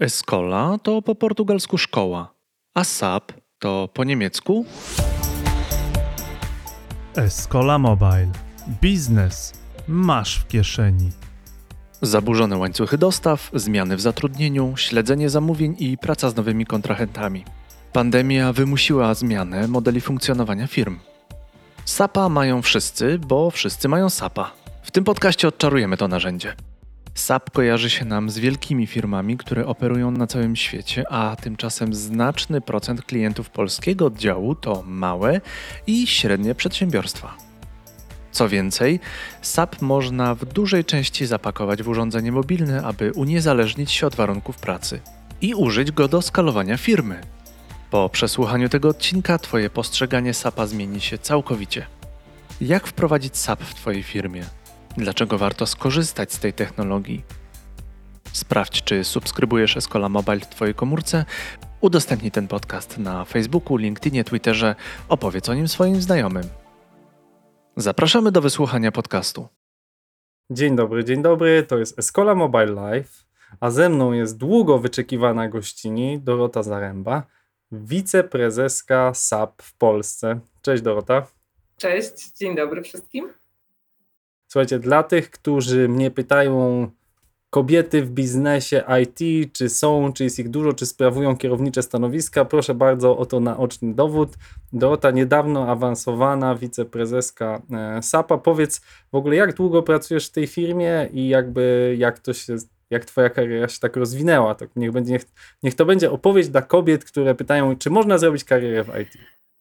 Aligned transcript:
Escola 0.00 0.78
to 0.82 1.02
po 1.02 1.14
portugalsku 1.14 1.78
szkoła, 1.78 2.34
a 2.74 2.84
SAP 2.84 3.32
to 3.58 3.88
po 3.94 4.04
niemiecku 4.04 4.64
Escola 7.16 7.78
Mobile. 7.78 8.28
Biznes 8.82 9.52
masz 9.88 10.38
w 10.38 10.48
kieszeni. 10.48 11.10
zaburzone 12.02 12.56
łańcuchy 12.56 12.98
dostaw, 12.98 13.50
zmiany 13.54 13.96
w 13.96 14.00
zatrudnieniu, 14.00 14.76
śledzenie 14.76 15.30
zamówień 15.30 15.76
i 15.78 15.98
praca 15.98 16.30
z 16.30 16.36
nowymi 16.36 16.66
kontrahentami. 16.66 17.44
Pandemia 17.92 18.52
wymusiła 18.52 19.14
zmianę 19.14 19.68
modeli 19.68 20.00
funkcjonowania 20.00 20.66
firm. 20.66 20.98
SAPa 21.84 22.28
mają 22.28 22.62
wszyscy, 22.62 23.18
bo 23.18 23.50
wszyscy 23.50 23.88
mają 23.88 24.10
SAPa. 24.10 24.52
W 24.82 24.90
tym 24.90 25.04
podcaście 25.04 25.48
odczarujemy 25.48 25.96
to 25.96 26.08
narzędzie. 26.08 26.54
SAP 27.14 27.50
kojarzy 27.50 27.90
się 27.90 28.04
nam 28.04 28.30
z 28.30 28.38
wielkimi 28.38 28.86
firmami, 28.86 29.36
które 29.36 29.66
operują 29.66 30.10
na 30.10 30.26
całym 30.26 30.56
świecie, 30.56 31.04
a 31.10 31.36
tymczasem 31.36 31.94
znaczny 31.94 32.60
procent 32.60 33.02
klientów 33.02 33.50
polskiego 33.50 34.06
oddziału 34.06 34.54
to 34.54 34.82
małe 34.86 35.40
i 35.86 36.06
średnie 36.06 36.54
przedsiębiorstwa. 36.54 37.36
Co 38.32 38.48
więcej, 38.48 39.00
SAP 39.42 39.82
można 39.82 40.34
w 40.34 40.44
dużej 40.44 40.84
części 40.84 41.26
zapakować 41.26 41.82
w 41.82 41.88
urządzenie 41.88 42.32
mobilne, 42.32 42.82
aby 42.82 43.12
uniezależnić 43.12 43.92
się 43.92 44.06
od 44.06 44.14
warunków 44.14 44.56
pracy 44.56 45.00
i 45.40 45.54
użyć 45.54 45.92
go 45.92 46.08
do 46.08 46.22
skalowania 46.22 46.76
firmy. 46.76 47.20
Po 47.90 48.08
przesłuchaniu 48.08 48.68
tego 48.68 48.88
odcinka 48.88 49.38
Twoje 49.38 49.70
postrzeganie 49.70 50.34
SAPa 50.34 50.66
zmieni 50.66 51.00
się 51.00 51.18
całkowicie. 51.18 51.86
Jak 52.60 52.86
wprowadzić 52.86 53.36
SAP 53.36 53.62
w 53.62 53.74
Twojej 53.74 54.02
firmie? 54.02 54.44
Dlaczego 54.96 55.38
warto 55.38 55.66
skorzystać 55.66 56.32
z 56.32 56.38
tej 56.38 56.52
technologii? 56.52 57.24
Sprawdź, 58.32 58.82
czy 58.82 59.04
subskrybujesz 59.04 59.76
Escola 59.76 60.08
Mobile 60.08 60.40
w 60.40 60.48
Twojej 60.48 60.74
komórce, 60.74 61.24
udostępnij 61.80 62.30
ten 62.30 62.48
podcast 62.48 62.98
na 62.98 63.24
Facebooku, 63.24 63.76
LinkedInie, 63.76 64.24
Twitterze, 64.24 64.74
opowiedz 65.08 65.48
o 65.48 65.54
nim 65.54 65.68
swoim 65.68 66.02
znajomym. 66.02 66.44
Zapraszamy 67.76 68.32
do 68.32 68.40
wysłuchania 68.40 68.92
podcastu. 68.92 69.48
Dzień 70.50 70.76
dobry, 70.76 71.04
dzień 71.04 71.22
dobry. 71.22 71.62
To 71.62 71.78
jest 71.78 71.98
Escola 71.98 72.34
Mobile 72.34 72.72
Live, 72.72 73.26
a 73.60 73.70
ze 73.70 73.88
mną 73.88 74.12
jest 74.12 74.36
długo 74.36 74.78
wyczekiwana 74.78 75.48
gościni 75.48 76.20
Dorota 76.20 76.62
Zaręba, 76.62 77.22
wiceprezeska 77.72 79.14
SAP 79.14 79.62
w 79.62 79.76
Polsce. 79.76 80.40
Cześć 80.62 80.82
Dorota. 80.82 81.26
Cześć, 81.76 82.32
dzień 82.32 82.56
dobry 82.56 82.82
wszystkim. 82.82 83.43
Słuchajcie, 84.54 84.78
dla 84.78 85.02
tych, 85.02 85.30
którzy 85.30 85.88
mnie 85.88 86.10
pytają, 86.10 86.90
kobiety 87.50 88.02
w 88.02 88.10
biznesie 88.10 88.82
IT, 89.02 89.52
czy 89.52 89.68
są, 89.68 90.12
czy 90.12 90.24
jest 90.24 90.38
ich 90.38 90.48
dużo, 90.48 90.72
czy 90.72 90.86
sprawują 90.86 91.36
kierownicze 91.36 91.82
stanowiska, 91.82 92.44
proszę 92.44 92.74
bardzo 92.74 93.18
o 93.18 93.26
to 93.26 93.40
naoczny 93.40 93.94
dowód. 93.94 94.34
Dorota 94.72 95.10
niedawno 95.10 95.68
awansowana 95.68 96.54
wiceprezeska 96.54 97.62
e, 97.72 98.02
SAP-a. 98.02 98.38
Powiedz 98.38 98.80
w 99.12 99.14
ogóle, 99.14 99.36
jak 99.36 99.54
długo 99.54 99.82
pracujesz 99.82 100.28
w 100.28 100.32
tej 100.32 100.46
firmie 100.46 101.08
i 101.12 101.28
jakby 101.28 101.94
jak 101.98 102.18
to 102.18 102.32
się, 102.32 102.56
jak 102.90 103.04
twoja 103.04 103.30
kariera 103.30 103.68
się 103.68 103.80
tak 103.80 103.96
rozwinęła. 103.96 104.54
Tak 104.54 104.68
niech, 104.76 104.92
będzie, 104.92 105.12
niech, 105.12 105.22
niech 105.62 105.74
to 105.74 105.84
będzie 105.84 106.10
opowieść 106.10 106.48
dla 106.48 106.62
kobiet, 106.62 107.04
które 107.04 107.34
pytają, 107.34 107.76
czy 107.76 107.90
można 107.90 108.18
zrobić 108.18 108.44
karierę 108.44 108.84
w 108.84 108.88
IT. 109.00 109.12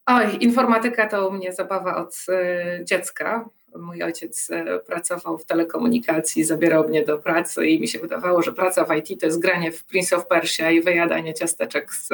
Oj, 0.05 0.37
informatyka 0.39 1.07
to 1.07 1.29
u 1.29 1.31
mnie 1.31 1.53
zabawa 1.53 1.95
od 1.95 2.25
y, 2.29 2.85
dziecka. 2.85 3.49
Mój 3.75 4.03
ojciec 4.03 4.49
y, 4.49 4.79
pracował 4.87 5.37
w 5.37 5.45
telekomunikacji, 5.45 6.43
zabierał 6.43 6.89
mnie 6.89 7.05
do 7.05 7.17
pracy 7.17 7.67
i 7.67 7.81
mi 7.81 7.87
się 7.87 7.99
wydawało, 7.99 8.41
że 8.41 8.53
praca 8.53 8.85
w 8.85 8.95
IT 8.95 9.19
to 9.19 9.25
jest 9.25 9.39
granie 9.39 9.71
w 9.71 9.83
Prince 9.83 10.13
of 10.13 10.27
Persia 10.27 10.71
i 10.71 10.81
wyjadanie 10.81 11.33
ciasteczek 11.33 11.93
z, 11.93 12.09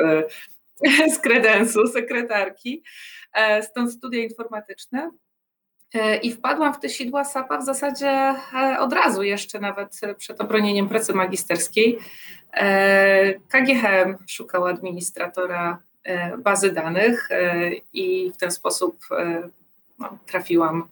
z 1.15 1.19
kredensu 1.19 1.87
sekretarki. 1.87 2.83
E, 3.33 3.63
stąd 3.63 3.93
studia 3.93 4.23
informatyczne. 4.23 5.11
E, 5.93 6.17
I 6.17 6.31
wpadłam 6.31 6.73
w 6.73 6.79
te 6.79 6.89
sidła 6.89 7.25
SAP-a 7.25 7.57
w 7.57 7.65
zasadzie 7.65 8.09
e, 8.09 8.79
od 8.79 8.93
razu, 8.93 9.23
jeszcze 9.23 9.59
nawet 9.59 10.01
przed 10.17 10.41
obronieniem 10.41 10.89
pracy 10.89 11.13
magisterskiej. 11.13 11.99
KGHM 13.49 14.17
szukał 14.27 14.65
administratora 14.65 15.79
bazy 16.37 16.71
danych 16.71 17.29
i 17.93 18.31
w 18.35 18.37
ten 18.37 18.51
sposób 18.51 18.97
no, 19.99 20.17
trafiłam 20.25 20.87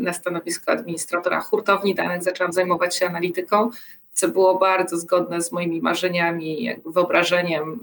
na 0.00 0.12
stanowisko 0.12 0.72
administratora 0.72 1.40
hurtowni 1.40 1.94
danych, 1.94 2.22
zaczęłam 2.22 2.52
zajmować 2.52 2.96
się 2.96 3.06
analityką, 3.06 3.70
co 4.12 4.28
było 4.28 4.58
bardzo 4.58 4.98
zgodne 4.98 5.42
z 5.42 5.52
moimi 5.52 5.80
marzeniami, 5.80 6.70
wyobrażeniem 6.86 7.80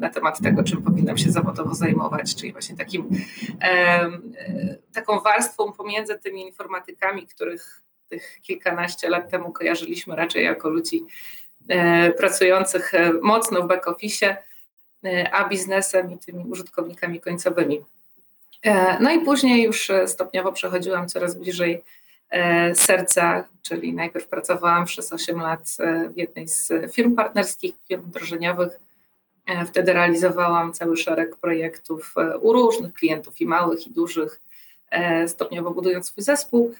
na 0.00 0.10
temat 0.10 0.40
tego, 0.40 0.62
czym 0.62 0.82
powinnam 0.82 1.18
się 1.18 1.30
zawodowo 1.30 1.74
zajmować, 1.74 2.34
czyli 2.34 2.52
właśnie 2.52 2.76
takim, 2.76 3.08
taką 4.94 5.20
warstwą 5.20 5.72
pomiędzy 5.72 6.18
tymi 6.18 6.42
informatykami, 6.46 7.26
których 7.26 7.82
tych 8.08 8.38
kilkanaście 8.42 9.08
lat 9.08 9.30
temu 9.30 9.52
kojarzyliśmy 9.52 10.16
raczej 10.16 10.44
jako 10.44 10.68
ludzi 10.68 11.04
pracujących 12.16 12.92
mocno 13.22 13.62
w 13.62 13.66
back-office, 13.68 14.36
a 15.32 15.48
biznesem 15.48 16.12
i 16.12 16.18
tymi 16.18 16.44
użytkownikami 16.44 17.20
końcowymi. 17.20 17.84
No 19.00 19.12
i 19.12 19.20
później 19.20 19.62
już 19.62 19.90
stopniowo 20.06 20.52
przechodziłam 20.52 21.08
coraz 21.08 21.34
bliżej 21.34 21.82
serca, 22.74 23.44
czyli 23.62 23.94
najpierw 23.94 24.26
pracowałam 24.26 24.84
przez 24.84 25.12
8 25.12 25.40
lat 25.40 25.76
w 26.14 26.16
jednej 26.16 26.48
z 26.48 26.72
firm 26.92 27.14
partnerskich, 27.16 27.74
firm 27.88 28.02
wdrożeniowych. 28.02 28.80
Wtedy 29.66 29.92
realizowałam 29.92 30.72
cały 30.72 30.96
szereg 30.96 31.36
projektów 31.36 32.14
u 32.40 32.52
różnych 32.52 32.94
klientów, 32.94 33.40
i 33.40 33.46
małych, 33.46 33.86
i 33.86 33.90
dużych, 33.90 34.40
stopniowo 35.26 35.70
budując 35.70 36.06
swój 36.06 36.24
zespół. 36.24 36.74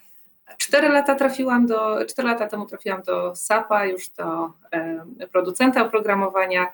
Cztery 0.58 0.88
lata 0.88 1.14
trafiłam 1.14 1.66
do, 1.66 2.06
cztery 2.06 2.28
lata 2.28 2.48
temu 2.48 2.66
trafiłam 2.66 3.02
do 3.02 3.36
SAP-a, 3.36 3.86
już 3.86 4.08
do 4.08 4.50
producenta 5.32 5.82
oprogramowania. 5.86 6.72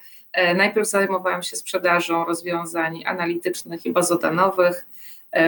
Najpierw 0.55 0.89
zajmowałam 0.89 1.43
się 1.43 1.57
sprzedażą 1.57 2.25
rozwiązań 2.25 3.03
analitycznych 3.07 3.87
i 3.87 3.93
bazodanowych. 3.93 4.87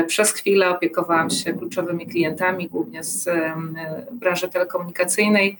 Przez 0.06 0.32
chwilę 0.32 0.70
opiekowałam 0.70 1.30
się 1.30 1.52
kluczowymi 1.52 2.06
klientami, 2.06 2.68
głównie 2.68 3.04
z 3.04 3.28
branży 4.12 4.48
telekomunikacyjnej. 4.48 5.58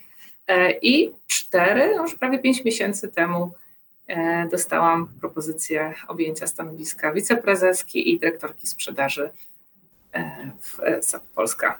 I 0.82 1.12
cztery, 1.26 1.94
już 1.94 2.14
prawie 2.14 2.38
pięć 2.38 2.64
miesięcy 2.64 3.08
temu 3.08 3.52
dostałam 4.50 5.08
propozycję 5.20 5.94
objęcia 6.08 6.46
stanowiska 6.46 7.12
wiceprezeski 7.12 8.12
i 8.12 8.18
dyrektorki 8.18 8.66
sprzedaży 8.66 9.30
w 10.60 10.78
SAP 11.00 11.22
Polska. 11.34 11.78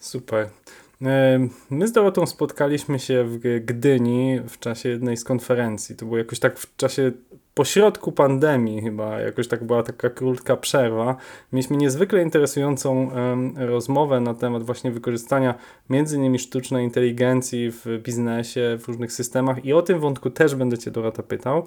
Super. 0.00 0.48
My 1.70 1.88
z 1.88 1.92
Dorotą 1.92 2.26
spotkaliśmy 2.26 2.98
się 2.98 3.24
w 3.24 3.38
Gdyni 3.64 4.40
w 4.48 4.58
czasie 4.58 4.88
jednej 4.88 5.16
z 5.16 5.24
konferencji. 5.24 5.96
To 5.96 6.06
było 6.06 6.18
jakoś 6.18 6.38
tak 6.38 6.58
w 6.58 6.76
czasie 6.76 7.12
pośrodku 7.54 8.12
pandemii 8.12 8.82
chyba, 8.82 9.20
jakoś 9.20 9.48
tak 9.48 9.64
była 9.64 9.82
taka 9.82 10.10
krótka 10.10 10.56
przerwa. 10.56 11.16
Mieliśmy 11.52 11.76
niezwykle 11.76 12.22
interesującą 12.22 13.10
rozmowę 13.56 14.20
na 14.20 14.34
temat 14.34 14.62
właśnie 14.62 14.90
wykorzystania 14.90 15.54
między 15.90 16.16
innymi 16.16 16.38
sztucznej 16.38 16.84
inteligencji 16.84 17.70
w 17.70 17.86
biznesie, 18.02 18.78
w 18.80 18.88
różnych 18.88 19.12
systemach 19.12 19.64
i 19.64 19.72
o 19.72 19.82
tym 19.82 20.00
wątku 20.00 20.30
też 20.30 20.54
będę 20.54 20.78
Cię 20.78 20.90
Dorota 20.90 21.22
pytał, 21.22 21.66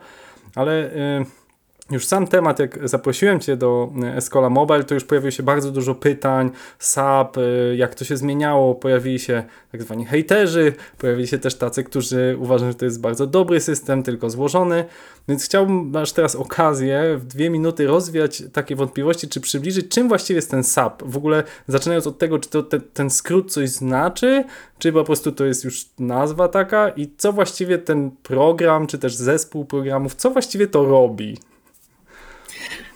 ale... 0.55 0.93
Y 1.21 1.44
już 1.91 2.05
sam 2.05 2.27
temat, 2.27 2.59
jak 2.59 2.89
zaprosiłem 2.89 3.39
Cię 3.39 3.57
do 3.57 3.91
e, 4.03 4.15
Escola 4.15 4.49
Mobile, 4.49 4.83
to 4.83 4.93
już 4.93 5.03
pojawiło 5.03 5.31
się 5.31 5.43
bardzo 5.43 5.71
dużo 5.71 5.95
pytań, 5.95 6.51
SAP, 6.79 7.37
e, 7.37 7.41
jak 7.75 7.95
to 7.95 8.05
się 8.05 8.17
zmieniało, 8.17 8.75
pojawili 8.75 9.19
się 9.19 9.43
tak 9.71 9.83
zwani 9.83 10.05
hejterzy, 10.05 10.73
pojawili 10.97 11.27
się 11.27 11.37
też 11.37 11.55
tacy, 11.55 11.83
którzy 11.83 12.37
uważają, 12.39 12.71
że 12.71 12.77
to 12.77 12.85
jest 12.85 13.01
bardzo 13.01 13.27
dobry 13.27 13.61
system, 13.61 14.03
tylko 14.03 14.29
złożony, 14.29 14.85
więc 15.27 15.45
chciałbym, 15.45 15.89
masz 15.89 16.11
teraz 16.11 16.35
okazję 16.35 17.17
w 17.17 17.25
dwie 17.25 17.49
minuty 17.49 17.87
rozwiać 17.87 18.43
takie 18.53 18.75
wątpliwości, 18.75 19.27
czy 19.27 19.41
przybliżyć, 19.41 19.87
czym 19.87 20.07
właściwie 20.07 20.35
jest 20.35 20.51
ten 20.51 20.63
SAP, 20.63 21.03
w 21.03 21.17
ogóle 21.17 21.43
zaczynając 21.67 22.07
od 22.07 22.17
tego, 22.17 22.39
czy 22.39 22.49
to 22.49 22.63
te, 22.63 22.79
ten 22.79 23.09
skrót 23.09 23.51
coś 23.51 23.69
znaczy, 23.69 24.43
czy 24.79 24.93
po 24.93 25.03
prostu 25.03 25.31
to 25.31 25.45
jest 25.45 25.63
już 25.63 25.85
nazwa 25.99 26.47
taka 26.47 26.89
i 26.89 27.11
co 27.17 27.33
właściwie 27.33 27.77
ten 27.77 28.11
program, 28.11 28.87
czy 28.87 28.97
też 28.97 29.15
zespół 29.15 29.65
programów, 29.65 30.15
co 30.15 30.31
właściwie 30.31 30.67
to 30.67 30.85
robi? 30.85 31.37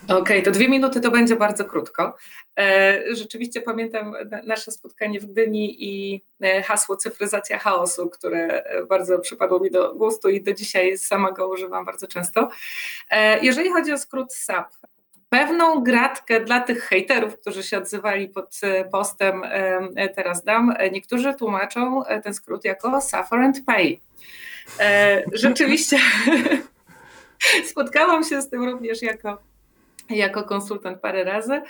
Okej, 0.09 0.21
okay, 0.21 0.41
to 0.41 0.51
dwie 0.51 0.69
minuty 0.69 1.01
to 1.01 1.11
będzie 1.11 1.35
bardzo 1.35 1.65
krótko. 1.65 2.15
E, 2.59 3.15
rzeczywiście 3.15 3.61
pamiętam 3.61 4.13
nasze 4.43 4.71
spotkanie 4.71 5.19
w 5.19 5.25
Gdyni 5.25 5.85
i 5.85 6.21
e, 6.41 6.63
hasło 6.63 6.95
cyfryzacja 6.95 7.59
chaosu, 7.59 8.09
które 8.09 8.63
bardzo 8.89 9.19
przypadło 9.19 9.59
mi 9.59 9.71
do 9.71 9.95
gustu 9.95 10.29
i 10.29 10.41
do 10.41 10.53
dzisiaj 10.53 10.97
sama 10.97 11.31
go 11.31 11.49
używam 11.49 11.85
bardzo 11.85 12.07
często. 12.07 12.49
E, 13.09 13.39
jeżeli 13.45 13.69
chodzi 13.69 13.93
o 13.93 13.97
skrót 13.97 14.33
SAP, 14.33 14.67
pewną 15.29 15.83
gratkę 15.83 16.39
dla 16.39 16.59
tych 16.59 16.83
hejterów, 16.83 17.39
którzy 17.39 17.63
się 17.63 17.77
odzywali 17.77 18.27
pod 18.27 18.59
postem 18.91 19.41
teraz 20.15 20.43
dam. 20.43 20.73
Niektórzy 20.91 21.33
tłumaczą 21.33 22.03
ten 22.23 22.33
skrót 22.33 22.65
jako 22.65 23.01
suffer 23.01 23.39
and 23.39 23.65
pay. 23.65 23.97
Rzeczywiście 25.33 25.97
spotkałam 27.71 28.23
się 28.23 28.41
z 28.41 28.49
tym 28.49 28.63
również 28.63 29.01
jako 29.01 29.48
jako 30.09 30.43
konsultant 30.43 31.01
parę 31.01 31.23
razy. 31.23 31.61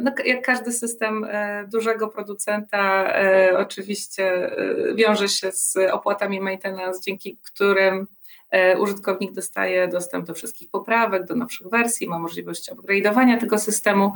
No, 0.00 0.12
jak 0.24 0.42
każdy 0.42 0.72
system 0.72 1.26
dużego 1.72 2.08
producenta, 2.08 3.14
oczywiście 3.56 4.50
wiąże 4.94 5.28
się 5.28 5.52
z 5.52 5.76
opłatami 5.92 6.40
maintenance, 6.40 7.00
dzięki 7.02 7.38
którym 7.44 8.06
użytkownik 8.78 9.32
dostaje 9.32 9.88
dostęp 9.88 10.26
do 10.26 10.34
wszystkich 10.34 10.70
poprawek, 10.70 11.24
do 11.24 11.34
nowszych 11.34 11.68
wersji, 11.68 12.08
ma 12.08 12.18
możliwość 12.18 12.70
upgrade'owania 12.70 13.40
tego 13.40 13.58
systemu. 13.58 14.12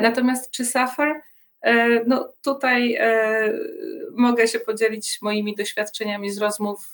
Natomiast 0.00 0.50
czy 0.50 0.64
Suffer? 0.64 1.20
No 2.06 2.32
tutaj 2.44 2.98
mogę 4.12 4.48
się 4.48 4.60
podzielić 4.60 5.18
moimi 5.22 5.54
doświadczeniami 5.54 6.30
z 6.30 6.38
rozmów 6.38 6.88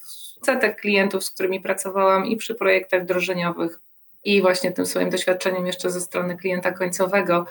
setek 0.47 0.81
klientów, 0.81 1.25
z 1.25 1.31
którymi 1.31 1.61
pracowałam 1.61 2.27
i 2.27 2.37
przy 2.37 2.55
projektach 2.55 3.03
wdrożeniowych, 3.03 3.81
i 4.27 4.43
właśnie 4.43 4.73
tym 4.73 4.87
swoim 4.87 5.11
doświadczeniem 5.11 5.67
jeszcze 5.67 5.91
ze 5.91 6.01
strony 6.01 6.37
klienta 6.37 6.73
końcowego. 6.73 7.47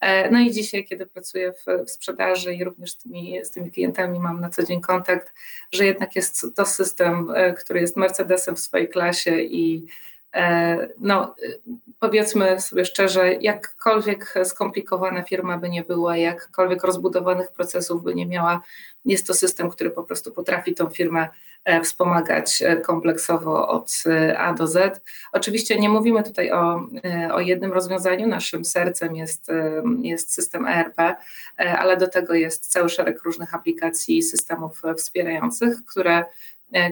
E, 0.00 0.30
no 0.30 0.40
i 0.40 0.50
dzisiaj, 0.50 0.84
kiedy 0.84 1.06
pracuję 1.06 1.52
w, 1.52 1.90
sprzedaży 1.90 2.54
i 2.54 2.64
również 2.64 2.90
z 2.90 2.98
tymi, 2.98 3.44
z 3.44 3.50
tymi 3.50 3.70
klientami 3.70 4.18
mam 4.20 4.40
na 4.40 4.50
co 4.50 4.62
dzień 4.62 4.80
kontakt, 4.80 5.34
że 5.72 5.86
jednak 5.86 6.16
jest 6.16 6.46
to 6.56 6.66
system, 6.66 7.30
e, 7.34 7.52
który 7.52 7.80
jest 7.80 7.96
Mercedesem 7.96 8.56
w 8.56 8.60
swojej 8.60 8.88
klasie 8.88 9.40
i 9.40 9.86
no, 10.98 11.34
powiedzmy 12.00 12.60
sobie 12.60 12.84
szczerze, 12.84 13.34
jakkolwiek 13.34 14.34
skomplikowana 14.44 15.22
firma 15.22 15.58
by 15.58 15.68
nie 15.68 15.84
była, 15.84 16.16
jakkolwiek 16.16 16.84
rozbudowanych 16.84 17.52
procesów 17.52 18.02
by 18.02 18.14
nie 18.14 18.26
miała, 18.26 18.60
jest 19.04 19.26
to 19.26 19.34
system, 19.34 19.70
który 19.70 19.90
po 19.90 20.02
prostu 20.02 20.32
potrafi 20.32 20.74
tą 20.74 20.88
firmę 20.88 21.28
E, 21.66 21.80
wspomagać 21.80 22.62
e, 22.62 22.76
kompleksowo 22.76 23.68
od 23.68 24.02
e, 24.06 24.38
A 24.38 24.54
do 24.54 24.66
Z. 24.66 25.00
Oczywiście 25.32 25.78
nie 25.78 25.88
mówimy 25.88 26.22
tutaj 26.22 26.52
o, 26.52 26.88
o 27.32 27.40
jednym 27.40 27.72
rozwiązaniu, 27.72 28.28
naszym 28.28 28.64
sercem 28.64 29.16
jest, 29.16 29.52
jest 30.02 30.32
system 30.32 30.66
ERP, 30.66 31.16
ale 31.56 31.96
do 31.96 32.08
tego 32.08 32.34
jest 32.34 32.72
cały 32.72 32.88
szereg 32.88 33.22
różnych 33.22 33.54
aplikacji 33.54 34.18
i 34.18 34.22
systemów 34.22 34.82
wspierających, 34.96 35.84
które 35.84 36.24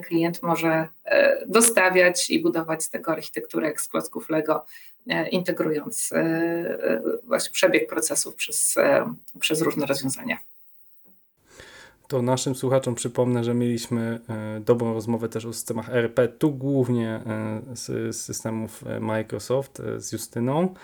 klient 0.06 0.42
może 0.42 0.88
dostawiać 1.46 2.30
i 2.30 2.42
budować 2.42 2.84
z 2.84 2.90
tego 2.90 3.12
architekturę 3.12 3.66
jak 3.66 3.80
z 3.80 3.88
klocków 3.88 4.28
Lego, 4.28 4.66
integrując 5.30 6.10
właśnie 7.24 7.52
przebieg 7.52 7.88
procesów 7.88 8.34
przez, 8.34 8.74
przez 9.40 9.60
różne 9.60 9.86
rozwiązania 9.86 10.38
to 12.08 12.22
naszym 12.22 12.54
słuchaczom 12.54 12.94
przypomnę, 12.94 13.44
że 13.44 13.54
mieliśmy 13.54 14.20
e, 14.28 14.60
dobrą 14.60 14.94
rozmowę 14.94 15.28
też 15.28 15.44
o 15.44 15.52
systemach 15.52 15.90
ERP, 15.90 16.20
tu 16.38 16.50
głównie 16.50 17.08
e, 17.08 17.60
z 17.72 18.16
systemów 18.16 18.84
e, 18.86 19.00
Microsoft 19.00 19.82
z 19.96 20.12
Justyną. 20.12 20.74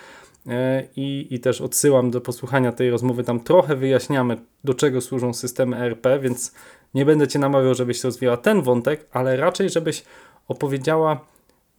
I, 0.96 1.26
I 1.30 1.40
też 1.40 1.60
odsyłam 1.60 2.10
do 2.10 2.20
posłuchania 2.20 2.72
tej 2.72 2.90
rozmowy. 2.90 3.24
Tam 3.24 3.40
trochę 3.40 3.76
wyjaśniamy, 3.76 4.36
do 4.64 4.74
czego 4.74 5.00
służą 5.00 5.34
systemy 5.34 5.76
ERP, 5.76 6.06
więc 6.20 6.54
nie 6.94 7.04
będę 7.04 7.28
Cię 7.28 7.38
namawiał, 7.38 7.74
żebyś 7.74 8.04
rozwijała 8.04 8.36
ten 8.36 8.62
wątek, 8.62 9.06
ale 9.12 9.36
raczej, 9.36 9.70
żebyś 9.70 10.04
opowiedziała 10.48 11.20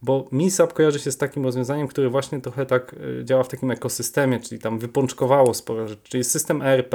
bo 0.02 0.28
MISAP 0.32 0.72
kojarzy 0.72 0.98
się 0.98 1.12
z 1.12 1.16
takim 1.16 1.44
rozwiązaniem, 1.44 1.88
które 1.88 2.08
właśnie 2.08 2.40
trochę 2.40 2.66
tak 2.66 2.94
y, 3.20 3.24
działa 3.24 3.42
w 3.42 3.48
takim 3.48 3.70
ekosystemie, 3.70 4.40
czyli 4.40 4.60
tam 4.60 4.78
wypączkowało 4.78 5.54
sporo 5.54 5.88
rzeczy, 5.88 6.02
czyli 6.08 6.24
system 6.24 6.62
ERP, 6.62 6.94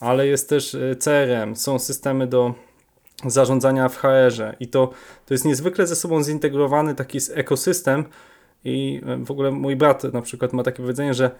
ale 0.00 0.26
jest 0.26 0.48
też 0.48 0.74
y, 0.74 0.96
CRM, 0.98 1.56
są 1.56 1.78
systemy 1.78 2.26
do 2.26 2.54
zarządzania 3.26 3.88
w 3.88 3.96
HR-ze 3.96 4.56
i 4.60 4.68
to, 4.68 4.90
to 5.26 5.34
jest 5.34 5.44
niezwykle 5.44 5.86
ze 5.86 5.96
sobą 5.96 6.22
zintegrowany 6.22 6.94
taki 6.94 7.18
ekosystem. 7.34 8.04
I 8.64 9.00
w 9.24 9.30
ogóle 9.30 9.50
mój 9.50 9.76
brat 9.76 10.04
na 10.04 10.22
przykład 10.22 10.52
ma 10.52 10.62
takie 10.62 10.82
powiedzenie, 10.82 11.14
że 11.14 11.30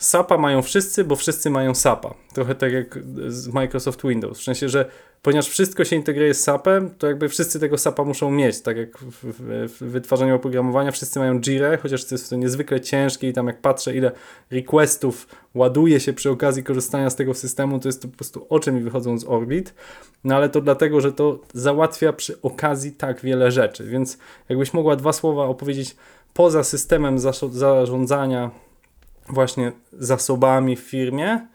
SAPa 0.00 0.38
mają 0.38 0.62
wszyscy, 0.62 1.04
bo 1.04 1.16
wszyscy 1.16 1.50
mają 1.50 1.74
SAPa. 1.74 2.14
Trochę 2.34 2.54
tak 2.54 2.72
jak 2.72 2.98
z 3.28 3.48
Microsoft 3.48 4.02
Windows. 4.02 4.38
W 4.40 4.42
sensie, 4.42 4.68
że 4.68 4.90
ponieważ 5.22 5.48
wszystko 5.48 5.84
się 5.84 5.96
integruje 5.96 6.34
z 6.34 6.42
SAPem, 6.42 6.90
to 6.98 7.06
jakby 7.06 7.28
wszyscy 7.28 7.60
tego 7.60 7.78
SAPa 7.78 8.04
muszą 8.04 8.30
mieć. 8.30 8.60
Tak 8.60 8.76
jak 8.76 8.98
w, 8.98 9.24
w, 9.24 9.72
w 9.80 9.90
wytwarzaniu 9.90 10.36
oprogramowania 10.36 10.90
wszyscy 10.90 11.18
mają 11.18 11.40
Jira, 11.40 11.76
chociaż 11.76 12.04
to 12.04 12.14
jest 12.14 12.30
to 12.30 12.36
niezwykle 12.36 12.80
ciężkie 12.80 13.28
i 13.28 13.32
tam 13.32 13.46
jak 13.46 13.60
patrzę, 13.60 13.96
ile 13.96 14.12
requestów 14.50 15.28
ładuje 15.54 16.00
się 16.00 16.12
przy 16.12 16.30
okazji 16.30 16.64
korzystania 16.64 17.10
z 17.10 17.16
tego 17.16 17.34
systemu, 17.34 17.78
to 17.78 17.88
jest 17.88 18.02
to 18.02 18.08
po 18.08 18.16
prostu 18.16 18.46
oczy 18.48 18.72
mi 18.72 18.80
wychodzą 18.80 19.18
z 19.18 19.24
orbit. 19.24 19.74
No 20.24 20.36
ale 20.36 20.48
to 20.48 20.60
dlatego, 20.60 21.00
że 21.00 21.12
to 21.12 21.38
załatwia 21.54 22.12
przy 22.12 22.42
okazji 22.42 22.92
tak 22.92 23.20
wiele 23.20 23.50
rzeczy. 23.50 23.84
Więc 23.84 24.18
jakbyś 24.48 24.74
mogła 24.74 24.96
dwa 24.96 25.12
słowa 25.12 25.44
opowiedzieć 25.44 25.96
poza 26.34 26.64
systemem 26.64 27.18
zarządzania 27.50 28.50
właśnie 29.32 29.72
zasobami 29.92 30.76
w 30.76 30.80
firmie, 30.80 31.46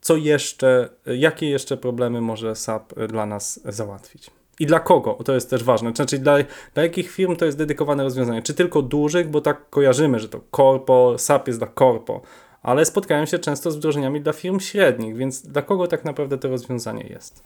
co 0.00 0.16
jeszcze, 0.16 0.88
jakie 1.06 1.50
jeszcze 1.50 1.76
problemy 1.76 2.20
może 2.20 2.56
SAP 2.56 2.94
dla 3.08 3.26
nas 3.26 3.60
załatwić. 3.64 4.30
I 4.60 4.66
dla 4.66 4.80
kogo? 4.80 5.18
To 5.24 5.34
jest 5.34 5.50
też 5.50 5.64
ważne. 5.64 5.92
Znaczy, 5.94 6.18
dla, 6.18 6.36
dla 6.74 6.82
jakich 6.82 7.10
firm 7.10 7.36
to 7.36 7.44
jest 7.44 7.58
dedykowane 7.58 8.02
rozwiązanie? 8.02 8.42
Czy 8.42 8.54
tylko 8.54 8.82
dużych, 8.82 9.30
bo 9.30 9.40
tak 9.40 9.70
kojarzymy, 9.70 10.18
że 10.18 10.28
to 10.28 10.40
korpo, 10.50 11.14
SAP 11.18 11.46
jest 11.46 11.60
dla 11.60 11.66
korpo, 11.68 12.22
ale 12.62 12.84
spotkają 12.84 13.26
się 13.26 13.38
często 13.38 13.70
z 13.70 13.76
wdrożeniami 13.76 14.20
dla 14.20 14.32
firm 14.32 14.60
średnich, 14.60 15.16
więc 15.16 15.46
dla 15.46 15.62
kogo 15.62 15.86
tak 15.86 16.04
naprawdę 16.04 16.38
to 16.38 16.48
rozwiązanie 16.48 17.02
jest? 17.02 17.44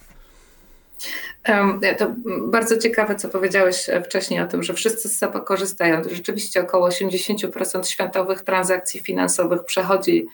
To 1.98 2.14
bardzo 2.46 2.78
ciekawe, 2.78 3.16
co 3.16 3.28
powiedziałeś 3.28 3.88
e, 3.88 4.02
wcześniej 4.02 4.40
o 4.40 4.46
tym, 4.46 4.62
że 4.62 4.74
wszyscy 4.74 5.08
z 5.08 5.18
SAP 5.18 5.44
korzystają. 5.44 6.02
Rzeczywiście 6.10 6.60
około 6.60 6.88
80% 6.88 7.84
światowych 7.84 8.42
transakcji 8.42 9.00
finansowych 9.00 9.64
przechodzi 9.64 10.26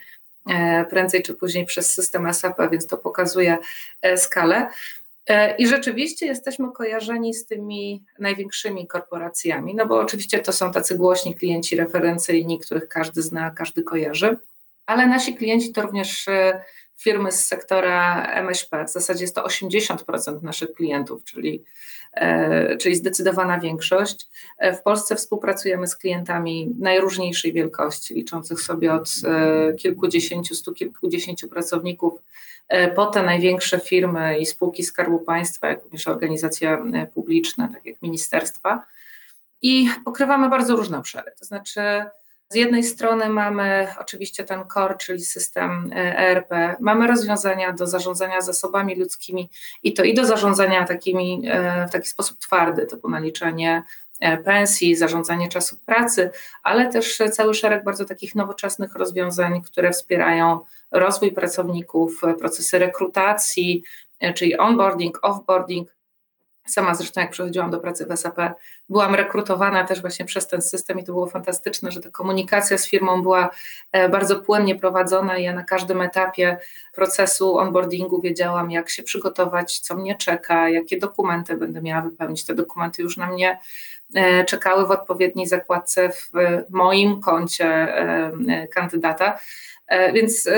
e, 0.50 0.84
prędzej 0.84 1.22
czy 1.22 1.34
później 1.34 1.66
przez 1.66 1.92
system 1.94 2.34
SAP, 2.34 2.70
więc 2.70 2.86
to 2.86 2.96
pokazuje 2.96 3.58
e, 4.02 4.18
skalę. 4.18 4.68
I 5.58 5.66
rzeczywiście 5.66 6.26
jesteśmy 6.26 6.72
kojarzeni 6.72 7.34
z 7.34 7.46
tymi 7.46 8.02
największymi 8.18 8.86
korporacjami, 8.86 9.74
no 9.74 9.86
bo 9.86 10.00
oczywiście 10.00 10.38
to 10.38 10.52
są 10.52 10.72
tacy 10.72 10.94
głośni 10.94 11.34
klienci 11.34 11.76
referencyjni, 11.76 12.58
których 12.58 12.88
każdy 12.88 13.22
zna, 13.22 13.50
każdy 13.50 13.82
kojarzy, 13.82 14.36
ale 14.86 15.06
nasi 15.06 15.34
klienci 15.34 15.72
to 15.72 15.82
również 15.82 16.26
firmy 17.00 17.32
z 17.32 17.44
sektora 17.44 18.26
MŚP. 18.26 18.84
W 18.84 18.90
zasadzie 18.90 19.24
jest 19.24 19.34
to 19.34 19.42
80% 19.42 20.42
naszych 20.42 20.72
klientów, 20.72 21.24
czyli, 21.24 21.64
e, 22.12 22.76
czyli 22.76 22.96
zdecydowana 22.96 23.60
większość. 23.60 24.28
E, 24.58 24.76
w 24.76 24.82
Polsce 24.82 25.16
współpracujemy 25.16 25.86
z 25.86 25.96
klientami 25.96 26.74
najróżniejszej 26.78 27.52
wielkości, 27.52 28.14
liczących 28.14 28.60
sobie 28.60 28.92
od 28.92 29.10
e, 29.24 29.72
kilkudziesięciu, 29.74 30.54
stu 30.54 30.72
kilkudziesięciu 30.72 31.48
pracowników 31.48 32.22
po 32.96 33.06
te 33.06 33.22
największe 33.22 33.80
firmy 33.80 34.38
i 34.38 34.46
spółki 34.46 34.84
Skarbu 34.84 35.18
Państwa, 35.18 35.68
jak 35.68 35.82
również 35.82 36.08
organizacje 36.08 36.78
publiczne, 37.14 37.68
tak 37.74 37.86
jak 37.86 38.02
ministerstwa. 38.02 38.84
I 39.62 39.88
pokrywamy 40.04 40.48
bardzo 40.48 40.76
różne 40.76 40.98
obszary, 40.98 41.32
to 41.38 41.44
znaczy 41.44 41.80
z 42.52 42.54
jednej 42.54 42.84
strony 42.84 43.28
mamy 43.28 43.88
oczywiście 44.00 44.44
ten 44.44 44.64
core, 44.74 44.96
czyli 44.96 45.20
system 45.20 45.90
ERP, 45.94 46.50
mamy 46.80 47.06
rozwiązania 47.06 47.72
do 47.72 47.86
zarządzania 47.86 48.40
zasobami 48.40 48.94
ludzkimi 48.94 49.50
i 49.82 49.92
to 49.94 50.04
i 50.04 50.14
do 50.14 50.26
zarządzania 50.26 50.86
takimi 50.86 51.42
e, 51.46 51.86
w 51.88 51.90
taki 51.90 52.08
sposób 52.08 52.38
twardy, 52.38 52.86
typu 52.86 53.10
naliczanie 53.10 53.82
e, 54.20 54.38
pensji, 54.38 54.96
zarządzanie 54.96 55.48
czasu 55.48 55.76
pracy, 55.86 56.30
ale 56.62 56.92
też 56.92 57.18
cały 57.32 57.54
szereg 57.54 57.84
bardzo 57.84 58.04
takich 58.04 58.34
nowoczesnych 58.34 58.94
rozwiązań, 58.94 59.62
które 59.62 59.90
wspierają 59.90 60.60
rozwój 60.90 61.32
pracowników, 61.32 62.20
procesy 62.38 62.78
rekrutacji, 62.78 63.82
e, 64.20 64.32
czyli 64.32 64.58
onboarding, 64.58 65.18
offboarding, 65.22 65.88
Sama 66.66 66.94
zresztą, 66.94 67.20
jak 67.20 67.30
przychodziłam 67.30 67.70
do 67.70 67.80
pracy 67.80 68.06
w 68.06 68.16
SAP, 68.16 68.36
byłam 68.88 69.14
rekrutowana 69.14 69.84
też 69.84 70.00
właśnie 70.00 70.24
przez 70.24 70.48
ten 70.48 70.62
system 70.62 70.98
i 70.98 71.04
to 71.04 71.12
było 71.12 71.26
fantastyczne, 71.26 71.92
że 71.92 72.00
ta 72.00 72.10
komunikacja 72.10 72.78
z 72.78 72.88
firmą 72.88 73.22
była 73.22 73.50
e, 73.92 74.08
bardzo 74.08 74.40
płynnie 74.40 74.74
prowadzona 74.74 75.38
ja 75.38 75.52
na 75.52 75.64
każdym 75.64 76.00
etapie 76.00 76.58
procesu 76.94 77.58
onboardingu 77.58 78.20
wiedziałam, 78.20 78.70
jak 78.70 78.90
się 78.90 79.02
przygotować, 79.02 79.78
co 79.78 79.96
mnie 79.96 80.14
czeka, 80.14 80.68
jakie 80.68 80.98
dokumenty 80.98 81.56
będę 81.56 81.82
miała 81.82 82.02
wypełnić. 82.02 82.46
Te 82.46 82.54
dokumenty 82.54 83.02
już 83.02 83.16
na 83.16 83.26
mnie 83.26 83.58
e, 84.14 84.44
czekały 84.44 84.86
w 84.86 84.90
odpowiedniej 84.90 85.46
zakładce 85.46 86.10
w 86.10 86.30
moim 86.70 87.20
koncie 87.20 87.66
e, 87.66 88.68
kandydata. 88.68 89.38
Więc 90.12 90.48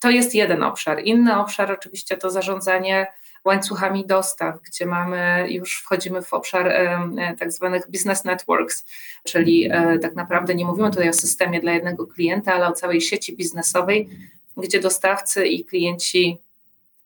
to 0.00 0.10
jest 0.10 0.34
jeden 0.34 0.62
obszar. 0.62 1.00
Inny 1.04 1.40
obszar 1.40 1.72
oczywiście 1.72 2.16
to 2.16 2.30
zarządzanie 2.30 3.06
łańcuchami 3.44 4.06
dostaw, 4.06 4.60
gdzie 4.62 4.86
mamy, 4.86 5.46
już 5.50 5.82
wchodzimy 5.82 6.22
w 6.22 6.34
obszar 6.34 6.68
e, 6.68 7.36
tak 7.38 7.52
zwanych 7.52 7.90
business 7.90 8.24
networks, 8.24 8.84
czyli 9.24 9.68
e, 9.72 9.98
tak 9.98 10.14
naprawdę 10.14 10.54
nie 10.54 10.64
mówimy 10.64 10.90
tutaj 10.90 11.08
o 11.08 11.12
systemie 11.12 11.60
dla 11.60 11.72
jednego 11.72 12.06
klienta, 12.06 12.54
ale 12.54 12.68
o 12.68 12.72
całej 12.72 13.00
sieci 13.00 13.36
biznesowej, 13.36 14.08
gdzie 14.56 14.80
dostawcy 14.80 15.46
i 15.46 15.64
klienci 15.64 16.38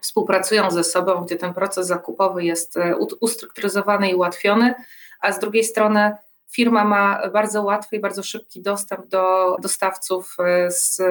współpracują 0.00 0.71
ze 0.71 0.85
sobą, 0.85 1.25
gdzie 1.25 1.37
ten 1.37 1.55
proces 1.55 1.87
zakupowy 1.87 2.45
jest 2.45 2.76
e, 2.76 2.97
ustrukturyzowany 3.21 4.11
i 4.11 4.14
ułatwiony, 4.14 4.75
a 5.21 5.33
z 5.33 5.38
drugiej 5.38 5.64
strony 5.64 6.16
firma 6.50 6.85
ma 6.85 7.28
bardzo 7.28 7.62
łatwy 7.62 7.97
i 7.97 8.00
bardzo 8.00 8.23
szybki 8.23 8.62
dostęp 8.62 9.07
do 9.07 9.57
dostawców 9.62 10.37
z 10.69 11.02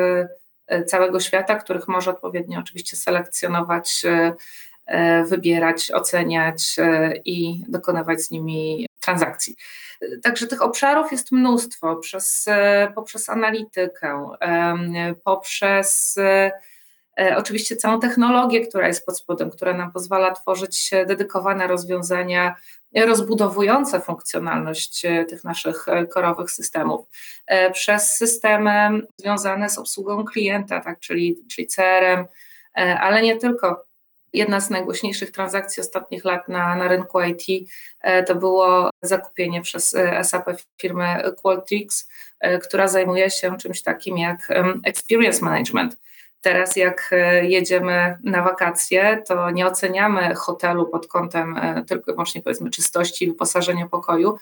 całego 0.88 1.20
świata, 1.20 1.56
których 1.56 1.88
może 1.88 2.12
odpowiednio 2.12 2.60
oczywiście 2.60 2.98
selekcjonować, 2.98 4.06
wybierać, 5.26 5.92
oceniać 5.92 6.76
i 7.26 7.64
dokonywać 7.68 8.22
z 8.22 8.32
nimi 8.32 8.88
transakcji. 9.02 9.56
Także 10.24 10.48
tych 10.48 10.62
obszarów 10.62 11.12
jest 11.12 11.32
mnóstwo. 11.32 11.96
Przez, 11.96 12.46
poprzez 12.96 13.30
analitykę, 13.30 14.30
poprzez 15.24 16.18
e, 17.20 17.38
oczywiście 17.38 17.76
całą 17.76 18.00
technologię, 18.00 18.68
która 18.68 18.88
jest 18.88 19.06
pod 19.06 19.18
spodem, 19.18 19.50
która 19.50 19.74
nam 19.74 19.92
pozwala 19.92 20.32
tworzyć 20.32 20.92
dedykowane 21.08 21.68
rozwiązania 21.68 22.56
rozbudowujące 22.96 24.00
funkcjonalność 24.02 25.06
e, 25.06 25.26
tych 25.26 25.44
naszych 25.44 25.88
e, 25.88 26.06
korowych 26.06 26.52
systemów, 26.52 27.08
przez 27.74 28.16
systemy 28.16 28.90
związane 29.18 29.70
z 29.70 29.78
obsługą 29.78 30.26
klienta, 30.26 30.80
tak, 30.80 31.00
czyli, 31.00 31.38
czyli 31.52 31.68
CRM, 31.68 32.26
ale 32.76 33.22
nie 33.22 33.38
tylko 33.38 33.86
Jedna 34.34 34.60
z 34.60 34.70
najgłośniejszych 34.70 35.32
transakcji 35.32 35.82
ostatnich 35.82 36.26
lat 36.26 36.48
na, 36.48 36.76
na 36.76 36.88
rynku 36.88 37.22
IT 37.22 37.70
e, 38.02 38.24
to 38.24 38.36
było 38.36 38.90
zakupienie 39.02 39.62
przez 39.62 39.96
e, 39.96 40.24
SAP 40.24 40.50
firmy 40.82 41.06
Qualtrics, 41.42 42.10
e, 42.40 42.58
która 42.60 42.88
zajmuje 42.88 43.30
się 43.30 43.58
czymś 43.58 43.82
takim 43.82 44.18
jak 44.18 44.48
experience 44.84 45.46
management. 45.46 45.98
Teraz, 46.42 46.76
jak 46.76 47.12
jedziemy 47.42 48.18
na 48.24 48.44
wakacje, 48.44 49.24
to 49.28 49.52
nie 49.52 49.68
oceniamy 49.68 50.36
hotelu 50.36 50.86
pod 50.86 51.08
kątem 51.08 51.60
tylko 51.88 52.12
i 52.12 52.14
wyłącznie 52.14 52.42
powiedzmy 52.42 52.70
czystości 52.70 53.26
i 53.26 53.28
wyposażenia 53.28 53.88
pokoju, 53.88 54.38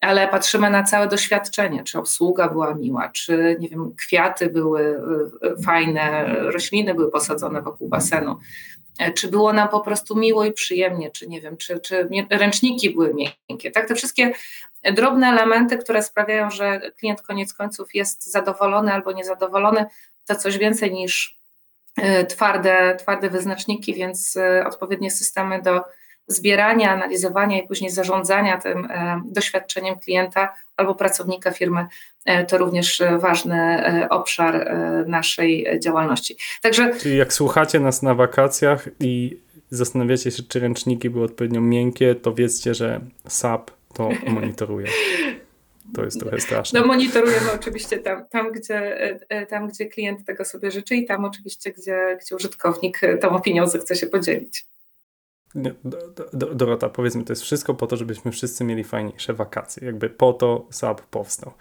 ale 0.00 0.28
patrzymy 0.28 0.70
na 0.70 0.82
całe 0.82 1.08
doświadczenie, 1.08 1.84
czy 1.84 1.98
obsługa 1.98 2.48
była 2.48 2.74
miła, 2.74 3.08
czy 3.08 3.56
nie 3.60 3.68
wiem, 3.68 3.94
kwiaty 3.98 4.50
były 4.50 5.02
fajne, 5.64 6.34
rośliny 6.38 6.94
były 6.94 7.10
posadzone 7.10 7.62
wokół 7.62 7.88
basenu. 7.88 8.38
E, 8.98 9.12
czy 9.12 9.28
było 9.28 9.52
nam 9.52 9.68
po 9.68 9.80
prostu 9.80 10.16
miło 10.16 10.44
i 10.44 10.52
przyjemnie, 10.52 11.10
czy 11.10 11.28
nie 11.28 11.40
wiem, 11.40 11.56
czy, 11.56 11.80
czy 11.80 12.08
ręczniki 12.30 12.90
były 12.90 13.14
miękkie. 13.48 13.70
Tak, 13.70 13.88
te 13.88 13.94
wszystkie 13.94 14.32
drobne 14.84 15.28
elementy, 15.28 15.78
które 15.78 16.02
sprawiają, 16.02 16.50
że 16.50 16.80
klient 16.98 17.22
koniec 17.22 17.54
końców 17.54 17.94
jest 17.94 18.30
zadowolony 18.30 18.92
albo 18.92 19.12
niezadowolony, 19.12 19.86
to 20.26 20.36
coś 20.36 20.58
więcej 20.58 20.92
niż 20.92 21.36
e, 21.96 22.26
twarde, 22.26 22.96
twarde 22.96 23.30
wyznaczniki, 23.30 23.94
więc 23.94 24.36
e, 24.36 24.64
odpowiednie 24.66 25.10
systemy 25.10 25.62
do 25.62 25.84
zbierania, 26.26 26.90
analizowania 26.90 27.62
i 27.62 27.68
później 27.68 27.90
zarządzania 27.90 28.58
tym 28.58 28.88
doświadczeniem 29.24 29.98
klienta 29.98 30.54
albo 30.76 30.94
pracownika 30.94 31.50
firmy 31.50 31.86
E, 32.24 32.44
to 32.44 32.58
również 32.58 33.02
ważny 33.18 33.56
e, 33.56 34.08
obszar 34.08 34.56
e, 34.56 35.04
naszej 35.06 35.66
działalności. 35.80 36.36
Także... 36.62 36.94
Czyli 37.00 37.16
jak 37.16 37.32
słuchacie 37.32 37.80
nas 37.80 38.02
na 38.02 38.14
wakacjach 38.14 38.88
i 39.00 39.38
zastanawiacie 39.70 40.30
się, 40.30 40.42
czy 40.42 40.60
ręczniki 40.60 41.10
były 41.10 41.24
odpowiednio 41.24 41.60
miękkie, 41.60 42.14
to 42.14 42.34
wiedzcie, 42.34 42.74
że 42.74 43.00
SAP 43.28 43.70
to 43.94 44.08
monitoruje. 44.26 44.86
To 45.94 46.04
jest 46.04 46.20
trochę 46.20 46.40
straszne. 46.40 46.80
No 46.80 46.86
monitorujemy 46.86 47.52
oczywiście 47.54 47.98
tam, 47.98 48.24
tam, 48.30 48.52
gdzie, 48.52 48.98
tam, 49.48 49.68
gdzie 49.68 49.86
klient 49.86 50.24
tego 50.24 50.44
sobie 50.44 50.70
życzy 50.70 50.94
i 50.96 51.06
tam 51.06 51.24
oczywiście, 51.24 51.72
gdzie, 51.72 52.18
gdzie 52.20 52.36
użytkownik 52.36 53.00
tą 53.20 53.30
opinią 53.30 53.66
zechce 53.66 53.96
się 53.96 54.06
podzielić. 54.06 54.64
Dorota, 56.32 56.88
powiedzmy, 56.88 57.24
to 57.24 57.32
jest 57.32 57.42
wszystko 57.42 57.74
po 57.74 57.86
to, 57.86 57.96
żebyśmy 57.96 58.32
wszyscy 58.32 58.64
mieli 58.64 58.84
fajniejsze 58.84 59.34
wakacje. 59.34 59.86
Jakby 59.86 60.10
po 60.10 60.32
to 60.32 60.66
SAP 60.70 61.00
powstał. 61.00 61.52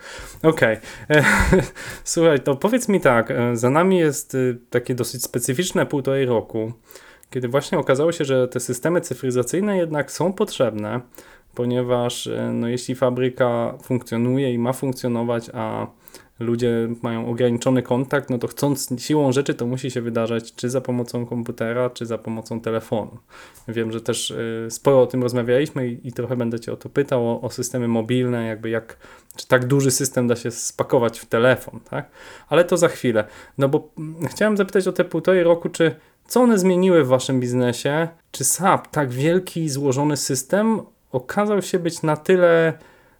Okej. 0.43 0.77
Okay. 1.09 1.23
Słuchaj, 2.03 2.39
to 2.39 2.55
powiedz 2.55 2.89
mi 2.89 3.01
tak, 3.01 3.31
e, 3.31 3.55
za 3.55 3.69
nami 3.69 3.97
jest 3.97 4.35
y, 4.35 4.57
takie 4.69 4.95
dosyć 4.95 5.23
specyficzne 5.23 5.85
półtorej 5.85 6.25
roku, 6.25 6.73
kiedy 7.29 7.47
właśnie 7.47 7.79
okazało 7.79 8.11
się, 8.11 8.25
że 8.25 8.47
te 8.47 8.59
systemy 8.59 9.01
cyfryzacyjne 9.01 9.77
jednak 9.77 10.11
są 10.11 10.33
potrzebne, 10.33 11.01
ponieważ 11.55 12.27
e, 12.27 12.51
no, 12.53 12.67
jeśli 12.67 12.95
fabryka 12.95 13.77
funkcjonuje 13.83 14.53
i 14.53 14.57
ma 14.57 14.73
funkcjonować, 14.73 15.49
a 15.53 15.87
ludzie 16.41 16.89
mają 17.01 17.27
ograniczony 17.27 17.83
kontakt, 17.83 18.29
no 18.29 18.37
to 18.37 18.47
chcąc 18.47 18.93
siłą 18.97 19.31
rzeczy 19.31 19.53
to 19.53 19.65
musi 19.65 19.91
się 19.91 20.01
wydarzać 20.01 20.55
czy 20.55 20.69
za 20.69 20.81
pomocą 20.81 21.25
komputera, 21.25 21.89
czy 21.89 22.05
za 22.05 22.17
pomocą 22.17 22.61
telefonu. 22.61 23.17
Wiem, 23.67 23.91
że 23.91 24.01
też 24.01 24.31
y, 24.31 24.67
sporo 24.69 25.01
o 25.01 25.07
tym 25.07 25.23
rozmawialiśmy 25.23 25.87
i, 25.87 26.13
trochę 26.13 26.35
będę 26.35 26.59
Cię 26.59 26.73
o 26.73 26.77
to 26.77 26.89
pytał, 26.89 27.27
o, 27.27 27.41
o, 27.41 27.49
systemy 27.49 27.87
mobilne, 27.87 28.45
jakby 28.47 28.69
jak, 28.69 28.97
czy 29.35 29.47
tak 29.47 29.65
duży 29.65 29.91
system 29.91 30.27
da 30.27 30.35
się 30.35 30.51
spakować 30.51 31.19
w 31.19 31.25
telefon, 31.25 31.79
tak? 31.89 32.09
Ale 32.49 32.63
to 32.63 32.77
za 32.77 32.87
chwilę. 32.87 33.23
No 33.57 33.69
bo 33.69 33.89
mm, 33.97 34.27
chciałem 34.27 34.57
zapytać 34.57 34.87
o 34.87 34.91
te 34.91 35.05
półtorej 35.05 35.43
roku, 35.43 35.69
czy 35.69 35.95
co 36.27 36.41
one 36.41 36.59
zmieniły 36.59 37.03
w 37.03 37.07
Waszym 37.07 37.39
biznesie? 37.39 38.07
Czy 38.31 38.43
SAP, 38.43 38.87
tak 38.87 39.09
wielki, 39.09 39.69
złożony 39.69 40.17
system, 40.17 40.81
okazał 41.11 41.61
się 41.61 41.79
być 41.79 42.03
na 42.03 42.17
tyle 42.17 42.73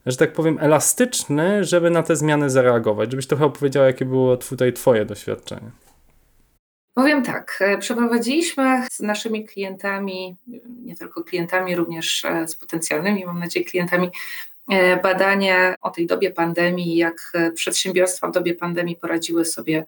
że 0.06 0.18
tak 0.18 0.34
powiem, 0.34 0.58
elastyczny, 0.62 1.64
żeby 1.64 1.90
na 1.90 2.04
te 2.04 2.16
zmiany 2.16 2.50
zareagować? 2.50 3.12
Żebyś 3.12 3.28
trochę 3.28 3.46
opowiedziała, 3.46 3.86
jakie 3.86 4.06
było 4.06 4.38
tutaj 4.38 4.74
Twoje 4.74 5.06
doświadczenie. 5.06 5.72
Powiem 6.94 7.24
tak, 7.24 7.58
e, 7.62 7.78
przeprowadziliśmy 7.78 8.88
z 8.92 9.00
naszymi 9.00 9.46
klientami, 9.46 10.36
nie 10.86 10.96
tylko 10.96 11.24
klientami, 11.24 11.76
również 11.76 12.26
e, 12.26 12.48
z 12.48 12.56
potencjalnymi, 12.56 13.26
mam 13.26 13.40
nadzieję, 13.40 13.66
klientami, 13.66 14.10
e, 14.72 14.98
badanie 14.98 15.76
o 15.82 15.90
tej 15.90 16.08
dobie 16.08 16.32
pandemii, 16.32 16.96
jak 16.96 17.34
przedsiębiorstwa 17.56 18.28
w 18.28 18.32
dobie 18.32 18.56
pandemii 18.56 18.96
poradziły 18.96 19.46
sobie 19.46 19.86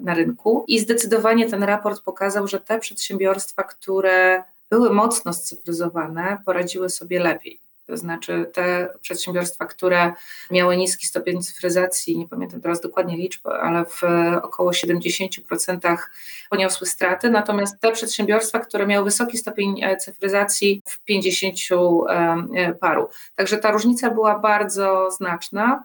na 0.00 0.14
rynku. 0.14 0.64
I 0.68 0.78
zdecydowanie 0.78 1.50
ten 1.50 1.62
raport 1.62 2.02
pokazał, 2.02 2.48
że 2.48 2.60
te 2.60 2.78
przedsiębiorstwa, 2.78 3.62
które 3.62 4.42
były 4.70 4.92
mocno 4.92 5.32
scyfryzowane, 5.32 6.38
poradziły 6.46 6.90
sobie 6.90 7.20
lepiej. 7.20 7.61
To 7.86 7.96
znaczy 7.96 8.50
te 8.52 8.88
przedsiębiorstwa, 9.00 9.66
które 9.66 10.12
miały 10.50 10.76
niski 10.76 11.06
stopień 11.06 11.42
cyfryzacji, 11.42 12.18
nie 12.18 12.28
pamiętam 12.28 12.60
teraz 12.60 12.80
dokładnie 12.80 13.16
liczby, 13.16 13.50
ale 13.50 13.84
w 13.84 14.02
około 14.42 14.70
70% 14.70 15.96
poniosły 16.50 16.86
straty, 16.86 17.30
natomiast 17.30 17.80
te 17.80 17.92
przedsiębiorstwa, 17.92 18.58
które 18.58 18.86
miały 18.86 19.04
wysoki 19.04 19.38
stopień 19.38 19.82
e, 19.82 19.96
cyfryzacji 19.96 20.82
w 20.86 21.04
50 21.04 21.56
e, 22.08 22.74
paru. 22.74 23.08
Także 23.34 23.58
ta 23.58 23.70
różnica 23.70 24.10
była 24.10 24.38
bardzo 24.38 25.10
znaczna. 25.10 25.84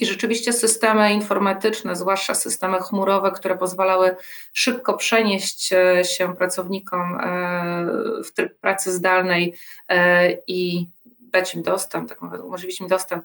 I 0.00 0.06
rzeczywiście 0.06 0.52
systemy 0.52 1.12
informatyczne, 1.12 1.96
zwłaszcza 1.96 2.34
systemy 2.34 2.78
chmurowe, 2.80 3.30
które 3.30 3.58
pozwalały 3.58 4.16
szybko 4.52 4.94
przenieść 4.96 5.72
e, 5.72 6.04
się 6.04 6.36
pracownikom 6.36 7.18
w 8.24 8.32
tryb 8.32 8.60
pracy 8.60 8.92
zdalnej 8.92 9.54
i 10.46 10.86
dać 11.30 11.54
im 11.54 11.62
dostęp, 11.62 12.08
tak 12.08 12.22
umożliwić 12.22 12.80
im 12.80 12.88
dostęp 12.88 13.24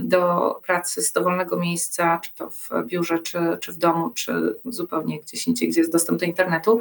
do 0.00 0.50
pracy 0.66 1.02
z 1.02 1.12
dowolnego 1.12 1.56
miejsca, 1.56 2.20
czy 2.22 2.34
to 2.34 2.50
w 2.50 2.70
biurze, 2.86 3.18
czy, 3.18 3.38
czy 3.60 3.72
w 3.72 3.76
domu, 3.76 4.10
czy 4.10 4.54
zupełnie 4.64 5.20
gdzieś 5.20 5.46
indziej, 5.46 5.68
gdzie 5.68 5.80
jest 5.80 5.92
dostęp 5.92 6.20
do 6.20 6.26
internetu, 6.26 6.80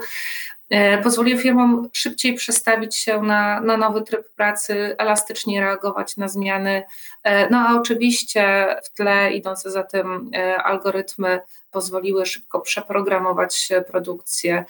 e, 0.69 0.97
pozwoliło 0.97 1.41
firmom 1.41 1.89
szybciej 1.93 2.33
przestawić 2.33 2.95
się 2.95 3.21
na, 3.21 3.61
na 3.61 3.77
nowy 3.77 4.01
tryb 4.01 4.29
pracy, 4.35 4.95
elastycznie 4.97 5.61
reagować 5.61 6.17
na 6.17 6.27
zmiany. 6.27 6.83
E, 7.23 7.49
no 7.49 7.57
a 7.67 7.75
oczywiście 7.75 8.75
w 8.83 8.89
tle 8.89 9.31
idące 9.31 9.71
za 9.71 9.83
tym 9.83 10.31
e, 10.35 10.63
algorytmy 10.63 11.39
pozwoliły 11.71 12.25
szybko 12.25 12.59
przeprogramować 12.59 13.69
produkcję, 13.87 14.65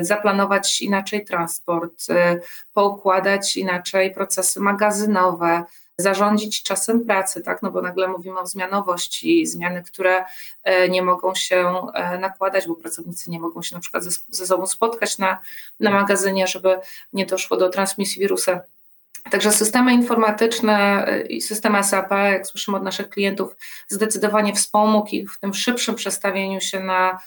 zaplanować 0.00 0.80
inaczej 0.80 1.24
transport, 1.24 2.06
poukładać 2.74 3.56
inaczej 3.56 4.14
procesy 4.14 4.60
magazynowe, 4.60 5.64
zarządzić 5.98 6.62
czasem 6.62 7.04
pracy, 7.04 7.42
tak? 7.42 7.62
No 7.62 7.70
bo 7.70 7.82
nagle 7.82 8.08
mówimy 8.08 8.40
o 8.40 8.46
zmianowości, 8.46 9.46
zmiany, 9.46 9.82
które 9.82 10.24
e, 10.64 10.88
nie 10.88 11.02
mogą 11.02 11.34
się 11.34 11.86
e, 11.94 12.18
nakładać, 12.18 12.66
bo 12.66 12.74
pracownicy 12.74 13.30
nie 13.30 13.40
mogą 13.40 13.62
się 13.62 13.74
na 13.74 13.80
przykład 13.80 14.04
ze, 14.04 14.20
ze 14.28 14.46
sobą 14.46 14.66
spotkać 14.66 15.18
na, 15.18 15.38
na 15.80 15.90
magazynie, 15.90 16.46
żeby 16.46 16.78
nie 17.12 17.26
doszło 17.26 17.56
do 17.56 17.68
transmisji 17.68 18.20
wirusa. 18.20 18.60
Także 19.30 19.52
systemy 19.52 19.94
informatyczne 19.94 21.06
e, 21.06 21.22
i 21.22 21.40
system 21.40 21.84
SAP, 21.84 22.10
jak 22.10 22.46
słyszymy 22.46 22.76
od 22.76 22.82
naszych 22.82 23.08
klientów, 23.08 23.56
zdecydowanie 23.88 24.54
wspomógł 24.54 25.08
ich 25.08 25.34
w 25.34 25.40
tym 25.40 25.54
szybszym 25.54 25.94
przestawieniu 25.94 26.60
się 26.60 26.80
na 26.80 27.18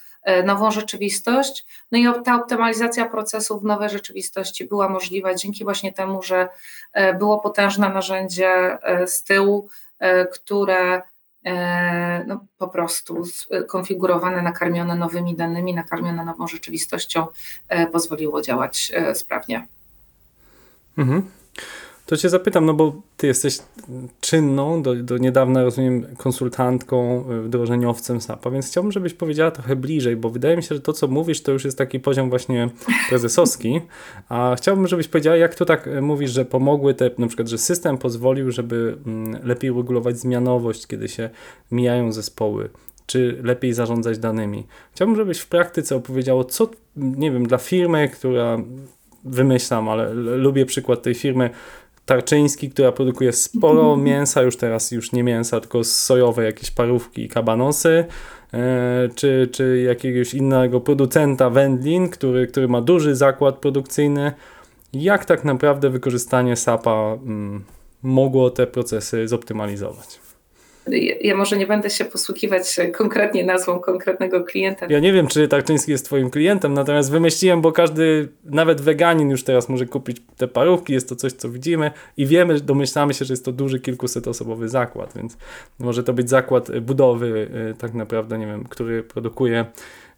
nową 0.45 0.71
rzeczywistość. 0.71 1.65
No 1.91 1.97
i 1.97 2.23
ta 2.23 2.35
optymalizacja 2.35 3.05
procesów 3.05 3.61
w 3.61 3.65
nowej 3.65 3.89
rzeczywistości 3.89 4.65
była 4.65 4.89
możliwa 4.89 5.35
dzięki 5.35 5.63
właśnie 5.63 5.93
temu, 5.93 6.23
że 6.23 6.49
e, 6.93 7.13
było 7.13 7.39
potężne 7.39 7.89
narzędzie 7.89 8.49
e, 8.83 9.07
z 9.07 9.23
tyłu, 9.23 9.69
które 10.33 11.01
no, 12.27 12.45
po 12.57 12.67
prostu 12.67 13.23
konfigurowane, 13.67 14.41
nakarmione 14.41 14.95
nowymi 14.95 15.35
danymi, 15.35 15.73
nakarmione 15.73 16.25
nową 16.25 16.47
rzeczywistością 16.47 17.27
pozwoliło 17.91 18.41
działać 18.41 18.91
sprawnie. 19.13 19.67
Mhm. 20.97 21.31
To 22.11 22.17
cię 22.17 22.29
zapytam, 22.29 22.65
no 22.65 22.73
bo 22.73 23.01
ty 23.17 23.27
jesteś 23.27 23.59
czynną, 24.21 24.81
do, 24.81 24.95
do 24.95 25.17
niedawna 25.17 25.63
rozumiem 25.63 26.05
konsultantką, 26.17 27.25
y, 27.31 27.41
wdrożeniowcem 27.41 28.21
SAP-a, 28.21 28.49
więc 28.49 28.67
chciałbym, 28.67 28.91
żebyś 28.91 29.13
powiedziała 29.13 29.51
trochę 29.51 29.75
bliżej, 29.75 30.15
bo 30.15 30.29
wydaje 30.29 30.57
mi 30.57 30.63
się, 30.63 30.75
że 30.75 30.81
to, 30.81 30.93
co 30.93 31.07
mówisz, 31.07 31.41
to 31.43 31.51
już 31.51 31.65
jest 31.65 31.77
taki 31.77 31.99
poziom 31.99 32.29
właśnie 32.29 32.69
prezesowski, 33.09 33.81
a 34.29 34.55
chciałbym, 34.57 34.87
żebyś 34.87 35.07
powiedziała, 35.07 35.37
jak 35.37 35.55
to 35.55 35.65
tak 35.65 35.87
y, 35.87 36.01
mówisz, 36.01 36.31
że 36.31 36.45
pomogły 36.45 36.93
te, 36.93 37.11
na 37.17 37.27
przykład, 37.27 37.47
że 37.47 37.57
system 37.57 37.97
pozwolił, 37.97 38.51
żeby 38.51 38.97
mm, 39.05 39.47
lepiej 39.47 39.71
regulować 39.71 40.19
zmianowość, 40.19 40.87
kiedy 40.87 41.07
się 41.07 41.29
mijają 41.71 42.11
zespoły, 42.11 42.69
czy 43.05 43.39
lepiej 43.43 43.73
zarządzać 43.73 44.17
danymi. 44.17 44.67
Chciałbym, 44.95 45.15
żebyś 45.15 45.39
w 45.39 45.47
praktyce 45.47 45.95
opowiedziało, 45.95 46.43
co, 46.43 46.69
nie 46.95 47.31
wiem, 47.31 47.47
dla 47.47 47.57
firmy, 47.57 48.09
która 48.09 48.57
wymyślam, 49.23 49.89
ale 49.89 50.13
lubię 50.13 50.65
przykład 50.65 51.01
tej 51.01 51.15
firmy 51.15 51.49
Tarczyński, 52.11 52.69
która 52.69 52.91
produkuje 52.91 53.33
sporo 53.33 53.97
mięsa, 53.97 54.41
już 54.41 54.57
teraz 54.57 54.91
już 54.91 55.11
nie 55.11 55.23
mięsa, 55.23 55.59
tylko 55.59 55.83
sojowe 55.83 56.43
jakieś 56.43 56.71
parówki 56.71 57.23
i 57.23 57.29
kabanosy, 57.29 58.05
e, 58.53 59.09
czy, 59.15 59.49
czy 59.51 59.81
jakiegoś 59.81 60.33
innego 60.33 60.81
producenta 60.81 61.49
wędlin, 61.49 62.09
który, 62.09 62.47
który 62.47 62.67
ma 62.67 62.81
duży 62.81 63.15
zakład 63.15 63.57
produkcyjny. 63.57 64.31
Jak 64.93 65.25
tak 65.25 65.43
naprawdę 65.43 65.89
wykorzystanie 65.89 66.55
SAP-a 66.55 67.13
mm, 67.13 67.63
mogło 68.03 68.49
te 68.49 68.67
procesy 68.67 69.27
zoptymalizować? 69.27 70.30
Ja 71.21 71.35
może 71.35 71.57
nie 71.57 71.67
będę 71.67 71.89
się 71.89 72.05
posługiwać 72.05 72.79
konkretnie 72.93 73.43
nazwą 73.43 73.79
konkretnego 73.79 74.43
klienta. 74.43 74.85
Ja 74.89 74.99
nie 74.99 75.13
wiem, 75.13 75.27
czy 75.27 75.47
Tarczyński 75.47 75.91
jest 75.91 76.05
twoim 76.05 76.29
klientem, 76.29 76.73
natomiast 76.73 77.11
wymyśliłem, 77.11 77.61
bo 77.61 77.71
każdy, 77.71 78.27
nawet 78.45 78.81
weganin 78.81 79.29
już 79.29 79.43
teraz 79.43 79.69
może 79.69 79.85
kupić 79.85 80.17
te 80.37 80.47
parówki, 80.47 80.93
jest 80.93 81.09
to 81.09 81.15
coś, 81.15 81.33
co 81.33 81.49
widzimy 81.49 81.91
i 82.17 82.25
wiemy, 82.25 82.59
domyślamy 82.59 83.13
się, 83.13 83.25
że 83.25 83.33
jest 83.33 83.45
to 83.45 83.51
duży, 83.51 83.79
kilkusetosobowy 83.79 84.69
zakład, 84.69 85.13
więc 85.15 85.37
może 85.79 86.03
to 86.03 86.13
być 86.13 86.29
zakład 86.29 86.79
budowy 86.79 87.49
y, 87.71 87.77
tak 87.77 87.93
naprawdę, 87.93 88.37
nie 88.37 88.47
wiem, 88.47 88.63
który 88.63 89.03
produkuje 89.03 89.51
E, 89.51 89.63
e, 89.63 90.10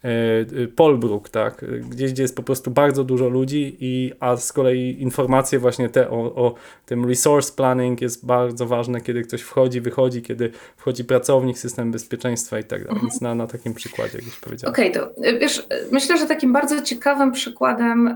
Polbruk, 0.76 1.28
tak, 1.28 1.64
gdzieś, 1.90 2.12
gdzie 2.12 2.22
jest 2.22 2.36
po 2.36 2.42
prostu 2.42 2.70
bardzo 2.70 3.04
dużo 3.04 3.28
ludzi, 3.28 3.76
i, 3.80 4.12
a 4.20 4.36
z 4.36 4.52
kolei 4.52 5.02
informacje 5.02 5.58
właśnie 5.58 5.88
te 5.88 6.10
o, 6.10 6.16
o 6.16 6.54
tym 6.86 7.08
resource 7.08 7.52
planning 7.56 8.00
jest 8.00 8.26
bardzo 8.26 8.66
ważne, 8.66 9.00
kiedy 9.00 9.22
ktoś 9.22 9.42
wchodzi, 9.42 9.80
wychodzi, 9.80 10.22
kiedy 10.22 10.50
wchodzi 10.76 11.04
pracownik, 11.04 11.58
system 11.58 11.92
bezpieczeństwa 11.92 12.58
i 12.58 12.64
tak 12.64 12.84
dalej, 12.84 13.00
więc 13.02 13.20
na, 13.20 13.34
na 13.34 13.46
takim 13.46 13.74
przykładzie, 13.74 14.18
jakbyś 14.18 14.36
powiedział. 14.36 14.70
Okej, 14.70 14.90
okay, 14.90 15.02
to 15.02 15.22
e, 15.22 15.38
wiesz, 15.38 15.66
myślę, 15.92 16.18
że 16.18 16.26
takim 16.26 16.52
bardzo 16.52 16.82
ciekawym 16.82 17.32
przykładem 17.32 18.14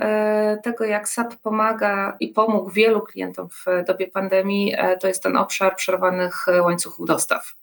tego, 0.63 0.85
jak 0.85 1.09
SAP 1.09 1.37
pomaga 1.37 2.17
i 2.21 2.29
pomógł 2.29 2.71
wielu 2.71 3.01
klientom 3.01 3.49
w 3.49 3.87
dobie 3.87 4.09
pandemii, 4.09 4.75
to 5.01 5.09
jest 5.09 5.23
ten 5.23 5.37
obszar 5.37 5.77
przerwanych 5.77 6.47
łańcuchów 6.63 7.07
dostaw. 7.07 7.55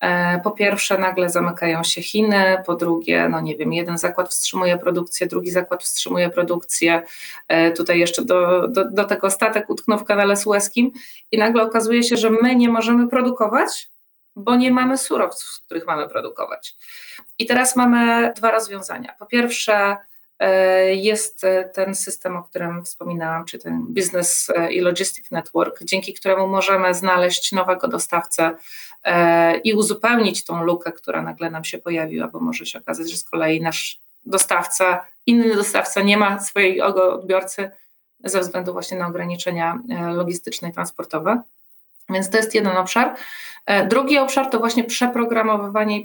E, 0.00 0.40
po 0.40 0.50
pierwsze, 0.50 0.98
nagle 0.98 1.30
zamykają 1.30 1.84
się 1.84 2.02
Chiny, 2.02 2.62
po 2.66 2.74
drugie, 2.74 3.28
no 3.28 3.40
nie 3.40 3.56
wiem, 3.56 3.72
jeden 3.72 3.98
zakład 3.98 4.28
wstrzymuje 4.28 4.78
produkcję, 4.78 5.26
drugi 5.26 5.50
zakład 5.50 5.84
wstrzymuje 5.84 6.30
produkcję. 6.30 7.02
E, 7.48 7.70
tutaj 7.70 7.98
jeszcze 7.98 8.24
do, 8.24 8.68
do, 8.68 8.90
do 8.90 9.04
tego 9.04 9.30
statek 9.30 9.70
utknął 9.70 9.98
w 9.98 10.04
kanale 10.04 10.36
sueskim 10.36 10.92
i 11.32 11.38
nagle 11.38 11.62
okazuje 11.62 12.02
się, 12.02 12.16
że 12.16 12.30
my 12.30 12.56
nie 12.56 12.68
możemy 12.68 13.08
produkować, 13.08 13.90
bo 14.36 14.56
nie 14.56 14.70
mamy 14.70 14.98
surowców, 14.98 15.48
z 15.48 15.58
których 15.58 15.86
mamy 15.86 16.08
produkować. 16.08 16.76
I 17.38 17.46
teraz 17.46 17.76
mamy 17.76 18.32
dwa 18.36 18.50
rozwiązania. 18.50 19.14
Po 19.18 19.26
pierwsze, 19.26 19.96
jest 20.94 21.44
e, 21.44 21.64
ten 21.64 21.94
system, 21.94 22.36
o 22.36 22.42
którym 22.42 22.84
wspominałam, 22.84 23.44
czy 23.44 23.58
ten 23.58 23.86
Business 23.88 24.50
e, 24.56 24.72
i 24.72 24.80
Logistic 24.80 25.30
Network, 25.30 25.84
dzięki 25.84 26.14
któremu 26.14 26.46
możemy 26.46 26.94
znaleźć 26.94 27.52
nowego 27.52 27.88
dostawcę 27.88 28.56
i 29.64 29.74
uzupełnić 29.74 30.44
tą 30.44 30.64
lukę, 30.64 30.92
która 30.92 31.22
nagle 31.22 31.50
nam 31.50 31.64
się 31.64 31.78
pojawiła, 31.78 32.28
bo 32.28 32.40
może 32.40 32.66
się 32.66 32.78
okazać, 32.78 33.10
że 33.10 33.16
z 33.16 33.24
kolei 33.24 33.60
nasz 33.60 34.00
dostawca, 34.24 35.04
inny 35.26 35.56
dostawca 35.56 36.02
nie 36.02 36.16
ma 36.16 36.40
swojego 36.40 37.14
odbiorcy 37.14 37.70
ze 38.24 38.40
względu 38.40 38.72
właśnie 38.72 38.98
na 38.98 39.06
ograniczenia 39.06 39.78
logistyczne 40.14 40.68
i 40.68 40.72
transportowe. 40.72 41.42
Więc 42.10 42.30
to 42.30 42.36
jest 42.36 42.54
jeden 42.54 42.76
obszar. 42.76 43.14
E, 43.66 43.86
drugi 43.86 44.18
obszar 44.18 44.50
to 44.50 44.58
właśnie 44.58 44.84
przeprogramowywanie 44.84 46.00
i 46.00 46.04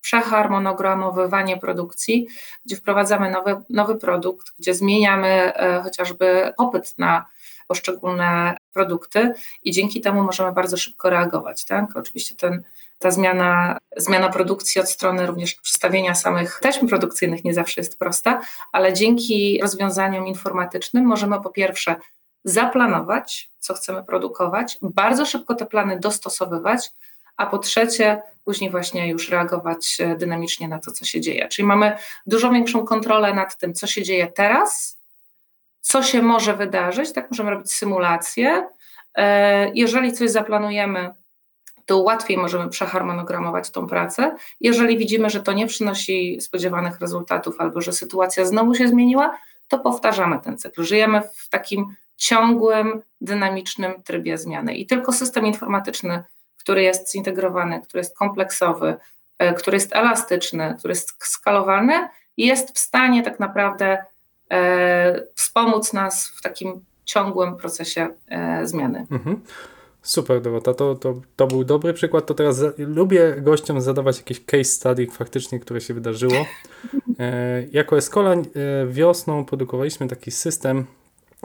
przeharmonogramowywanie 0.00 1.56
produkcji, 1.56 2.26
gdzie 2.66 2.76
wprowadzamy 2.76 3.30
nowy, 3.30 3.56
nowy 3.70 3.96
produkt, 3.96 4.46
gdzie 4.58 4.74
zmieniamy 4.74 5.28
e, 5.28 5.82
chociażby 5.82 6.52
popyt 6.56 6.98
na 6.98 7.26
poszczególne 7.68 8.56
produkty 8.72 9.32
i 9.62 9.72
dzięki 9.72 10.00
temu 10.00 10.22
możemy 10.22 10.52
bardzo 10.52 10.76
szybko 10.76 11.10
reagować. 11.10 11.64
Tak? 11.64 11.96
Oczywiście 11.96 12.34
ten, 12.34 12.62
ta 12.98 13.10
zmiana, 13.10 13.78
zmiana 13.96 14.28
produkcji 14.28 14.80
od 14.80 14.90
strony 14.90 15.26
również 15.26 15.54
przedstawienia 15.54 16.14
samych 16.14 16.58
taśm 16.62 16.88
produkcyjnych 16.88 17.44
nie 17.44 17.54
zawsze 17.54 17.80
jest 17.80 17.98
prosta, 17.98 18.40
ale 18.72 18.92
dzięki 18.92 19.60
rozwiązaniom 19.62 20.26
informatycznym 20.26 21.04
możemy 21.04 21.40
po 21.40 21.50
pierwsze 21.50 21.96
zaplanować, 22.46 23.50
co 23.58 23.74
chcemy 23.74 24.04
produkować, 24.04 24.78
bardzo 24.82 25.26
szybko 25.26 25.54
te 25.54 25.66
plany 25.66 26.00
dostosowywać, 26.00 26.90
a 27.36 27.46
po 27.46 27.58
trzecie, 27.58 28.22
później 28.44 28.70
właśnie 28.70 29.08
już 29.08 29.28
reagować 29.28 29.96
e, 30.00 30.16
dynamicznie 30.16 30.68
na 30.68 30.78
to, 30.78 30.92
co 30.92 31.04
się 31.04 31.20
dzieje. 31.20 31.48
Czyli 31.48 31.68
mamy 31.68 31.96
dużo 32.26 32.50
większą 32.50 32.84
kontrolę 32.84 33.34
nad 33.34 33.58
tym, 33.58 33.74
co 33.74 33.86
się 33.86 34.02
dzieje 34.02 34.26
teraz, 34.26 34.98
co 35.80 36.02
się 36.02 36.22
może 36.22 36.54
wydarzyć, 36.54 37.12
tak 37.12 37.30
możemy 37.30 37.50
robić 37.50 37.72
symulacje. 37.72 38.68
E, 39.14 39.70
jeżeli 39.74 40.12
coś 40.12 40.30
zaplanujemy, 40.30 41.10
to 41.86 41.98
łatwiej 41.98 42.36
możemy 42.36 42.68
przeharmonogramować 42.68 43.70
tą 43.70 43.86
pracę. 43.86 44.36
Jeżeli 44.60 44.98
widzimy, 44.98 45.30
że 45.30 45.42
to 45.42 45.52
nie 45.52 45.66
przynosi 45.66 46.40
spodziewanych 46.40 47.00
rezultatów 47.00 47.54
albo 47.58 47.80
że 47.80 47.92
sytuacja 47.92 48.44
znowu 48.44 48.74
się 48.74 48.88
zmieniła, 48.88 49.38
to 49.68 49.78
powtarzamy 49.78 50.38
ten 50.38 50.58
cykl. 50.58 50.84
Żyjemy 50.84 51.22
w 51.34 51.48
takim 51.48 51.96
ciągłym, 52.16 53.02
dynamicznym 53.20 54.02
trybie 54.02 54.38
zmiany. 54.38 54.74
I 54.74 54.86
tylko 54.86 55.12
system 55.12 55.46
informatyczny, 55.46 56.22
który 56.58 56.82
jest 56.82 57.12
zintegrowany, 57.12 57.80
który 57.80 58.00
jest 58.00 58.16
kompleksowy, 58.16 58.96
e, 59.38 59.54
który 59.54 59.76
jest 59.76 59.96
elastyczny, 59.96 60.74
który 60.78 60.92
jest 60.92 61.24
skalowalny, 61.24 62.08
jest 62.36 62.76
w 62.76 62.78
stanie 62.78 63.22
tak 63.22 63.40
naprawdę 63.40 64.04
e, 64.50 65.22
wspomóc 65.34 65.92
nas 65.92 66.28
w 66.28 66.42
takim 66.42 66.84
ciągłym 67.04 67.56
procesie 67.56 68.08
e, 68.28 68.66
zmiany. 68.66 69.06
Mhm. 69.10 69.40
Super, 70.02 70.42
Dorota, 70.42 70.74
to, 70.74 70.94
to, 70.94 71.20
to 71.36 71.46
był 71.46 71.64
dobry 71.64 71.92
przykład. 71.92 72.26
To 72.26 72.34
teraz 72.34 72.56
za, 72.56 72.72
lubię 72.78 73.34
gościom 73.38 73.80
zadawać 73.80 74.16
jakieś 74.18 74.44
case 74.44 74.64
study 74.64 75.06
faktycznie, 75.06 75.60
które 75.60 75.80
się 75.80 75.94
wydarzyło. 75.94 76.46
E, 77.18 77.62
jako 77.72 77.96
Escola 77.96 78.32
e, 78.32 78.44
wiosną 78.88 79.44
produkowaliśmy 79.44 80.08
taki 80.08 80.30
system 80.30 80.86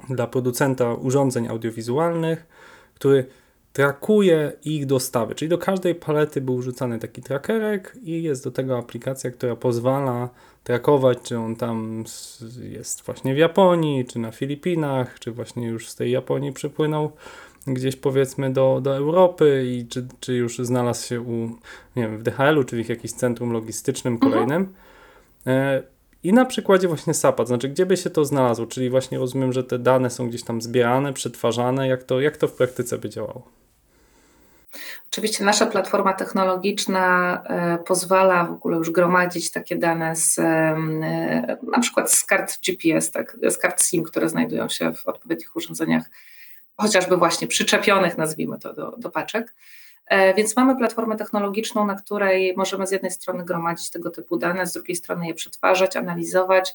dla 0.10 0.28
producenta 0.28 0.94
urządzeń 0.94 1.48
audiowizualnych, 1.48 2.48
który 2.96 3.26
trakuje 3.74 4.52
ich 4.66 4.86
dostawy. 4.86 5.36
Czyli 5.36 5.50
do 5.50 5.58
każdej 5.58 5.96
palety 5.96 6.42
był 6.42 6.58
wrzucany 6.58 7.00
taki 7.00 7.22
trackerek 7.22 7.98
i 8.04 8.24
jest 8.24 8.44
do 8.44 8.52
tego 8.52 8.78
aplikacja, 8.78 9.32
która 9.32 9.56
pozwala 9.56 10.30
trakować, 10.64 11.18
czy 11.24 11.38
on 11.38 11.56
tam 11.56 12.04
jest 12.62 13.02
właśnie 13.02 13.34
w 13.36 13.38
Japonii, 13.38 14.06
czy 14.06 14.20
na 14.20 14.32
Filipinach, 14.32 15.20
czy 15.20 15.32
właśnie 15.32 15.68
już 15.68 15.90
z 15.90 15.96
tej 15.96 16.12
Japonii 16.12 16.54
przypłynął 16.54 17.12
gdzieś 17.68 17.96
powiedzmy 17.96 18.54
do, 18.54 18.80
do 18.84 18.96
Europy 18.96 19.64
i 19.68 19.88
czy, 19.88 20.08
czy 20.20 20.34
już 20.34 20.58
znalazł 20.58 21.08
się 21.08 21.22
u, 21.22 21.50
nie 21.96 22.04
wiem, 22.04 22.18
w 22.18 22.24
DHL-u, 22.24 22.64
czy 22.64 22.84
w 22.84 22.90
jakimś 22.90 23.12
centrum 23.12 23.52
logistycznym 23.52 24.14
mhm. 24.14 24.32
kolejnym. 24.32 24.74
Mhm. 25.46 25.84
I 26.24 26.34
na 26.34 26.46
przykładzie 26.46 26.88
właśnie 26.88 27.14
SAP-a, 27.14 27.44
to 27.44 27.48
znaczy 27.48 27.70
gdzie 27.70 27.86
by 27.86 27.98
się 27.98 28.10
to 28.10 28.26
znalazło, 28.26 28.66
czyli 28.66 28.90
właśnie 28.90 29.18
rozumiem, 29.18 29.54
że 29.54 29.64
te 29.64 29.80
dane 29.80 30.10
są 30.10 30.30
gdzieś 30.30 30.44
tam 30.44 30.62
zbierane, 30.62 31.14
przetwarzane, 31.14 31.88
jak 31.88 32.04
to, 32.04 32.22
jak 32.22 32.38
to 32.38 32.48
w 32.48 32.54
praktyce 32.54 32.98
by 32.98 33.10
działało? 33.10 33.48
Oczywiście 35.12 35.44
nasza 35.44 35.66
platforma 35.66 36.14
technologiczna 36.14 37.34
e, 37.46 37.78
pozwala 37.78 38.46
w 38.46 38.52
ogóle 38.52 38.78
już 38.78 38.90
gromadzić 38.90 39.52
takie 39.52 39.76
dane 39.76 40.16
z 40.16 40.40
e, 40.40 40.76
na 41.72 41.80
przykład 41.82 42.12
z 42.12 42.24
kart 42.24 42.60
GPS, 42.66 43.12
tak, 43.12 43.38
z 43.50 43.58
kart 43.58 43.84
SIM, 43.84 44.04
które 44.04 44.30
znajdują 44.30 44.70
się 44.70 44.94
w 44.94 45.08
odpowiednich 45.08 45.56
urządzeniach, 45.56 46.04
chociażby 46.78 47.18
właśnie 47.18 47.48
przyczepionych, 47.48 48.18
nazwijmy 48.18 48.60
to, 48.60 48.74
do, 48.74 48.96
do 48.98 49.10
paczek. 49.10 49.54
E, 50.12 50.34
więc 50.34 50.56
mamy 50.56 50.76
platformę 50.76 51.15
technologiczną, 51.15 51.86
na 51.86 51.95
której 51.95 52.54
możemy 52.58 52.88
z 52.88 52.91
jednej 52.91 53.12
strony 53.12 53.45
gromadzić 53.45 53.89
tego 53.89 54.10
typu 54.10 54.38
dane, 54.38 54.67
z 54.67 54.74
drugiej 54.74 54.95
strony 54.95 55.28
je 55.28 55.34
przetwarzać, 55.34 55.95
analizować 55.95 56.74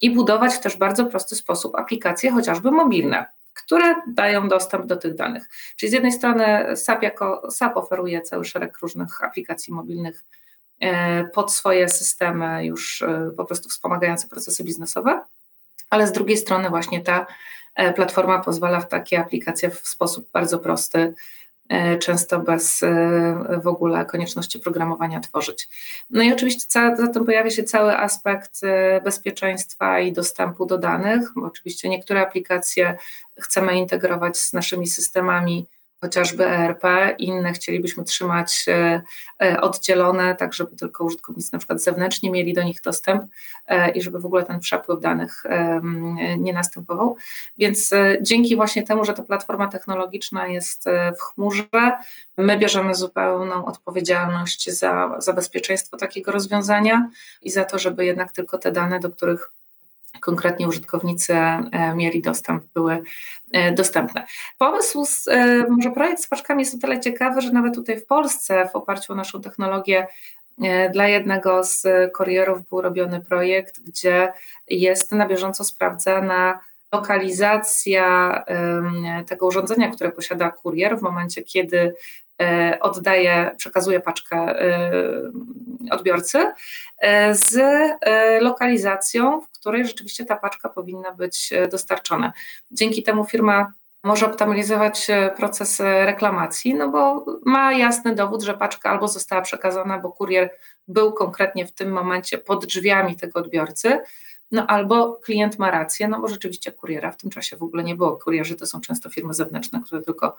i 0.00 0.10
budować 0.10 0.54
w 0.54 0.60
też 0.60 0.76
bardzo 0.76 1.04
prosty 1.04 1.36
sposób 1.36 1.74
aplikacje, 1.76 2.30
chociażby 2.30 2.70
mobilne, 2.70 3.26
które 3.54 3.94
dają 4.06 4.48
dostęp 4.48 4.86
do 4.86 4.96
tych 4.96 5.14
danych. 5.14 5.48
Czyli 5.76 5.90
z 5.90 5.92
jednej 5.92 6.12
strony 6.12 6.76
SAP 6.76 7.02
jako 7.02 7.50
SAP 7.50 7.76
oferuje 7.76 8.20
cały 8.20 8.44
szereg 8.44 8.78
różnych 8.78 9.24
aplikacji 9.24 9.72
mobilnych 9.72 10.24
e, 10.80 11.24
pod 11.24 11.52
swoje 11.52 11.88
systemy 11.88 12.66
już 12.66 13.02
e, 13.02 13.30
po 13.36 13.44
prostu 13.44 13.68
wspomagające 13.68 14.28
procesy 14.28 14.64
biznesowe, 14.64 15.20
ale 15.90 16.06
z 16.06 16.12
drugiej 16.12 16.36
strony 16.36 16.70
właśnie 16.70 17.00
ta 17.00 17.26
platforma 17.96 18.38
pozwala 18.38 18.80
w 18.80 18.88
takie 18.88 19.20
aplikacje 19.20 19.70
w 19.70 19.88
sposób 19.88 20.28
bardzo 20.32 20.58
prosty 20.58 21.14
często 22.00 22.38
bez 22.40 22.82
e, 22.82 23.60
w 23.62 23.66
ogóle 23.66 24.04
konieczności 24.04 24.58
programowania 24.58 25.20
tworzyć. 25.20 25.68
No 26.10 26.22
i 26.22 26.32
oczywiście 26.32 26.64
za, 26.68 27.08
tym 27.08 27.24
pojawia 27.24 27.50
się 27.50 27.62
cały 27.62 27.96
aspekt 27.96 28.60
e, 28.62 29.00
bezpieczeństwa 29.00 30.00
i 30.00 30.12
dostępu 30.12 30.66
do 30.66 30.78
danych. 30.78 31.30
Oczywiście 31.36 31.88
niektóre 31.88 32.20
aplikacje 32.20 32.96
chcemy 33.38 33.76
integrować 33.76 34.38
z 34.38 34.52
naszymi 34.52 34.86
systemami 34.86 35.66
chociażby 36.00 36.46
ERP, 36.46 36.82
inne 37.18 37.52
chcielibyśmy 37.52 38.04
trzymać 38.04 38.64
e, 38.68 39.02
e, 39.42 39.60
oddzielone, 39.60 40.34
tak 40.34 40.54
żeby 40.54 40.76
tylko 40.76 41.04
użytkownicy 41.04 41.50
na 41.52 41.58
przykład 41.58 41.82
zewnętrznie 41.82 42.30
mieli 42.30 42.52
do 42.52 42.62
nich 42.62 42.80
dostęp 42.80 43.22
e, 43.66 43.90
i 43.90 44.02
żeby 44.02 44.20
w 44.20 44.26
ogóle 44.26 44.44
ten 44.44 44.60
przepływ 44.60 45.00
danych 45.00 45.44
nie 46.38 46.52
następował. 46.52 47.16
Więc 47.58 47.90
dzięki 48.22 48.56
właśnie 48.56 48.82
temu, 48.82 49.04
że 49.04 49.14
ta 49.14 49.22
platforma 49.22 49.68
technologiczna 49.68 50.46
jest 50.46 50.84
w 51.18 51.22
chmurze, 51.22 51.98
my 52.36 52.58
bierzemy 52.58 52.94
zupełną 52.94 53.64
odpowiedzialność 53.64 54.70
za, 54.70 55.16
za 55.18 55.32
bezpieczeństwo 55.32 55.96
takiego 55.96 56.32
rozwiązania 56.32 57.10
i 57.42 57.50
za 57.50 57.64
to, 57.64 57.78
żeby 57.78 58.04
jednak 58.04 58.32
tylko 58.32 58.58
te 58.58 58.72
dane, 58.72 59.00
do 59.00 59.10
których 59.10 59.52
konkretnie 60.20 60.68
użytkownicy 60.68 61.34
e, 61.34 61.94
mieli 61.94 62.22
dostęp, 62.22 62.64
były 62.74 63.02
e, 63.52 63.72
dostępne. 63.72 64.26
Pomysł, 64.58 65.04
z, 65.04 65.28
e, 65.28 65.66
może 65.68 65.90
projekt 65.90 66.22
z 66.22 66.28
paczkami 66.28 66.62
jest 66.62 66.74
o 66.74 66.78
tyle 66.78 67.00
ciekawy, 67.00 67.40
że 67.40 67.52
nawet 67.52 67.74
tutaj 67.74 68.00
w 68.00 68.06
Polsce 68.06 68.68
w 68.72 68.76
oparciu 68.76 69.12
o 69.12 69.16
naszą 69.16 69.40
technologię 69.40 70.06
dla 70.92 71.08
jednego 71.08 71.64
z 71.64 71.86
kurierów 72.16 72.68
był 72.68 72.80
robiony 72.80 73.20
projekt, 73.20 73.80
gdzie 73.80 74.32
jest 74.68 75.12
na 75.12 75.26
bieżąco 75.26 75.64
sprawdzana 75.64 76.60
lokalizacja 76.92 78.44
tego 79.26 79.46
urządzenia, 79.46 79.90
które 79.90 80.12
posiada 80.12 80.50
kurier 80.50 80.98
w 80.98 81.02
momencie, 81.02 81.42
kiedy 81.42 81.94
oddaje, 82.80 83.50
przekazuje 83.56 84.00
paczkę 84.00 84.36
e, 84.36 84.90
odbiorcy 85.90 86.52
e, 86.98 87.34
z 87.34 87.60
lokalizacją, 88.42 89.40
w 89.40 89.50
której 89.50 89.86
rzeczywiście 89.86 90.24
ta 90.24 90.36
paczka 90.36 90.68
powinna 90.68 91.12
być 91.12 91.50
dostarczona. 91.70 92.32
Dzięki 92.70 93.02
temu 93.02 93.24
firma 93.24 93.72
może 94.04 94.26
optymalizować 94.26 95.06
proces 95.36 95.80
reklamacji, 95.80 96.74
no 96.74 96.88
bo 96.88 97.24
ma 97.44 97.72
jasny 97.72 98.14
dowód, 98.14 98.42
że 98.42 98.54
paczka 98.54 98.90
albo 98.90 99.08
została 99.08 99.42
przekazana, 99.42 99.98
bo 99.98 100.12
kurier 100.12 100.50
był 100.88 101.12
konkretnie 101.12 101.66
w 101.66 101.72
tym 101.72 101.92
momencie 101.92 102.38
pod 102.38 102.66
drzwiami 102.66 103.16
tego 103.16 103.38
odbiorcy, 103.40 103.98
no 104.52 104.66
albo 104.66 105.12
klient 105.12 105.58
ma 105.58 105.70
rację, 105.70 106.08
no 106.08 106.20
bo 106.20 106.28
rzeczywiście 106.28 106.72
kuriera 106.72 107.12
w 107.12 107.16
tym 107.16 107.30
czasie 107.30 107.56
w 107.56 107.62
ogóle 107.62 107.84
nie 107.84 107.94
było. 107.94 108.16
Kurierzy 108.16 108.56
to 108.56 108.66
są 108.66 108.80
często 108.80 109.10
firmy 109.10 109.34
zewnętrzne, 109.34 109.80
które 109.84 110.02
tylko 110.02 110.36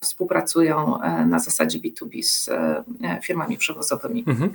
współpracują 0.00 1.00
e, 1.02 1.26
na 1.26 1.38
zasadzie 1.38 1.78
B2B 1.78 2.22
z 2.22 2.48
e, 2.48 2.84
firmami 3.22 3.58
przewozowymi. 3.58 4.24
Mhm. 4.26 4.54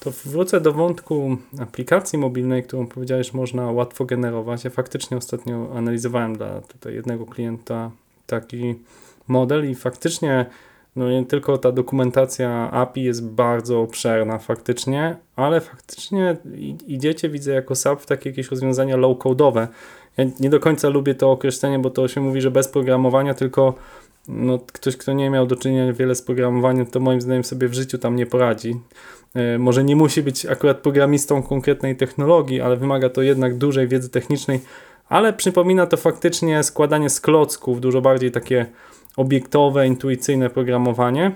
To 0.00 0.10
wrócę 0.24 0.60
do 0.60 0.72
wątku 0.72 1.36
aplikacji 1.60 2.18
mobilnej, 2.18 2.62
którą 2.62 2.86
powiedziałeś, 2.86 3.34
można 3.34 3.70
łatwo 3.70 4.04
generować. 4.04 4.64
Ja 4.64 4.70
faktycznie 4.70 5.16
ostatnio 5.16 5.72
analizowałem 5.76 6.36
dla 6.36 6.60
tutaj 6.60 6.94
jednego 6.94 7.26
klienta 7.26 7.90
taki 8.26 8.74
model 9.28 9.70
i 9.70 9.74
faktycznie 9.74 10.46
no 10.96 11.10
nie 11.10 11.26
tylko 11.26 11.58
ta 11.58 11.72
dokumentacja 11.72 12.70
API 12.70 13.02
jest 13.02 13.26
bardzo 13.26 13.80
obszerna 13.80 14.38
faktycznie, 14.38 15.16
ale 15.36 15.60
faktycznie 15.60 16.36
idziecie, 16.86 17.28
widzę 17.28 17.52
jako 17.52 17.74
SAP 17.74 18.00
w 18.00 18.06
takie 18.06 18.30
jakieś 18.30 18.50
rozwiązania 18.50 18.96
low-codowe. 18.96 19.66
Ja 20.16 20.24
nie 20.40 20.50
do 20.50 20.60
końca 20.60 20.88
lubię 20.88 21.14
to 21.14 21.30
określenie, 21.30 21.78
bo 21.78 21.90
to 21.90 22.08
się 22.08 22.20
mówi, 22.20 22.40
że 22.40 22.50
bez 22.50 22.68
programowania, 22.68 23.34
tylko 23.34 23.74
no, 24.28 24.58
ktoś, 24.72 24.96
kto 24.96 25.12
nie 25.12 25.30
miał 25.30 25.46
do 25.46 25.56
czynienia 25.56 25.92
wiele 25.92 26.14
z 26.14 26.22
programowaniem, 26.22 26.86
to 26.86 27.00
moim 27.00 27.20
zdaniem 27.20 27.44
sobie 27.44 27.68
w 27.68 27.74
życiu 27.74 27.98
tam 27.98 28.16
nie 28.16 28.26
poradzi. 28.26 28.80
E, 29.34 29.58
może 29.58 29.84
nie 29.84 29.96
musi 29.96 30.22
być 30.22 30.46
akurat 30.46 30.78
programistą 30.78 31.42
konkretnej 31.42 31.96
technologii, 31.96 32.60
ale 32.60 32.76
wymaga 32.76 33.08
to 33.08 33.22
jednak 33.22 33.58
dużej 33.58 33.88
wiedzy 33.88 34.08
technicznej, 34.08 34.60
ale 35.08 35.32
przypomina 35.32 35.86
to 35.86 35.96
faktycznie 35.96 36.62
składanie 36.62 37.10
z 37.10 37.20
klocków, 37.20 37.80
dużo 37.80 38.00
bardziej 38.00 38.30
takie 38.30 38.66
obiektowe, 39.16 39.86
intuicyjne 39.86 40.50
programowanie. 40.50 41.32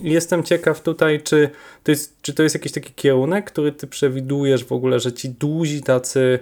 Jestem 0.00 0.42
ciekaw 0.42 0.80
tutaj, 0.80 1.22
czy 1.22 1.50
to, 1.82 1.92
jest, 1.92 2.22
czy 2.22 2.34
to 2.34 2.42
jest 2.42 2.54
jakiś 2.54 2.72
taki 2.72 2.92
kierunek, 2.92 3.44
który 3.44 3.72
ty 3.72 3.86
przewidujesz 3.86 4.64
w 4.64 4.72
ogóle, 4.72 5.00
że 5.00 5.12
ci 5.12 5.28
duzi 5.28 5.82
tacy 5.82 6.38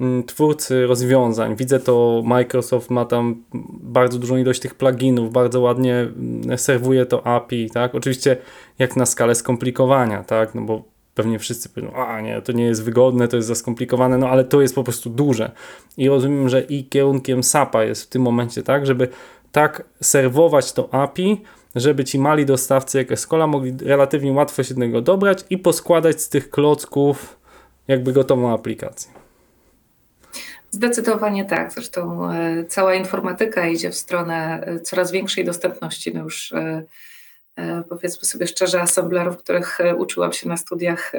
mm, 0.00 0.24
twórcy 0.24 0.86
rozwiązań. 0.86 1.56
Widzę 1.56 1.80
to, 1.80 2.22
Microsoft 2.24 2.90
ma 2.90 3.04
tam 3.04 3.42
bardzo 3.82 4.18
dużą 4.18 4.36
ilość 4.36 4.60
tych 4.60 4.74
pluginów, 4.74 5.32
bardzo 5.32 5.60
ładnie 5.60 5.94
mm, 5.94 6.58
serwuje 6.58 7.06
to 7.06 7.26
API, 7.26 7.70
tak? 7.70 7.94
Oczywiście 7.94 8.36
jak 8.78 8.96
na 8.96 9.06
skalę 9.06 9.34
skomplikowania, 9.34 10.24
tak? 10.24 10.54
No 10.54 10.62
bo 10.62 10.92
pewnie 11.14 11.38
wszyscy 11.38 11.68
powiedzą, 11.68 11.94
a 11.94 12.20
nie, 12.20 12.42
to 12.42 12.52
nie 12.52 12.64
jest 12.64 12.84
wygodne, 12.84 13.28
to 13.28 13.36
jest 13.36 13.48
za 13.48 13.54
skomplikowane, 13.54 14.18
no 14.18 14.28
ale 14.28 14.44
to 14.44 14.60
jest 14.60 14.74
po 14.74 14.84
prostu 14.84 15.10
duże. 15.10 15.50
I 15.96 16.08
rozumiem, 16.08 16.48
że 16.48 16.60
i 16.60 16.84
kierunkiem 16.84 17.42
SAP-a 17.42 17.84
jest 17.84 18.02
w 18.02 18.06
tym 18.06 18.22
momencie 18.22 18.62
tak, 18.62 18.86
żeby 18.86 19.08
tak 19.52 19.82
serwować 20.02 20.72
to 20.72 20.94
API, 20.94 21.42
żeby 21.74 22.04
ci 22.04 22.18
mali 22.18 22.46
dostawcy 22.46 22.98
jak 22.98 23.12
Escola 23.12 23.46
mogli 23.46 23.76
relatywnie 23.82 24.32
łatwo 24.32 24.62
się 24.62 24.74
do 24.74 24.80
niego 24.80 25.00
dobrać 25.00 25.44
i 25.50 25.58
poskładać 25.58 26.22
z 26.22 26.28
tych 26.28 26.50
klocków 26.50 27.36
jakby 27.88 28.12
gotową 28.12 28.54
aplikację. 28.54 29.22
Zdecydowanie 30.70 31.44
tak. 31.44 31.72
Zresztą 31.72 32.32
e, 32.32 32.64
cała 32.64 32.94
informatyka 32.94 33.68
idzie 33.68 33.90
w 33.90 33.94
stronę 33.94 34.64
e, 34.66 34.80
coraz 34.80 35.12
większej 35.12 35.44
dostępności. 35.44 36.14
No 36.14 36.22
już 36.22 36.52
e, 36.52 36.82
powiedzmy 37.88 38.28
sobie 38.28 38.46
szczerze, 38.46 38.80
assemblerów, 38.80 39.36
których 39.36 39.78
uczyłam 39.96 40.32
się 40.32 40.48
na 40.48 40.56
studiach, 40.56 41.12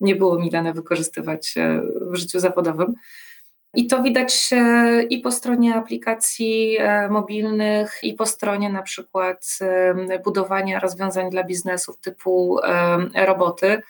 nie 0.00 0.16
było 0.16 0.38
mi 0.38 0.50
dane 0.50 0.72
wykorzystywać 0.72 1.54
w 2.00 2.14
życiu 2.14 2.40
zawodowym. 2.40 2.94
I 3.74 3.86
to 3.86 4.02
widać 4.02 4.50
i 5.10 5.18
po 5.18 5.32
stronie 5.32 5.74
aplikacji 5.74 6.76
e, 6.78 7.08
mobilnych, 7.08 7.98
i 8.02 8.14
po 8.14 8.26
stronie 8.26 8.70
na 8.70 8.82
przykład 8.82 9.58
budowania 10.24 10.80
rozwiązań 10.80 11.30
dla 11.30 11.44
biznesów 11.44 12.00
typu 12.00 12.58
roboty. 13.26 13.82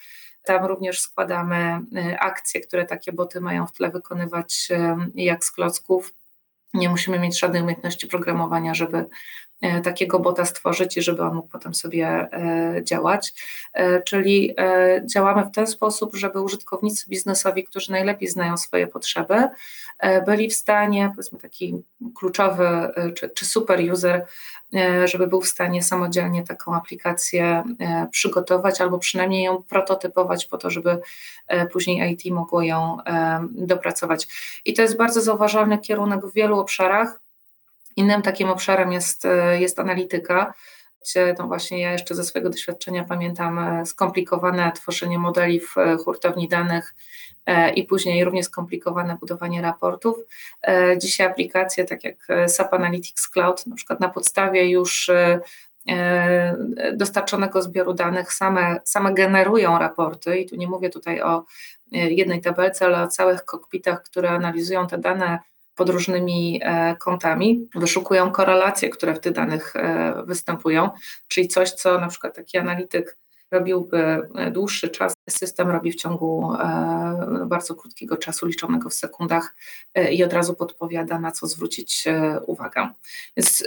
Tam 0.45 0.65
również 0.65 1.01
składamy 1.01 1.57
e, 1.57 2.19
akcje, 2.19 2.61
które 2.61 2.87
takie 2.87 3.13
boty 3.13 3.41
mają 3.41 3.67
w 3.67 3.73
tle 3.73 3.91
wykonywać, 3.91 4.69
jak 5.15 5.45
z 5.45 5.53
klocków. 5.53 6.15
Nie 6.75 6.89
musimy 6.89 7.19
mieć 7.19 7.41
żadnej 7.41 7.63
umiejętności 7.63 8.07
programowania, 8.07 8.75
żeby 8.75 8.97
E, 8.99 9.50
takiego 9.85 10.21
bota 10.21 10.45
stworzyć 10.45 10.97
i 10.97 11.03
żeby 11.03 11.23
on 11.23 11.35
mógł 11.35 11.49
potem 11.49 11.75
sobie 11.75 12.07
e, 12.09 12.81
działać. 12.85 13.33
E, 13.73 14.03
czyli 14.03 14.57
działamy 15.05 15.45
w 15.45 15.51
ten 15.51 15.67
sposób, 15.67 16.17
żeby 16.17 16.41
użytkownicy 16.41 17.11
biznesowi, 17.11 17.65
którzy 17.65 17.93
najlepiej 17.93 18.29
znają 18.29 18.57
swoje 18.57 18.87
potrzeby, 18.87 19.49
byli 20.27 20.51
w 20.51 20.55
stanie, 20.55 21.11
powiedzmy 21.17 21.39
taki 21.39 21.83
kluczowy 22.15 22.91
czy, 23.17 23.29
czy 23.29 23.47
super 23.47 23.93
user, 23.93 24.27
żeby 25.05 25.27
był 25.27 25.41
w 25.41 25.49
stanie 25.49 25.83
samodzielnie 25.83 26.43
taką 26.43 26.75
aplikację 26.75 27.63
przygotować 28.11 28.81
albo 28.81 28.99
przynajmniej 28.99 29.45
ją 29.45 29.63
prototypować 29.63 30.47
po 30.47 30.59
to, 30.59 30.71
żeby 30.71 31.01
później 31.73 32.13
IT 32.13 32.35
mogło 32.35 32.63
ją 32.63 32.99
dopracować. 33.51 34.29
I 34.65 34.75
to 34.75 34.83
jest 34.83 34.97
bardzo 34.97 35.21
zauważalny 35.21 35.79
kierunek 35.79 36.27
w 36.27 36.35
wielu 36.35 36.59
obszarach. 36.59 37.21
Innym 37.97 38.23
takim 38.23 38.49
obszarem 38.49 38.93
jest, 38.93 39.25
e, 39.25 39.61
jest 39.61 39.79
analityka, 39.79 40.55
gdzie 41.03 41.35
właśnie 41.47 41.81
ja 41.81 41.93
jeszcze 41.93 42.15
ze 42.15 42.25
swojego 42.25 42.51
doświadczenia 42.51 43.05
pamiętam 43.05 43.59
e, 43.59 43.87
skomplikowane 43.87 44.73
tworzenie 44.73 45.19
modeli 45.19 45.61
w 45.61 45.79
e, 45.79 45.97
hurtowni 45.97 46.49
danych 46.49 46.95
i 47.75 47.85
później 47.85 48.25
równie 48.25 48.45
skomplikowane 48.45 49.17
budowanie 49.21 49.63
raportów. 49.63 50.17
Dzisiaj 50.97 51.27
aplikacje 51.27 51.85
tak 51.85 52.05
jak 52.05 52.29
SAP 52.47 52.75
Analytics 52.75 53.29
Cloud, 53.29 53.67
na 53.67 53.77
przykład 53.77 54.01
na 54.01 54.09
podstawie 54.09 54.71
już 54.71 55.11
dostarczonego 56.93 57.63
zbioru 57.63 57.95
danych 57.95 58.33
same, 58.33 58.81
same 58.85 59.15
generują 59.15 59.79
raporty 59.79 60.39
i 60.39 60.49
tu 60.49 60.57
nie 60.57 60.69
mówię 60.69 60.91
tutaj 60.91 61.23
o 61.23 61.45
jednej 61.93 62.41
tabelce, 62.41 62.87
ale 62.87 63.03
o 63.03 63.09
całych 63.09 63.45
kokpitach, 63.45 64.03
które 64.03 64.31
analizują 64.31 64.87
te 64.87 64.99
dane 64.99 65.39
pod 65.81 65.91
różnymi 65.91 66.61
e, 66.63 66.97
kątami, 66.97 67.69
wyszukują 67.75 68.31
korelacje, 68.31 68.89
które 68.89 69.15
w 69.15 69.21
tych 69.21 69.33
danych 69.33 69.77
e, 69.77 70.15
występują, 70.27 70.91
czyli 71.29 71.49
coś, 71.49 71.71
co 71.71 72.01
na 72.01 72.09
przykład 72.09 72.37
taki 72.37 72.59
analityk 72.59 73.19
robiłby 73.51 73.99
e, 73.99 74.51
dłuższy 74.51 74.89
czas, 74.89 75.13
system 75.31 75.69
robi 75.69 75.93
w 75.93 75.97
ciągu 75.97 76.53
bardzo 77.47 77.75
krótkiego 77.75 78.17
czasu, 78.17 78.47
liczonego 78.47 78.89
w 78.89 78.95
sekundach 78.95 79.57
i 80.13 80.25
od 80.25 80.33
razu 80.33 80.55
podpowiada, 80.55 81.19
na 81.19 81.33
co 81.33 81.47
zwrócić 81.47 82.05
uwagę. 82.47 82.89
Więc 83.37 83.65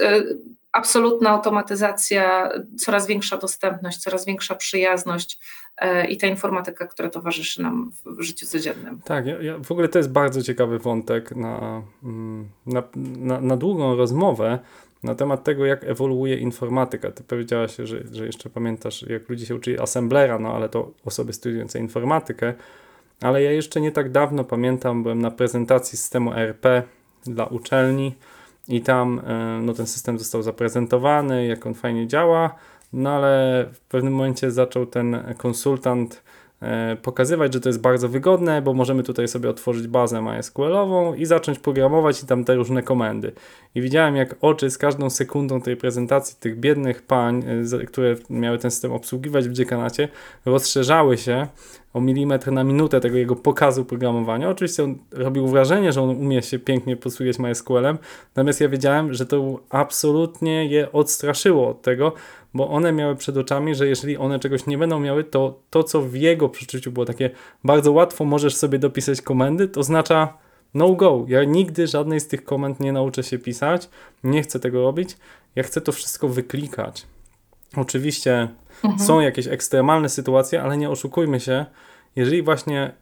absolutna 0.74 1.30
automatyzacja, 1.30 2.50
coraz 2.78 3.06
większa 3.06 3.36
dostępność, 3.36 3.98
coraz 3.98 4.24
większa 4.24 4.54
przyjazność 4.54 5.38
e, 5.76 6.06
i 6.06 6.16
ta 6.16 6.26
informatyka, 6.26 6.86
która 6.86 7.10
towarzyszy 7.10 7.62
nam 7.62 7.92
w 8.06 8.22
życiu 8.22 8.46
codziennym. 8.46 9.00
Tak, 9.04 9.26
ja, 9.26 9.42
ja 9.42 9.58
w 9.58 9.72
ogóle 9.72 9.88
to 9.88 9.98
jest 9.98 10.12
bardzo 10.12 10.42
ciekawy 10.42 10.78
wątek 10.78 11.36
na, 11.36 11.82
mm, 12.04 12.48
na, 12.66 12.82
na, 12.96 13.40
na 13.40 13.56
długą 13.56 13.96
rozmowę 13.96 14.58
na 15.02 15.14
temat 15.14 15.44
tego, 15.44 15.66
jak 15.66 15.84
ewoluuje 15.84 16.36
informatyka. 16.36 17.10
Ty 17.10 17.22
powiedziałaś, 17.22 17.76
że, 17.76 17.98
że 18.12 18.26
jeszcze 18.26 18.50
pamiętasz, 18.50 19.02
jak 19.02 19.28
ludzie 19.28 19.46
się 19.46 19.54
uczyli 19.54 19.80
assemblera, 19.80 20.38
no 20.38 20.54
ale 20.54 20.68
to 20.68 20.90
osoby 21.04 21.32
studiujące 21.32 21.78
informatykę. 21.78 22.54
Ale 23.20 23.42
ja 23.42 23.52
jeszcze 23.52 23.80
nie 23.80 23.92
tak 23.92 24.12
dawno 24.12 24.44
pamiętam, 24.44 25.02
byłem 25.02 25.22
na 25.22 25.30
prezentacji 25.30 25.98
systemu 25.98 26.32
ERP 26.32 26.66
dla 27.26 27.46
uczelni 27.46 28.14
i 28.68 28.80
tam 28.80 29.20
e, 29.26 29.60
no, 29.62 29.74
ten 29.74 29.86
system 29.86 30.18
został 30.18 30.42
zaprezentowany, 30.42 31.46
jak 31.46 31.66
on 31.66 31.74
fajnie 31.74 32.06
działa, 32.06 32.54
no 32.92 33.10
ale 33.10 33.64
w 33.72 33.80
pewnym 33.80 34.12
momencie 34.12 34.50
zaczął 34.50 34.86
ten 34.86 35.34
konsultant 35.38 36.22
e, 36.62 36.96
pokazywać, 36.96 37.54
że 37.54 37.60
to 37.60 37.68
jest 37.68 37.80
bardzo 37.80 38.08
wygodne, 38.08 38.62
bo 38.62 38.74
możemy 38.74 39.02
tutaj 39.02 39.28
sobie 39.28 39.50
otworzyć 39.50 39.86
bazę 39.86 40.22
MySQL-ową 40.22 41.14
i 41.14 41.26
zacząć 41.26 41.58
programować 41.58 42.22
i 42.22 42.26
tam 42.26 42.44
te 42.44 42.54
różne 42.54 42.82
komendy. 42.82 43.32
I 43.74 43.80
widziałem, 43.80 44.16
jak 44.16 44.36
oczy 44.40 44.70
z 44.70 44.78
każdą 44.78 45.10
sekundą 45.10 45.60
tej 45.60 45.76
prezentacji 45.76 46.36
tych 46.40 46.60
biednych 46.60 47.02
pań, 47.02 47.44
e, 47.82 47.86
które 47.86 48.16
miały 48.30 48.58
ten 48.58 48.70
system 48.70 48.92
obsługiwać 48.92 49.48
w 49.48 49.52
dziekanacie, 49.52 50.08
rozszerzały 50.44 51.18
się 51.18 51.46
o 51.94 52.00
milimetr 52.00 52.52
na 52.52 52.64
minutę 52.64 53.00
tego 53.00 53.16
jego 53.16 53.36
pokazu 53.36 53.84
programowania. 53.84 54.50
Oczywiście 54.50 54.84
on 54.84 54.98
robił 55.12 55.48
wrażenie, 55.48 55.92
że 55.92 56.02
on 56.02 56.10
umie 56.10 56.42
się 56.42 56.58
pięknie 56.58 56.96
posługiwać 56.96 57.38
MySQL-em, 57.38 57.98
natomiast 58.36 58.60
ja 58.60 58.68
wiedziałem, 58.68 59.14
że 59.14 59.26
to 59.26 59.60
absolutnie 59.70 60.66
je 60.66 60.92
odstraszyło 60.92 61.68
od 61.68 61.82
tego, 61.82 62.12
bo 62.54 62.68
one 62.68 62.92
miały 62.92 63.16
przed 63.16 63.36
oczami, 63.36 63.74
że 63.74 63.86
jeżeli 63.86 64.16
one 64.16 64.38
czegoś 64.38 64.66
nie 64.66 64.78
będą 64.78 65.00
miały, 65.00 65.24
to 65.24 65.60
to, 65.70 65.82
co 65.82 66.02
w 66.02 66.14
jego 66.14 66.48
przeczuciu 66.48 66.92
było 66.92 67.06
takie 67.06 67.30
bardzo 67.64 67.92
łatwo 67.92 68.24
możesz 68.24 68.56
sobie 68.56 68.78
dopisać 68.78 69.22
komendy, 69.22 69.68
to 69.68 69.80
oznacza 69.80 70.38
no 70.74 70.92
go. 70.92 71.24
Ja 71.28 71.44
nigdy 71.44 71.86
żadnej 71.86 72.20
z 72.20 72.28
tych 72.28 72.44
komend 72.44 72.80
nie 72.80 72.92
nauczę 72.92 73.22
się 73.22 73.38
pisać, 73.38 73.88
nie 74.24 74.42
chcę 74.42 74.60
tego 74.60 74.82
robić, 74.82 75.16
ja 75.56 75.62
chcę 75.62 75.80
to 75.80 75.92
wszystko 75.92 76.28
wyklikać. 76.28 77.06
Oczywiście 77.76 78.48
mhm. 78.88 79.06
są 79.06 79.20
jakieś 79.20 79.46
ekstremalne 79.46 80.08
sytuacje, 80.08 80.62
ale 80.62 80.76
nie 80.76 80.90
oszukujmy 80.90 81.40
się, 81.40 81.66
jeżeli 82.16 82.42
właśnie 82.42 82.92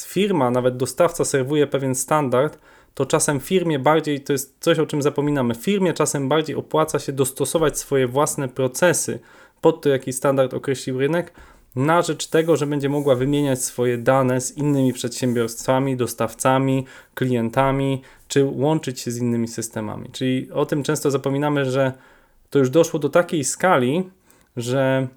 firma, 0.00 0.50
nawet 0.50 0.76
dostawca 0.76 1.24
serwuje 1.24 1.66
pewien 1.66 1.94
standard, 1.94 2.58
to 2.94 3.06
czasem 3.06 3.40
firmie 3.40 3.78
bardziej, 3.78 4.20
to 4.20 4.32
jest 4.32 4.56
coś 4.60 4.78
o 4.78 4.86
czym 4.86 5.02
zapominamy, 5.02 5.54
firmie 5.54 5.92
czasem 5.92 6.28
bardziej 6.28 6.56
opłaca 6.56 6.98
się 6.98 7.12
dostosować 7.12 7.78
swoje 7.78 8.06
własne 8.06 8.48
procesy 8.48 9.18
pod 9.60 9.82
to, 9.82 9.88
jaki 9.88 10.12
standard 10.12 10.54
określił 10.54 10.98
rynek, 10.98 11.32
na 11.76 12.02
rzecz 12.02 12.26
tego, 12.26 12.56
że 12.56 12.66
będzie 12.66 12.88
mogła 12.88 13.14
wymieniać 13.14 13.62
swoje 13.62 13.98
dane 13.98 14.40
z 14.40 14.56
innymi 14.56 14.92
przedsiębiorstwami, 14.92 15.96
dostawcami, 15.96 16.86
klientami, 17.14 18.02
czy 18.28 18.44
łączyć 18.44 19.00
się 19.00 19.10
z 19.10 19.18
innymi 19.18 19.48
systemami. 19.48 20.08
Czyli 20.12 20.52
o 20.52 20.66
tym 20.66 20.82
często 20.82 21.10
zapominamy, 21.10 21.70
że 21.70 21.92
to 22.50 22.58
już 22.58 22.70
doszło 22.70 23.00
do 23.00 23.08
takiej 23.08 23.44
skali, 23.44 24.10
że 24.56 25.08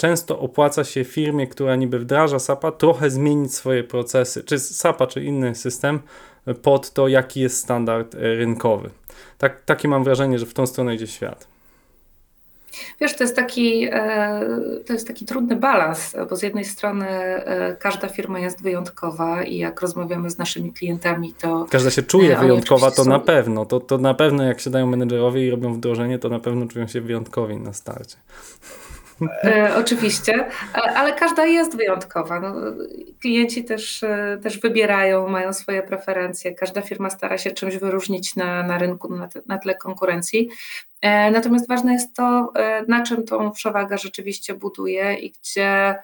często 0.00 0.38
opłaca 0.38 0.84
się 0.84 1.04
firmie, 1.04 1.46
która 1.46 1.76
niby 1.76 1.98
wdraża 1.98 2.38
SAP-a, 2.38 2.72
trochę 2.72 3.10
zmienić 3.10 3.54
swoje 3.54 3.84
procesy, 3.84 4.44
czy 4.44 4.58
SAP-a, 4.58 5.06
czy 5.06 5.24
inny 5.24 5.54
system 5.54 6.00
pod 6.62 6.90
to, 6.90 7.08
jaki 7.08 7.40
jest 7.40 7.56
standard 7.56 8.14
rynkowy. 8.14 8.90
Tak, 9.38 9.64
takie 9.64 9.88
mam 9.88 10.04
wrażenie, 10.04 10.38
że 10.38 10.46
w 10.46 10.54
tą 10.54 10.66
stronę 10.66 10.94
idzie 10.94 11.06
świat. 11.06 11.46
Wiesz, 13.00 13.16
to 13.16 13.24
jest 13.24 13.36
taki, 13.36 13.88
e, 13.92 14.40
to 14.86 14.92
jest 14.92 15.06
taki 15.06 15.24
trudny 15.24 15.56
balans, 15.56 16.16
bo 16.30 16.36
z 16.36 16.42
jednej 16.42 16.64
strony 16.64 17.06
e, 17.08 17.76
każda 17.76 18.08
firma 18.08 18.38
jest 18.38 18.62
wyjątkowa 18.62 19.42
i 19.42 19.56
jak 19.56 19.80
rozmawiamy 19.80 20.30
z 20.30 20.38
naszymi 20.38 20.72
klientami, 20.72 21.34
to. 21.40 21.66
Każda 21.70 21.90
się 21.90 22.02
czuje 22.02 22.38
e, 22.38 22.40
wyjątkowa, 22.40 22.90
to 22.90 23.04
są... 23.04 23.10
na 23.10 23.18
pewno. 23.18 23.66
To, 23.66 23.80
to 23.80 23.98
na 23.98 24.14
pewno, 24.14 24.44
jak 24.44 24.60
siadają 24.60 24.86
menedżerowie 24.86 25.46
i 25.46 25.50
robią 25.50 25.74
wdrożenie, 25.74 26.18
to 26.18 26.28
na 26.28 26.38
pewno 26.38 26.66
czują 26.66 26.86
się 26.86 27.00
wyjątkowi 27.00 27.56
na 27.56 27.72
starcie. 27.72 28.16
E, 29.44 29.74
oczywiście, 29.80 30.48
ale 30.72 31.12
każda 31.12 31.46
jest 31.46 31.76
wyjątkowa. 31.76 32.40
No, 32.40 32.54
klienci 33.20 33.64
też, 33.64 34.02
e, 34.02 34.38
też 34.42 34.60
wybierają, 34.60 35.28
mają 35.28 35.52
swoje 35.52 35.82
preferencje. 35.82 36.54
Każda 36.54 36.82
firma 36.82 37.10
stara 37.10 37.38
się 37.38 37.50
czymś 37.50 37.76
wyróżnić 37.76 38.36
na, 38.36 38.62
na 38.62 38.78
rynku, 38.78 39.16
na, 39.16 39.28
na 39.46 39.58
tle 39.58 39.74
konkurencji. 39.74 40.48
E, 41.00 41.30
natomiast 41.30 41.68
ważne 41.68 41.92
jest 41.92 42.16
to, 42.16 42.52
e, 42.56 42.84
na 42.88 43.02
czym 43.02 43.24
tą 43.24 43.52
przewagę 43.52 43.98
rzeczywiście 43.98 44.54
buduje 44.54 45.14
i 45.14 45.32
gdzie, 45.32 45.94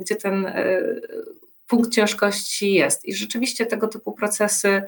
gdzie 0.00 0.16
ten 0.16 0.46
e, 0.46 0.80
punkt 1.66 1.90
ciężkości 1.90 2.72
jest. 2.72 3.04
I 3.04 3.14
rzeczywiście 3.14 3.66
tego 3.66 3.88
typu 3.88 4.12
procesy 4.12 4.82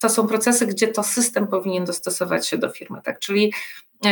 to 0.00 0.08
są 0.08 0.26
procesy, 0.26 0.66
gdzie 0.66 0.88
to 0.88 1.02
system 1.02 1.46
powinien 1.46 1.84
dostosować 1.84 2.48
się 2.48 2.58
do 2.58 2.68
firmy, 2.68 3.00
tak? 3.04 3.18
Czyli 3.18 3.52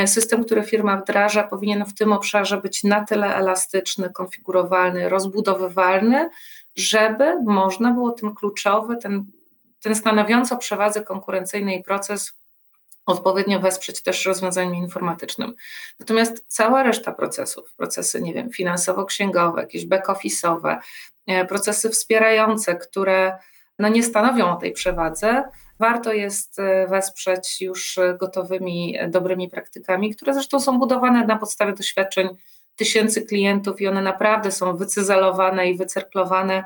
system, 0.07 0.45
który 0.45 0.63
firma 0.63 0.97
wdraża, 0.97 1.43
powinien 1.43 1.85
w 1.85 1.95
tym 1.95 2.13
obszarze 2.13 2.61
być 2.61 2.85
na 2.85 3.05
tyle 3.05 3.37
elastyczny, 3.37 4.11
konfigurowalny, 4.11 5.09
rozbudowywalny, 5.09 6.31
żeby 6.77 7.43
można 7.45 7.91
było 7.91 8.11
ten 8.11 8.35
kluczowy, 8.35 8.97
ten, 8.97 9.25
ten 9.83 9.95
stanowiący 9.95 10.55
o 10.55 10.59
przewadze 10.59 11.03
konkurencyjnej 11.03 11.83
proces 11.83 12.33
odpowiednio 13.07 13.61
wesprzeć 13.61 14.03
też 14.03 14.27
rozwiązaniem 14.27 14.75
informatycznym. 14.75 15.55
Natomiast 16.01 16.45
cała 16.49 16.83
reszta 16.83 17.13
procesów, 17.13 17.75
procesy, 17.77 18.23
nie 18.23 18.35
wiem, 18.35 18.51
finansowo-księgowe, 18.51 19.61
jakieś 19.61 19.87
back-office'owe, 19.87 20.79
e, 21.27 21.45
procesy 21.45 21.91
wspierające, 21.91 22.77
które 22.77 23.39
no 23.79 23.89
nie 23.89 24.03
stanowią 24.03 24.51
o 24.51 24.57
tej 24.57 24.73
przewadze, 24.73 25.45
warto 25.79 26.13
jest 26.13 26.59
e, 26.59 26.87
wesprzeć 26.87 27.61
już 27.61 27.99
gotowymi, 28.19 28.99
e, 28.99 29.09
dobrymi 29.09 29.49
praktykami, 29.49 30.15
które 30.15 30.35
zresztą 30.35 30.61
są 30.61 30.79
budowane 30.79 31.27
na 31.27 31.39
podstawie 31.39 31.73
doświadczeń 31.73 32.29
tysięcy 32.77 33.23
klientów 33.23 33.81
i 33.81 33.89
one 33.89 34.03
naprawdę 34.03 34.53
są 34.53 34.77
wycyzelowane 34.77 35.71
i 35.71 35.77
wycerklowane 35.77 36.65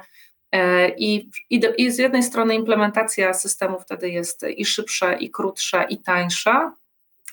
E, 0.52 0.88
I, 0.88 1.30
i, 1.50 1.60
do, 1.60 1.74
I 1.74 1.90
z 1.90 1.98
jednej 1.98 2.22
strony 2.22 2.54
implementacja 2.54 3.34
systemu 3.34 3.80
wtedy 3.80 4.10
jest 4.10 4.42
i 4.56 4.64
szybsza, 4.64 5.14
i 5.14 5.30
krótsza, 5.30 5.84
i 5.84 5.98
tańsza. 5.98 6.74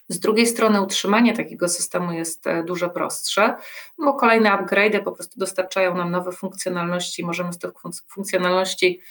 Z 0.10 0.20
drugiej 0.20 0.48
strony 0.48 0.82
utrzymanie 0.82 1.34
takiego 1.34 1.70
systemu 1.70 2.12
jest 2.12 2.48
e, 2.48 2.64
dużo 2.64 2.90
prostsze, 2.90 3.56
bo 3.98 4.14
kolejne 4.14 4.52
upgrade 4.52 5.04
po 5.04 5.12
prostu 5.12 5.40
dostarczają 5.40 5.96
nam 5.96 6.12
nowe 6.12 6.32
funkcjonalności, 6.32 7.26
możemy 7.26 7.54
z 7.54 7.58
tych 7.58 7.72
funkcjonalności 8.10 9.02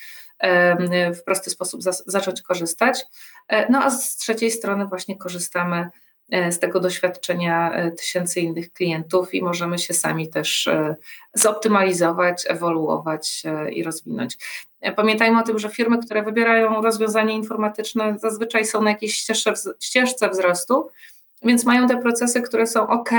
w 1.15 1.23
prosty 1.25 1.51
sposób 1.51 1.83
zacząć 2.07 2.43
korzystać. 2.43 3.05
E, 3.49 3.73
no 3.73 3.85
a 3.85 3.91
z 3.91 4.17
trzeciej 4.17 4.51
strony 4.51 4.87
właśnie 4.87 5.19
korzystamy 5.19 5.91
E, 6.31 6.53
z 6.53 6.59
tego 6.59 6.81
doświadczenia 6.81 7.73
e, 7.73 7.91
tysięcy 7.91 8.41
innych 8.41 8.73
klientów 8.73 9.35
i 9.35 9.43
możemy 9.43 9.79
się 9.79 9.95
sami 9.95 10.29
też 10.29 10.69
zoptymalizować, 11.35 12.45
ewoluować 12.49 13.43
i 13.73 13.83
rozwinąć. 13.83 14.39
Pamiętajmy 14.97 15.41
o 15.41 15.43
tym, 15.43 15.59
że 15.59 15.69
firmy, 15.69 15.99
które 15.99 16.23
wybierają 16.23 16.83
rozwiązania 16.83 17.35
informatyczne, 17.35 18.17
zazwyczaj 18.19 18.65
są 18.65 18.83
na 18.83 18.91
jakiejś 18.91 19.15
ścieżce, 19.15 19.53
ścieżce 19.81 20.29
wzrostu, 20.29 20.91
więc 21.43 21.65
mają 21.65 21.89
te 21.89 21.97
procesy, 21.97 22.43
które 22.43 22.67
są 22.67 22.89
ok 22.89 23.11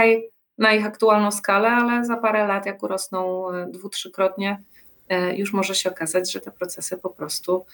na 0.57 0.73
ich 0.73 0.85
aktualną 0.85 1.31
skalę, 1.31 1.69
ale 1.69 2.05
za 2.05 2.17
parę 2.17 2.47
lat, 2.47 2.65
jak 2.65 2.83
urosną 2.83 3.47
dwu, 3.67 3.89
trzykrotnie, 3.89 4.61
już 5.35 5.53
może 5.53 5.75
się 5.75 5.91
okazać, 5.91 6.31
że 6.31 6.41
te 6.41 6.51
procesy 6.51 6.97
po 6.97 7.09
prostu 7.09 7.65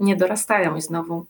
nie 0.00 0.16
dorastają 0.16 0.76
i 0.76 0.80
znowu 0.80 1.26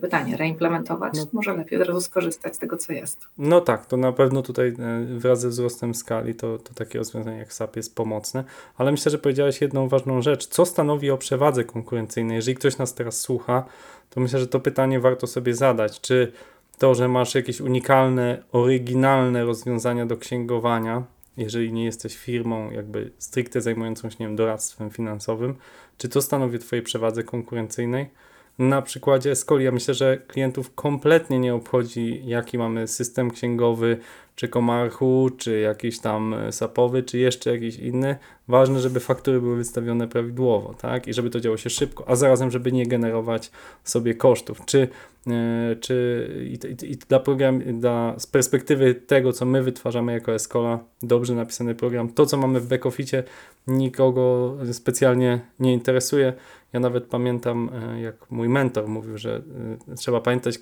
pytanie, 0.00 0.36
reimplementować, 0.36 1.14
no, 1.16 1.26
może 1.32 1.56
lepiej 1.56 1.82
od 1.82 1.88
razu 1.88 2.00
skorzystać 2.00 2.56
z 2.56 2.58
tego, 2.58 2.76
co 2.76 2.92
jest. 2.92 3.26
No 3.38 3.60
tak, 3.60 3.86
to 3.86 3.96
na 3.96 4.12
pewno 4.12 4.42
tutaj 4.42 4.68
e, 4.68 5.04
wraz 5.18 5.40
ze 5.40 5.48
wzrostem 5.48 5.94
skali 5.94 6.34
to, 6.34 6.58
to 6.58 6.74
takie 6.74 6.98
rozwiązanie 6.98 7.38
jak 7.38 7.52
SAP 7.52 7.76
jest 7.76 7.94
pomocne, 7.94 8.44
ale 8.76 8.90
myślę, 8.90 9.10
że 9.10 9.18
powiedziałeś 9.18 9.60
jedną 9.60 9.88
ważną 9.88 10.22
rzecz. 10.22 10.46
Co 10.46 10.66
stanowi 10.66 11.10
o 11.10 11.18
przewadze 11.18 11.64
konkurencyjnej? 11.64 12.34
Jeżeli 12.34 12.54
ktoś 12.54 12.78
nas 12.78 12.94
teraz 12.94 13.20
słucha, 13.20 13.64
to 14.10 14.20
myślę, 14.20 14.38
że 14.38 14.46
to 14.46 14.60
pytanie 14.60 15.00
warto 15.00 15.26
sobie 15.26 15.54
zadać. 15.54 16.00
Czy 16.00 16.32
to, 16.78 16.94
że 16.94 17.08
masz 17.08 17.34
jakieś 17.34 17.60
unikalne, 17.60 18.42
oryginalne 18.52 19.44
rozwiązania 19.44 20.06
do 20.06 20.16
księgowania, 20.16 21.02
jeżeli 21.36 21.72
nie 21.72 21.84
jesteś 21.84 22.16
firmą 22.16 22.70
jakby 22.70 23.10
stricte 23.18 23.60
zajmującą 23.60 24.10
się 24.10 24.16
nie 24.20 24.26
wiem, 24.26 24.36
doradztwem 24.36 24.90
finansowym, 24.90 25.56
czy 25.98 26.08
to 26.08 26.22
stanowi 26.22 26.56
o 26.56 26.60
Twojej 26.60 26.82
przewadze 26.82 27.24
konkurencyjnej? 27.24 28.10
Na 28.58 28.82
przykładzie 28.82 29.36
Skoli. 29.36 29.64
Ja 29.64 29.72
myślę, 29.72 29.94
że 29.94 30.18
klientów 30.28 30.74
kompletnie 30.74 31.38
nie 31.38 31.54
obchodzi, 31.54 32.22
jaki 32.24 32.58
mamy 32.58 32.88
system 32.88 33.30
księgowy, 33.30 33.98
czy 34.34 34.48
Komarchu, 34.48 35.30
czy 35.38 35.60
jakiś 35.60 35.98
tam 35.98 36.34
e, 36.34 36.52
sapowy, 36.52 37.02
czy 37.02 37.18
jeszcze 37.18 37.52
jakiś 37.52 37.76
inny. 37.76 38.16
Ważne, 38.48 38.80
żeby 38.80 39.00
faktury 39.00 39.40
były 39.40 39.56
wystawione 39.56 40.08
prawidłowo, 40.08 40.74
tak? 40.74 41.08
I 41.08 41.14
żeby 41.14 41.30
to 41.30 41.40
działo 41.40 41.56
się 41.56 41.70
szybko, 41.70 42.08
a 42.08 42.16
zarazem, 42.16 42.50
żeby 42.50 42.72
nie 42.72 42.86
generować 42.86 43.50
sobie 43.84 44.14
kosztów. 44.14 44.64
Czy, 44.64 44.88
yy, 45.26 45.76
czy 45.80 46.28
i, 46.44 46.86
i, 46.86 46.96
dla 46.96 47.20
program, 47.20 47.80
dla, 47.80 48.14
z 48.18 48.26
perspektywy 48.26 48.94
tego, 48.94 49.32
co 49.32 49.44
my 49.44 49.62
wytwarzamy 49.62 50.12
jako 50.12 50.34
Escola, 50.34 50.78
dobrze 51.02 51.34
napisany 51.34 51.74
program, 51.74 52.08
to, 52.08 52.26
co 52.26 52.36
mamy 52.36 52.60
w 52.60 52.66
backofficie, 52.66 53.24
nikogo 53.66 54.56
specjalnie 54.72 55.40
nie 55.60 55.72
interesuje. 55.72 56.32
Ja 56.72 56.80
nawet 56.80 57.06
pamiętam, 57.06 57.70
yy, 57.94 58.00
jak 58.00 58.30
mój 58.30 58.48
mentor 58.48 58.88
mówił, 58.88 59.18
że 59.18 59.42
yy, 59.88 59.96
trzeba 59.96 60.20
pamiętać, 60.20 60.58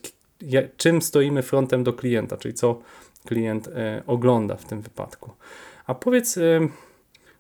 czym 0.77 1.03
stoimy 1.03 1.43
frontem 1.43 1.85
do 1.85 1.93
klienta, 1.93 2.37
czyli 2.37 2.55
co 2.55 2.79
klient 3.27 3.69
e, 3.69 4.03
ogląda 4.07 4.57
w 4.57 4.65
tym 4.65 4.81
wypadku. 4.81 5.31
A 5.87 5.95
powiedz 5.95 6.39
e, 6.39 6.61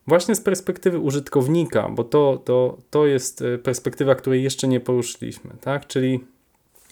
właśnie 0.06 0.34
z 0.34 0.40
perspektywy 0.40 0.98
użytkownika, 0.98 1.88
bo 1.88 2.04
to, 2.04 2.42
to, 2.44 2.78
to 2.90 3.06
jest 3.06 3.42
e, 3.42 3.58
perspektywa, 3.58 4.14
której 4.14 4.42
jeszcze 4.42 4.68
nie 4.68 4.80
poruszyliśmy, 4.80 5.50
tak? 5.60 5.86
Czyli 5.86 6.20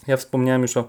ja 0.07 0.17
wspomniałem 0.17 0.61
już 0.61 0.77
o 0.77 0.87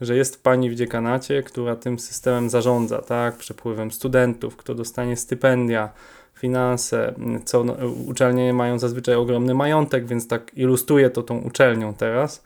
że 0.00 0.16
jest 0.16 0.42
pani 0.42 0.70
w 0.70 0.74
dziekanacie, 0.74 1.42
która 1.42 1.76
tym 1.76 1.98
systemem 1.98 2.50
zarządza, 2.50 3.02
tak, 3.02 3.36
przepływem 3.36 3.90
studentów, 3.90 4.56
kto 4.56 4.74
dostanie 4.74 5.16
stypendia, 5.16 5.92
finanse, 6.34 7.14
co 7.44 7.64
no, 7.64 7.76
uczelnie 8.06 8.52
mają 8.52 8.78
zazwyczaj 8.78 9.14
ogromny 9.14 9.54
majątek, 9.54 10.06
więc 10.06 10.28
tak 10.28 10.50
ilustruje 10.56 11.10
to 11.10 11.22
tą 11.22 11.38
uczelnią 11.38 11.94
teraz. 11.94 12.42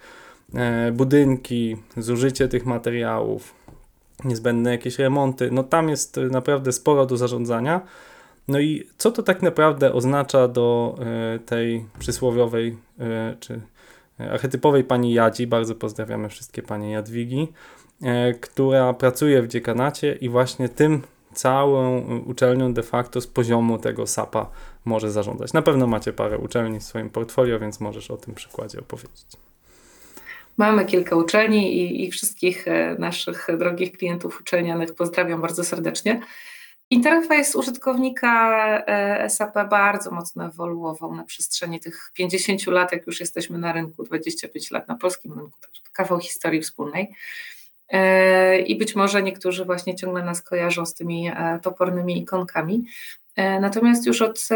E, 0.55 0.93
budynki, 0.93 1.77
zużycie 1.97 2.49
tych 2.49 2.67
materiałów, 2.67 3.55
niezbędne 4.25 4.71
jakieś 4.71 4.99
remonty. 4.99 5.51
No 5.51 5.63
tam 5.63 5.89
jest 5.89 6.21
naprawdę 6.31 6.73
sporo 6.73 7.07
do 7.07 7.17
zarządzania. 7.17 7.81
No 8.49 8.61
i 8.61 8.87
co 8.99 9.11
to 9.11 9.23
tak 9.23 9.43
naprawdę 9.43 9.93
oznacza 9.93 10.49
do 10.49 10.97
e, 11.01 11.39
tej 11.39 11.85
przysłowiowej 11.99 12.77
e, 13.01 13.37
czy 13.41 13.61
archetypowej 14.31 14.85
pani 14.85 15.15
Jadzi, 15.15 15.47
bardzo 15.47 15.75
pozdrawiamy 15.75 16.29
wszystkie 16.29 16.63
panie 16.63 16.91
Jadwigi, 16.91 17.49
która 18.41 18.95
pracuje 18.95 19.43
w 19.43 19.49
dziekanacie 19.49 20.13
i 20.13 20.29
właśnie 20.29 20.69
tym 20.69 21.03
całą 21.39 22.01
uczelnią 22.27 22.73
de 22.73 22.83
facto 22.83 23.21
z 23.21 23.27
poziomu 23.27 23.79
tego 23.79 24.07
SAP-a 24.07 24.51
może 24.85 25.11
zarządzać. 25.11 25.53
Na 25.53 25.63
pewno 25.63 25.87
macie 25.87 26.13
parę 26.13 26.39
uczelni 26.39 26.81
w 26.81 26.83
swoim 26.83 27.11
portfolio, 27.11 27.59
więc 27.59 27.81
możesz 27.81 28.11
o 28.11 28.17
tym 28.17 28.35
przykładzie 28.35 28.79
opowiedzieć. 28.81 29.27
Mamy 30.57 30.85
kilka 30.85 31.17
uczelni 31.17 31.77
i, 31.77 32.05
i 32.05 32.11
wszystkich 32.11 32.69
e, 32.69 32.97
naszych 32.99 33.47
drogich 33.59 33.93
klientów 33.93 34.41
uczelnianych 34.41 34.95
pozdrawiam 34.95 35.41
bardzo 35.41 35.65
serdecznie. 35.65 36.21
Interfejs 36.91 37.55
użytkownika 37.55 38.59
e, 38.87 39.31
SAP 39.31 39.55
bardzo 39.71 40.11
mocno 40.11 40.45
ewoluował 40.45 41.15
na 41.15 41.25
przestrzeni 41.25 41.81
tych 41.81 42.11
50 42.15 42.67
lat, 42.67 42.93
jak 42.93 43.07
już 43.07 43.21
jesteśmy 43.21 43.59
na 43.59 43.73
rynku, 43.73 44.03
25 44.03 44.71
lat 44.71 44.89
na 44.89 44.95
polskim 44.95 45.33
rynku, 45.33 45.61
także 45.61 45.83
kawał 45.93 46.21
historii 46.21 46.63
wspólnej. 46.63 47.15
E, 47.91 48.59
I 48.59 48.79
być 48.79 48.97
może 48.97 49.23
niektórzy 49.23 49.65
właśnie 49.65 49.95
ciągle 49.95 50.23
nas 50.23 50.43
kojarzą 50.43 50.87
z 50.87 50.95
tymi 50.95 51.31
topornymi 51.63 52.19
ikonkami. 52.19 52.85
Natomiast 53.61 54.07
już 54.07 54.23
od 54.23 54.49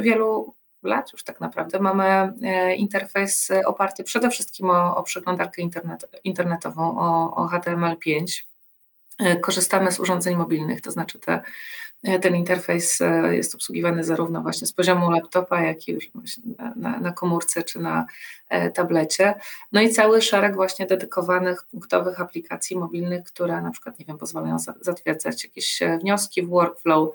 wielu 0.00 0.54
lat 0.82 1.12
już 1.12 1.24
tak 1.24 1.40
naprawdę 1.40 1.78
mamy 1.80 2.04
e, 2.42 2.74
interfejs 2.74 3.50
oparty 3.66 4.04
przede 4.04 4.30
wszystkim 4.30 4.70
o, 4.70 4.96
o 4.96 5.02
przeglądarkę 5.02 5.62
internet, 5.62 6.20
internetową, 6.24 6.98
o, 6.98 7.34
o 7.36 7.48
HTML5. 7.48 8.42
E, 9.18 9.36
korzystamy 9.36 9.92
z 9.92 10.00
urządzeń 10.00 10.36
mobilnych, 10.36 10.80
to 10.80 10.90
znaczy 10.90 11.18
te, 11.18 11.32
e, 11.32 11.42
ten 12.22 12.36
interfejs 12.36 12.98
jest 13.30 13.54
obsługiwany 13.54 14.04
zarówno 14.04 14.42
właśnie 14.42 14.66
z 14.66 14.72
poziomu 14.72 15.10
laptopa, 15.10 15.60
jak 15.60 15.88
i 15.88 15.92
już 15.92 16.10
na, 16.76 16.98
na, 17.00 17.12
komórce 17.12 17.62
czy 17.62 17.78
na 17.78 18.06
tablecie. 18.74 19.34
No 19.72 19.80
i 19.80 19.90
cały 19.90 20.22
szereg 20.22 20.54
właśnie 20.54 20.86
dedykowanych 20.86 21.64
punktowych 21.70 22.20
aplikacji 22.20 22.76
mobilnych, 22.76 23.24
które 23.24 23.62
na 23.62 23.70
przykład, 23.70 23.98
nie 23.98 24.04
wiem, 24.04 24.18
pozwalają 24.18 24.56
zatwierdzać 24.80 25.44
jakieś 25.44 25.80
wnioski 26.00 26.42
w 26.42 26.48
workflow, 26.48 27.10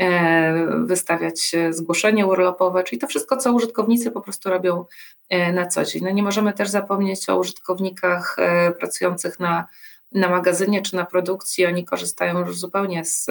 E, 0.00 0.66
wystawiać 0.84 1.52
zgłoszenie 1.70 2.26
urlopowe, 2.26 2.84
czyli 2.84 2.98
to 2.98 3.06
wszystko, 3.06 3.36
co 3.36 3.52
użytkownicy 3.52 4.10
po 4.10 4.20
prostu 4.20 4.50
robią 4.50 4.84
e, 5.28 5.52
na 5.52 5.66
co 5.66 5.84
dzień. 5.84 6.04
No 6.04 6.10
nie 6.10 6.22
możemy 6.22 6.52
też 6.52 6.68
zapomnieć 6.68 7.28
o 7.28 7.38
użytkownikach 7.38 8.36
e, 8.38 8.72
pracujących 8.72 9.40
na, 9.40 9.66
na 10.12 10.28
magazynie 10.28 10.82
czy 10.82 10.96
na 10.96 11.06
produkcji. 11.06 11.66
Oni 11.66 11.84
korzystają 11.84 12.38
już 12.38 12.58
zupełnie 12.58 13.04
z, 13.04 13.26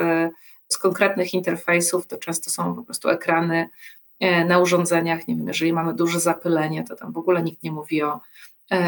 z 0.70 0.78
konkretnych 0.78 1.34
interfejsów, 1.34 2.08
to 2.08 2.18
często 2.18 2.50
są 2.50 2.76
po 2.76 2.84
prostu 2.84 3.10
ekrany 3.10 3.70
na 4.46 4.60
urządzeniach. 4.60 5.28
Nie 5.28 5.36
wiem, 5.36 5.48
jeżeli 5.48 5.74
mamy 5.74 5.94
duże 5.94 6.20
zapylenie, 6.20 6.84
to 6.84 6.96
tam 6.96 7.14
w 7.14 7.18
ogóle 7.18 7.44
nikt 7.44 7.64
nie 7.64 7.72
mówi 7.72 8.04
o, 8.04 8.20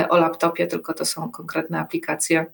o 0.09 0.17
laptopie, 0.17 0.67
tylko 0.67 0.93
to 0.93 1.05
są 1.05 1.31
konkretne 1.31 1.79
aplikacje 1.79 2.45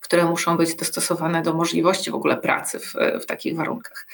które 0.00 0.24
muszą 0.24 0.56
być 0.56 0.74
dostosowane 0.74 1.42
do 1.42 1.54
możliwości 1.54 2.10
w 2.10 2.14
ogóle 2.14 2.36
pracy 2.36 2.78
w, 2.78 2.94
w 3.22 3.26
takich 3.26 3.56
warunkach. 3.56 4.06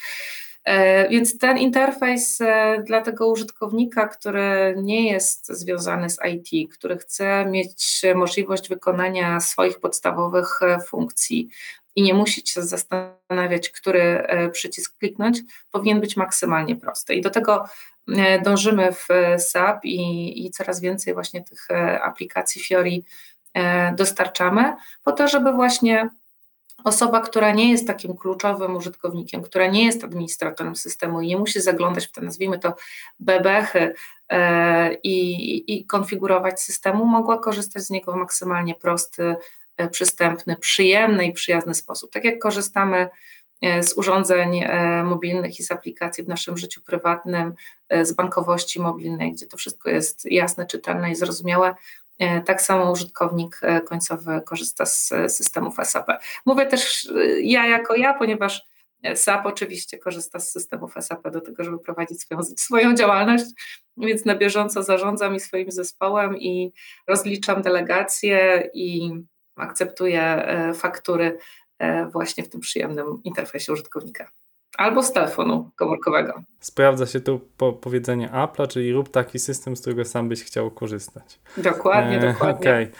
E, 0.65 1.09
więc 1.09 1.39
ten 1.39 1.59
interfejs 1.59 2.41
e, 2.41 2.83
dla 2.87 3.01
tego 3.01 3.29
użytkownika, 3.29 4.09
który 4.09 4.75
nie 4.83 5.13
jest 5.13 5.47
związany 5.47 6.11
z 6.11 6.19
IT, 6.33 6.75
który 6.75 6.99
chce 6.99 7.47
mieć 7.47 8.03
możliwość 8.15 8.69
wykonania 8.69 9.41
swoich 9.41 9.81
podstawowych 9.81 10.63
e, 10.63 10.81
funkcji 10.81 11.49
i 11.97 12.03
nie 12.03 12.15
musi 12.15 12.43
się 12.47 12.63
zastanawiać, 12.63 13.71
który 13.71 14.27
przycisk 14.53 14.99
kliknąć, 14.99 15.39
powinien 15.73 16.01
być 16.01 16.17
maksymalnie 16.17 16.77
prosty. 16.77 17.15
I 17.15 17.21
do 17.21 17.31
tego 17.31 17.69
dążymy 18.45 18.93
w 18.93 19.09
SAP 19.39 19.85
i, 19.85 20.47
i 20.47 20.51
coraz 20.51 20.81
więcej 20.81 21.15
właśnie 21.15 21.43
tych 21.45 21.69
aplikacji 22.03 22.63
Fiori 22.63 23.05
E, 23.55 23.95
dostarczamy, 23.95 24.77
po 25.05 25.13
to, 25.13 25.29
żeby 25.29 25.53
właśnie 25.53 26.11
osoba, 26.85 27.21
która 27.21 27.53
nie 27.53 27.71
jest 27.71 27.87
takim 27.87 28.17
kluczowym 28.17 28.77
użytkownikiem, 28.77 29.43
która 29.43 29.67
nie 29.67 29.85
jest 29.85 30.05
administratorem 30.05 30.77
systemu 30.77 31.21
i 31.21 31.27
nie 31.27 31.37
musi 31.37 31.61
zaglądać 31.61 32.07
w 32.07 32.13
te, 32.13 32.21
nazwijmy 32.21 32.59
to, 32.59 32.75
bebechy 33.21 33.95
e, 34.29 34.95
i, 34.95 35.75
i 35.75 35.87
konfigurować 35.87 36.61
systemu, 36.61 37.05
mogła 37.05 37.39
korzystać 37.39 37.83
z 37.83 37.91
niego 37.91 38.13
w 38.13 38.17
maksymalnie 38.17 38.75
prosty, 38.75 39.23
e, 39.23 39.37
przystępny, 39.91 40.57
przyjemny 40.57 41.27
i 41.27 41.33
przyjazny 41.33 41.75
sposób. 41.75 42.13
Tak 42.13 42.25
jak 42.25 42.39
korzystamy 42.39 43.09
z 43.81 43.93
urządzeń 43.99 44.65
mobilnych 45.05 45.61
i 45.61 45.63
z 45.63 45.71
aplikacji 45.71 46.25
w 46.25 46.29
naszym 46.29 46.57
życiu 46.57 46.81
prywatnym, 46.83 47.55
z 48.03 48.13
bankowości 48.13 48.81
mobilnej, 48.81 49.33
gdzie 49.33 49.47
to 49.47 49.57
wszystko 49.57 49.91
jest 49.91 50.31
jasne, 50.31 50.67
czytelne 50.67 51.11
i 51.11 51.15
zrozumiałe, 51.15 51.75
E, 52.19 52.41
tak 52.41 52.63
samo 52.63 52.93
użytkownik 52.93 53.61
e, 53.63 53.81
końcowy 53.81 54.43
korzysta 54.47 54.87
z 54.87 55.13
systemów 55.29 55.77
SAP. 55.83 56.07
Mówię 56.47 56.67
też 56.67 57.11
e, 57.17 57.41
ja 57.41 57.67
jako 57.67 57.97
ja, 57.97 58.15
ponieważ 58.15 58.67
SAP 59.15 59.47
oczywiście 59.47 59.99
korzysta 59.99 60.41
z 60.41 60.51
systemów 60.51 60.95
SAP 61.01 61.31
do 61.31 61.41
tego, 61.41 61.65
żeby 61.65 61.79
prowadzić 61.79 62.21
swoją, 62.21 62.43
swoją 62.43 62.95
działalność, 62.95 63.45
więc 63.97 64.25
na 64.25 64.35
bieżąco 64.35 64.83
zarządzam 64.83 65.35
i 65.35 65.41
swoim 65.41 65.71
zespołem 65.71 66.39
i 66.39 66.73
rozliczam 67.09 67.63
delegacje 67.63 68.71
i 68.75 69.13
akceptuję 69.57 70.49
faktury 70.75 71.39
właśnie 72.13 72.45
w 72.45 72.49
tym 72.49 72.61
przyjemnym 72.61 73.21
interfejsie 73.25 73.73
użytkownika. 73.73 74.31
Albo 74.79 75.03
z 75.03 75.13
telefonu 75.13 75.71
komórkowego. 75.77 76.43
Sprawdza 76.61 77.07
się 77.07 77.21
tu 77.21 77.41
po 77.57 77.73
powiedzenie 77.73 78.29
Apple'a, 78.29 78.69
czyli 78.69 78.93
rób 78.93 79.09
taki 79.09 79.39
system, 79.39 79.77
z 79.77 79.81
którego 79.81 80.05
sam 80.05 80.29
byś 80.29 80.45
chciał 80.45 80.71
korzystać. 80.71 81.39
Dokładnie, 81.57 82.19
e, 82.19 82.33
dokładnie. 82.33 82.71
Okay. 82.71 82.91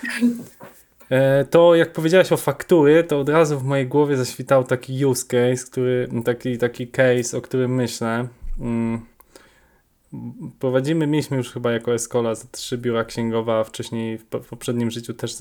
E, 1.11 1.45
to 1.45 1.75
jak 1.75 1.93
powiedziałaś 1.93 2.33
o 2.33 2.37
faktury, 2.37 3.05
to 3.05 3.21
od 3.21 3.29
razu 3.29 3.59
w 3.59 3.65
mojej 3.65 3.87
głowie 3.87 4.17
zaświtał 4.17 4.65
taki 4.65 5.07
use 5.07 5.27
case, 5.27 5.67
który, 5.71 6.09
taki, 6.25 6.59
taki 6.59 6.89
case, 6.89 7.39
o 7.39 7.41
którym 7.41 7.75
myślę. 7.75 8.29
Mm. 8.61 9.01
Prowadzimy, 10.59 11.07
mieliśmy 11.07 11.37
już 11.37 11.53
chyba 11.53 11.73
jako 11.73 11.95
Escola 11.95 12.33
trzy 12.53 12.79
biura 12.79 13.05
księgowe, 13.05 13.53
a 13.53 13.65
wcześniej 13.65 14.19
w 14.19 14.27
poprzednim 14.27 14.91
życiu 14.91 15.15
też 15.15 15.37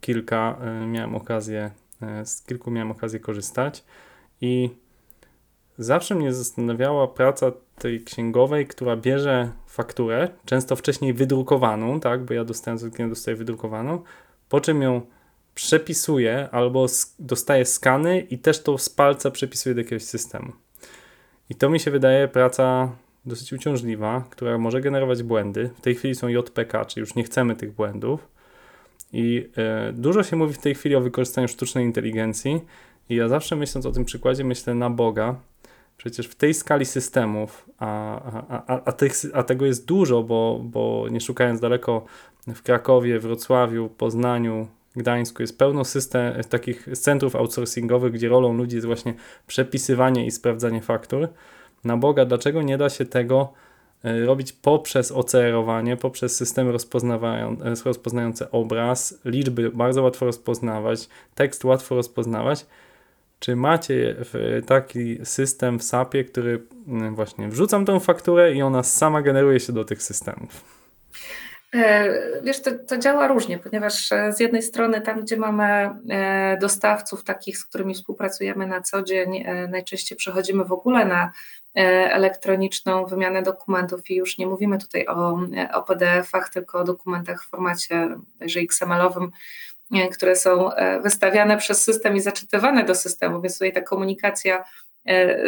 kilka 0.00 0.58
e, 0.60 0.86
miałem 0.86 1.14
okazję, 1.14 1.70
e, 2.02 2.26
z 2.26 2.42
kilku 2.42 2.70
miałem 2.70 2.90
okazję 2.90 3.20
korzystać 3.20 3.84
i 4.40 4.70
Zawsze 5.78 6.14
mnie 6.14 6.32
zastanawiała 6.32 7.08
praca 7.08 7.52
tej 7.78 8.04
księgowej, 8.04 8.66
która 8.66 8.96
bierze 8.96 9.52
fakturę, 9.66 10.28
często 10.44 10.76
wcześniej 10.76 11.12
wydrukowaną, 11.14 12.00
tak, 12.00 12.24
bo 12.24 12.34
ja 12.34 12.44
dostałem 12.44 12.78
z 12.78 12.94
klienta 12.94 13.14
dostaję 13.14 13.36
wydrukowaną, 13.36 14.02
po 14.48 14.60
czym 14.60 14.82
ją 14.82 15.00
przepisuje 15.54 16.48
albo 16.52 16.86
dostaje 17.18 17.64
skany 17.64 18.20
i 18.20 18.38
też 18.38 18.62
to 18.62 18.78
z 18.78 18.88
palca 18.88 19.30
przepisuje 19.30 19.74
do 19.74 19.80
jakiegoś 19.80 20.04
systemu. 20.04 20.52
I 21.50 21.54
to 21.54 21.70
mi 21.70 21.80
się 21.80 21.90
wydaje 21.90 22.28
praca 22.28 22.92
dosyć 23.26 23.52
uciążliwa, 23.52 24.24
która 24.30 24.58
może 24.58 24.80
generować 24.80 25.22
błędy. 25.22 25.70
W 25.78 25.80
tej 25.80 25.94
chwili 25.94 26.14
są 26.14 26.28
JPK, 26.28 26.84
czyli 26.84 27.00
już 27.00 27.14
nie 27.14 27.24
chcemy 27.24 27.56
tych 27.56 27.72
błędów. 27.72 28.28
I 29.12 29.48
e, 29.56 29.92
dużo 29.92 30.22
się 30.22 30.36
mówi 30.36 30.54
w 30.54 30.58
tej 30.58 30.74
chwili 30.74 30.94
o 30.94 31.00
wykorzystaniu 31.00 31.48
sztucznej 31.48 31.84
inteligencji. 31.84 32.60
I 33.08 33.14
ja 33.14 33.28
zawsze 33.28 33.56
myśląc 33.56 33.86
o 33.86 33.92
tym 33.92 34.04
przykładzie, 34.04 34.44
myślę 34.44 34.74
na 34.74 34.90
Boga. 34.90 35.34
Przecież 35.96 36.26
w 36.26 36.34
tej 36.34 36.54
skali 36.54 36.84
systemów, 36.84 37.68
a, 37.78 38.20
a, 38.22 38.66
a, 38.66 38.84
a, 38.84 38.92
tych, 38.92 39.12
a 39.34 39.42
tego 39.42 39.66
jest 39.66 39.86
dużo, 39.86 40.22
bo, 40.22 40.60
bo 40.64 41.06
nie 41.10 41.20
szukając 41.20 41.60
daleko, 41.60 42.04
w 42.46 42.62
Krakowie, 42.62 43.20
Wrocławiu, 43.20 43.88
Poznaniu, 43.88 44.68
Gdańsku 44.96 45.42
jest 45.42 45.58
pełno 45.58 45.84
system, 45.84 46.34
takich 46.48 46.88
centrów 46.98 47.36
outsourcingowych, 47.36 48.12
gdzie 48.12 48.28
rolą 48.28 48.52
ludzi 48.52 48.76
jest 48.76 48.86
właśnie 48.86 49.14
przepisywanie 49.46 50.26
i 50.26 50.30
sprawdzanie 50.30 50.82
faktur. 50.82 51.28
Na 51.86 51.96
Boga, 51.96 52.24
dlaczego 52.24 52.62
nie 52.62 52.78
da 52.78 52.88
się 52.88 53.04
tego 53.04 53.52
e, 54.04 54.24
robić 54.24 54.52
poprzez 54.52 55.12
OCR-owanie, 55.12 55.96
poprzez 55.96 56.36
systemy 56.36 56.72
rozpoznające 57.84 58.50
obraz, 58.50 59.20
liczby 59.24 59.70
bardzo 59.70 60.02
łatwo 60.02 60.26
rozpoznawać, 60.26 61.08
tekst 61.34 61.64
łatwo 61.64 61.94
rozpoznawać. 61.94 62.66
Czy 63.38 63.56
macie 63.56 64.16
taki 64.66 65.18
system 65.26 65.78
w 65.78 65.82
SAP-ie, 65.82 66.24
który 66.24 66.62
mm, 66.88 67.14
właśnie 67.14 67.48
wrzucam 67.48 67.84
tą 67.84 68.00
fakturę 68.00 68.52
i 68.52 68.62
ona 68.62 68.82
sama 68.82 69.22
generuje 69.22 69.60
się 69.60 69.72
do 69.72 69.84
tych 69.84 70.02
systemów? 70.02 70.76
E, 71.74 72.42
wiesz, 72.42 72.62
to, 72.62 72.70
to, 72.88 72.98
działa 72.98 73.28
różnie, 73.28 73.58
ponieważ 73.58 74.12
e, 74.12 74.32
z 74.32 74.40
jednej 74.40 74.62
strony 74.62 75.00
tam, 75.00 75.20
gdzie 75.20 75.36
mamy 75.36 75.90
e, 76.10 76.58
dostawców 76.60 77.24
takich, 77.24 77.58
z 77.58 77.64
którymi 77.64 77.94
współpracujemy 77.94 78.66
na 78.66 78.80
co 78.80 79.02
dzień, 79.02 79.44
najczęściej 79.68 80.18
przechodzimy 80.18 80.64
w 80.64 80.72
ogóle 80.72 81.04
na 81.04 81.32
elektroniczną 81.76 83.06
wymianę 83.06 83.42
dokumentów 83.42 84.10
i 84.10 84.14
już 84.14 84.38
nie 84.38 84.46
mówimy 84.46 84.78
tutaj 84.78 85.06
o, 85.06 85.38
o 85.72 85.82
PDF-ach, 85.82 86.48
tylko 86.48 86.78
o 86.78 86.84
dokumentach 86.84 87.44
w 87.44 87.48
formacie 87.48 88.08
XML-owym, 88.40 89.30
które 90.12 90.36
są 90.36 90.70
wystawiane 91.02 91.56
przez 91.56 91.84
system 91.84 92.16
i 92.16 92.20
zaczytywane 92.20 92.84
do 92.84 92.94
systemu, 92.94 93.40
więc 93.40 93.54
tutaj 93.54 93.72
ta 93.72 93.80
komunikacja 93.80 94.64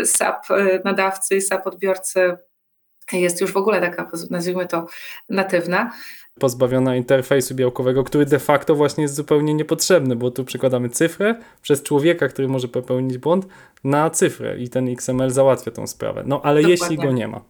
SAP 0.05 0.47
nadawcy 0.85 1.37
i 1.37 1.41
SAP 1.41 1.67
odbiorcy 1.67 2.37
jest 3.13 3.41
już 3.41 3.53
w 3.53 3.57
ogóle 3.57 3.81
taka, 3.81 4.11
nazwijmy 4.31 4.67
to, 4.67 4.87
natywna. 5.29 5.93
Pozbawiona 6.39 6.97
interfejsu 6.97 7.55
białkowego, 7.55 8.05
który 8.05 8.27
de 8.27 8.39
facto 8.39 8.75
właśnie 8.75 9.03
jest 9.03 9.15
zupełnie 9.15 9.55
niepotrzebny, 9.55 10.17
bo 10.17 10.31
tu 10.31 10.45
przykładamy 10.45 10.89
cyfrę 10.89 11.35
przez 11.63 11.83
człowieka, 11.83 12.29
który 12.29 12.49
może 12.49 12.69
popełnić 12.69 13.19
błąd, 13.19 13.47
na 13.85 14.11
cyfrę 14.11 14.59
i 14.59 14.69
ten 14.69 14.89
XML 14.89 15.31
załatwia 15.31 15.71
tą 15.71 15.87
sprawę. 15.87 16.23
No 16.27 16.41
ale 16.45 16.63
Dokładnie. 16.63 16.71
jeśli 16.71 16.97
go 16.97 17.13
nie 17.13 17.29
ma. 17.29 17.41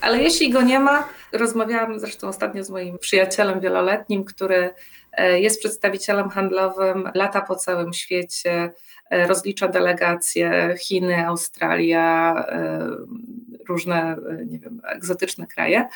Ale 0.00 0.22
jeśli 0.22 0.50
go 0.50 0.62
nie 0.62 0.80
ma, 0.80 1.08
rozmawiałam 1.32 2.00
zresztą 2.00 2.28
ostatnio 2.28 2.64
z 2.64 2.70
moim 2.70 2.98
przyjacielem 2.98 3.60
wieloletnim, 3.60 4.24
który 4.24 4.70
e, 5.12 5.40
jest 5.40 5.60
przedstawicielem 5.60 6.28
handlowym, 6.28 7.10
lata 7.14 7.40
po 7.40 7.56
całym 7.56 7.92
świecie, 7.92 8.72
e, 9.10 9.26
rozlicza 9.26 9.68
delegacje 9.68 10.74
Chiny, 10.80 11.26
Australia, 11.26 12.34
e, 12.48 12.88
różne, 13.68 14.16
nie 14.46 14.58
wiem, 14.58 14.80
egzotyczne 14.84 15.46
kraje. 15.46 15.88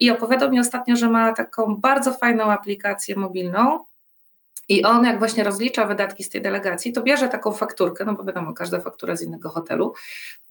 I 0.00 0.10
opowiadał 0.10 0.50
mi 0.50 0.60
ostatnio, 0.60 0.96
że 0.96 1.10
ma 1.10 1.32
taką 1.32 1.76
bardzo 1.76 2.12
fajną 2.12 2.52
aplikację 2.52 3.16
mobilną, 3.16 3.84
i 4.70 4.84
on, 4.84 5.04
jak 5.04 5.18
właśnie 5.18 5.44
rozlicza 5.44 5.86
wydatki 5.86 6.24
z 6.24 6.28
tej 6.28 6.42
delegacji, 6.42 6.92
to 6.92 7.02
bierze 7.02 7.28
taką 7.28 7.52
fakturkę, 7.52 8.04
no 8.04 8.14
bo 8.14 8.24
wiadomo, 8.24 8.52
każda 8.52 8.80
faktura 8.80 9.16
z 9.16 9.22
innego 9.22 9.48
hotelu, 9.48 9.94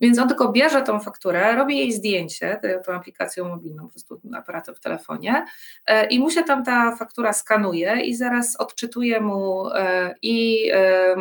więc 0.02 0.20
on 0.20 0.28
tylko 0.28 0.52
bierze 0.52 0.82
tą 0.82 1.00
fakturę, 1.00 1.56
robi 1.56 1.78
jej 1.78 1.92
zdjęcie, 1.92 2.60
tą 2.86 2.94
aplikacją 2.94 3.48
mobilną, 3.48 3.84
po 3.84 3.90
prostu 3.90 4.22
aparatem 4.34 4.76
w 4.76 4.80
telefonie 4.80 5.46
e, 5.86 6.06
i 6.06 6.20
mu 6.20 6.32
się 6.32 6.44
tam 6.44 6.64
ta 6.64 6.96
faktura 6.96 7.34
skanuje 7.34 8.02
i 8.02 8.16
zaraz 8.16 8.56
odczytuje 8.56 9.22
mu 9.22 9.70
e, 9.70 10.16
i 10.22 10.70
e, 10.74 11.16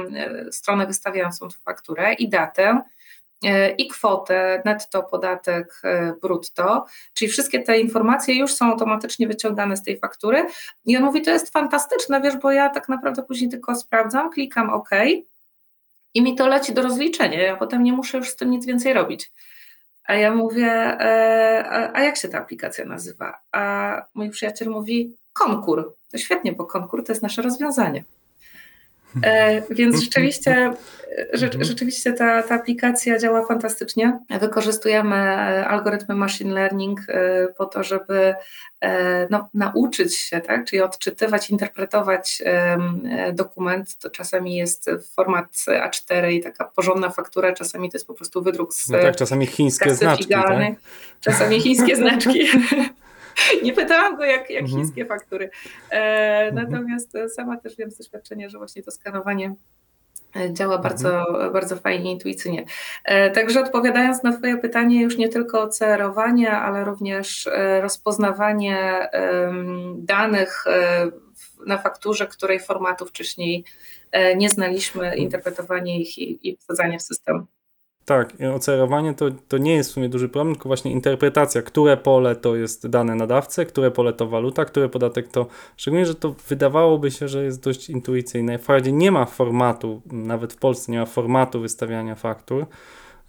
stronę 0.53 0.87
wystawiającą 0.87 1.49
tę 1.49 1.57
fakturę 1.65 2.13
i 2.13 2.29
datę, 2.29 2.83
E, 2.83 2.98
i 3.79 3.89
kwotę, 3.89 4.63
netto, 4.65 5.03
podatek, 5.03 5.81
e, 5.85 6.15
brutto, 6.23 6.85
czyli 7.15 7.31
wszystkie 7.31 7.63
te 7.63 7.81
informacje 7.81 8.35
już 8.35 8.55
są 8.55 8.67
automatycznie 8.67 9.29
wyciągane 9.29 9.77
z 9.77 9.83
tej 9.83 9.99
faktury. 9.99 10.47
I 10.87 10.97
on 10.97 11.03
mówi, 11.03 11.23
to 11.23 11.31
jest 11.31 11.53
fantastyczne, 11.53 12.21
wiesz, 12.21 12.37
bo 12.37 12.51
ja 12.51 12.71
tak 12.71 12.89
naprawdę 12.89 13.23
później 13.23 13.51
tylko 13.51 13.75
sprawdzam, 13.75 14.31
klikam 14.31 14.71
OK 14.71 14.91
i 16.15 16.23
mi 16.23 16.35
to 16.35 16.49
leci 16.49 16.75
do 16.75 16.83
rozliczenia, 16.83 17.43
ja 17.43 17.57
potem 17.57 17.83
nie 17.83 17.93
muszę 17.93 18.19
już 18.19 18.29
z 18.29 18.37
tym 18.37 18.51
nic 18.51 18.67
więcej 18.67 18.93
robić. 18.93 19.33
A 20.05 20.15
ja 20.15 20.35
mówię, 20.35 20.67
e, 20.67 21.91
a 21.95 22.03
jak 22.03 22.17
się 22.17 22.29
ta 22.29 22.39
aplikacja 22.39 22.85
nazywa? 22.85 23.41
A 23.53 24.03
mój 24.15 24.31
przyjaciel 24.31 24.71
mówi, 24.71 25.17
konkur. 25.33 25.95
To 26.13 26.19
świetnie, 26.19 26.53
bo 26.53 26.67
konkur 26.67 27.05
to 27.05 27.13
jest 27.13 27.23
nasze 27.23 27.43
rozwiązanie. 27.43 28.05
E, 29.23 29.63
więc 29.71 30.01
rzeczywiście, 30.05 30.73
rze, 31.33 31.47
mhm. 31.47 31.65
rzeczywiście 31.65 32.13
ta, 32.13 32.43
ta 32.43 32.55
aplikacja 32.55 33.19
działa 33.19 33.47
fantastycznie. 33.47 34.19
Wykorzystujemy 34.41 35.17
e, 35.17 35.67
algorytmy 35.67 36.15
machine 36.15 36.55
learning 36.55 37.01
e, 37.09 37.49
po 37.59 37.67
to, 37.67 37.83
żeby 37.83 38.35
no, 39.31 39.49
nauczyć 39.55 40.17
się, 40.17 40.41
tak? 40.41 40.65
czyli 40.65 40.83
odczytywać, 40.83 41.51
interpretować 41.51 42.43
dokument. 43.33 43.99
To 43.99 44.11
czasami 44.11 44.57
jest 44.57 44.91
format 45.17 45.47
A4 45.69 46.31
i 46.33 46.41
taka 46.41 46.65
porządna 46.65 47.11
faktura, 47.11 47.53
czasami 47.53 47.91
to 47.91 47.97
jest 47.97 48.07
po 48.07 48.15
prostu 48.15 48.43
wydruk 48.43 48.75
z. 48.75 48.89
No 48.89 48.99
tak, 48.99 49.17
czasami 49.17 49.47
chińskie 49.47 49.95
znaczki. 49.95 50.27
Tak? 50.27 50.75
Czasami 51.21 51.61
chińskie 51.61 51.97
znaczki. 52.03 52.49
nie 53.65 53.73
pytałam 53.73 54.17
go, 54.17 54.25
jak, 54.25 54.51
jak 54.51 54.63
mhm. 54.63 54.81
chińskie 54.81 55.07
faktury. 55.07 55.51
E, 55.91 56.49
mhm. 56.49 56.55
Natomiast 56.55 57.13
sama 57.35 57.57
też 57.57 57.77
wiem 57.77 57.91
z 57.91 57.99
doświadczenia, 57.99 58.49
że 58.49 58.59
właśnie 58.59 58.83
to 58.83 58.91
skanowanie 58.91 59.55
e, 60.37 60.53
działa 60.53 60.77
mhm. 60.77 60.83
bardzo, 60.83 61.27
bardzo 61.53 61.77
fajnie, 61.77 62.13
intuicyjnie. 62.13 62.65
E, 63.05 63.31
także 63.31 63.61
odpowiadając 63.61 64.23
na 64.23 64.37
Twoje 64.37 64.57
pytanie, 64.57 65.03
już 65.03 65.17
nie 65.17 65.29
tylko 65.29 65.69
CR-owanie, 65.69 66.51
ale 66.51 66.85
również 66.85 67.47
e, 67.47 67.81
rozpoznawanie 67.81 69.09
danych 69.97 70.65
na 71.67 71.79
fakturze, 71.79 72.27
której 72.27 72.61
formatu 72.61 73.07
wcześniej 73.07 73.65
nie 74.37 74.51
znaliśmy, 74.51 75.17
interpretowanie 75.17 76.01
ich 76.01 76.19
i, 76.19 76.49
i 76.49 76.57
wsadzanie 76.57 76.99
w 76.99 77.03
system. 77.03 77.47
Tak, 78.09 78.33
ocerowanie 78.55 79.15
to, 79.15 79.27
to 79.49 79.59
nie 79.59 79.75
jest 79.75 79.91
w 79.91 79.93
sumie 79.93 80.09
duży 80.09 80.29
problem, 80.29 80.55
tylko 80.55 80.69
właśnie 80.69 80.93
interpretacja, 80.93 81.63
które 81.63 81.97
pole 81.97 82.37
to 82.37 82.57
jest 82.57 82.87
dane 82.87 83.15
nadawcy, 83.15 83.67
które 83.67 83.91
pole 83.91 84.13
to 84.13 84.27
waluta, 84.27 84.65
które 84.65 84.89
podatek 84.89 85.29
to. 85.29 85.47
Szczególnie, 85.77 86.07
że 86.07 86.15
to 86.15 86.35
wydawałoby 86.49 87.11
się, 87.11 87.29
że 87.29 87.45
jest 87.45 87.63
dość 87.63 87.91
intuicyjne. 87.91 88.59
Wprawdzie 88.59 88.93
nie 88.93 89.11
ma 89.11 89.25
formatu, 89.25 90.01
nawet 90.07 90.53
w 90.53 90.57
Polsce 90.57 90.93
nie 90.93 90.99
ma 90.99 91.07
formatu 91.07 91.61
wystawiania 91.61 92.15
faktur. 92.15 92.67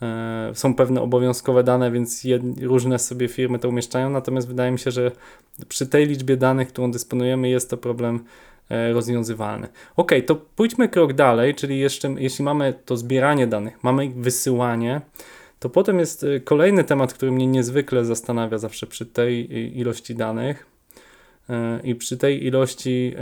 E, 0.02 0.52
są 0.54 0.76
pewne 0.76 1.02
obowiązkowe 1.02 1.64
dane, 1.64 1.92
więc 1.92 2.24
różne 2.62 3.00
sobie 3.00 3.28
firmy 3.28 3.60
to 3.60 3.70
umieszczają, 3.70 4.10
natomiast 4.10 4.48
wydaje 4.48 4.72
mi 4.72 4.80
się, 4.80 4.92
że 4.92 5.12
przy 5.68 5.88
tej 5.88 6.08
liczbie 6.08 6.38
danych, 6.38 6.68
którą 6.68 6.92
dysponujemy, 6.92 7.50
jest 7.50 7.70
to 7.70 7.78
problem 7.78 8.24
E, 8.70 8.94
rozwiązywalny. 8.94 9.68
Ok, 9.96 10.12
to 10.26 10.36
pójdźmy 10.36 10.90
krok 10.90 11.14
dalej, 11.14 11.56
czyli 11.56 11.80
jeszcze, 11.80 12.16
jeśli 12.18 12.46
mamy 12.46 12.74
to 12.86 12.98
zbieranie 12.98 13.48
danych, 13.48 13.84
mamy 13.84 14.06
ich 14.06 14.16
wysyłanie, 14.16 15.02
to 15.60 15.70
potem 15.70 16.00
jest 16.00 16.24
e, 16.24 16.40
kolejny 16.40 16.84
temat, 16.84 17.14
który 17.14 17.32
mnie 17.32 17.48
niezwykle 17.48 18.06
zastanawia 18.06 18.58
zawsze 18.58 18.88
przy 18.88 19.06
tej 19.06 19.58
ilości 19.80 20.16
danych 20.16 20.66
e, 21.50 21.80
i 21.84 21.96
przy 21.96 22.18
tej 22.18 22.46
ilości 22.46 23.16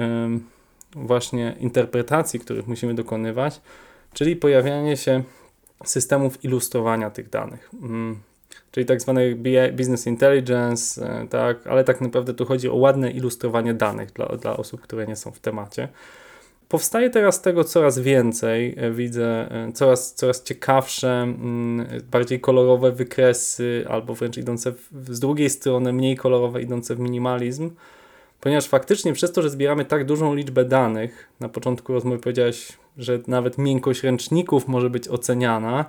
właśnie 0.95 1.55
interpretacji, 1.59 2.39
których 2.39 2.67
musimy 2.67 2.93
dokonywać, 2.93 3.61
czyli 4.13 4.35
pojawianie 4.35 4.97
się 4.97 5.23
systemów 5.85 6.43
ilustrowania 6.43 7.09
tych 7.09 7.29
danych. 7.29 7.71
Czyli 8.71 8.85
tak 8.85 9.01
zwane 9.01 9.21
business 9.73 10.07
intelligence, 10.07 11.05
e, 11.05 11.27
tak, 11.27 11.67
ale 11.67 11.83
tak 11.83 12.01
naprawdę 12.01 12.33
tu 12.33 12.45
chodzi 12.45 12.69
o 12.69 12.75
ładne 12.75 13.11
ilustrowanie 13.11 13.73
danych 13.73 14.11
dla, 14.11 14.25
dla 14.25 14.57
osób, 14.57 14.81
które 14.81 15.07
nie 15.07 15.15
są 15.15 15.31
w 15.31 15.39
temacie. 15.39 15.87
Powstaje 16.69 17.09
teraz 17.09 17.41
tego 17.41 17.63
coraz 17.63 17.99
więcej, 17.99 18.75
e, 18.77 18.91
widzę 18.91 19.51
e, 19.51 19.71
coraz, 19.71 20.13
coraz 20.13 20.43
ciekawsze, 20.43 21.09
mm, 21.21 21.87
bardziej 22.11 22.39
kolorowe 22.39 22.91
wykresy, 22.91 23.85
albo 23.89 24.15
wręcz 24.15 24.37
idące 24.37 24.71
w, 24.71 25.15
z 25.15 25.19
drugiej 25.19 25.49
strony 25.49 25.93
mniej 25.93 26.17
kolorowe, 26.17 26.61
idące 26.61 26.95
w 26.95 26.99
minimalizm, 26.99 27.71
ponieważ 28.41 28.67
faktycznie 28.67 29.13
przez 29.13 29.31
to, 29.31 29.41
że 29.41 29.49
zbieramy 29.49 29.85
tak 29.85 30.05
dużą 30.05 30.35
liczbę 30.35 30.65
danych, 30.65 31.27
na 31.39 31.49
początku 31.49 31.93
rozmowy 31.93 32.19
powiedziałeś, 32.19 32.77
że 32.97 33.19
nawet 33.27 33.57
miękkość 33.57 34.03
ręczników 34.03 34.67
może 34.67 34.89
być 34.89 35.07
oceniana, 35.07 35.85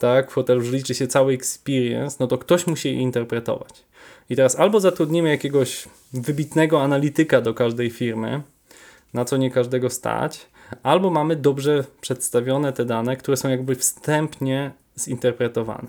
tak, 0.00 0.30
w 0.30 0.34
hotelu 0.34 0.60
liczy 0.60 0.94
się 0.94 1.06
cały 1.06 1.32
experience, 1.32 2.16
no 2.20 2.26
to 2.26 2.38
ktoś 2.38 2.66
musi 2.66 2.88
je 2.88 2.94
interpretować. 2.94 3.84
I 4.30 4.36
teraz 4.36 4.58
albo 4.58 4.80
zatrudnimy 4.80 5.28
jakiegoś 5.28 5.88
wybitnego 6.12 6.82
analityka 6.82 7.40
do 7.40 7.54
każdej 7.54 7.90
firmy, 7.90 8.42
na 9.14 9.24
co 9.24 9.36
nie 9.36 9.50
każdego 9.50 9.90
stać, 9.90 10.46
albo 10.82 11.10
mamy 11.10 11.36
dobrze 11.36 11.84
przedstawione 12.00 12.72
te 12.72 12.84
dane, 12.84 13.16
które 13.16 13.36
są 13.36 13.48
jakby 13.48 13.74
wstępnie 13.74 14.70
zinterpretowane. 14.98 15.88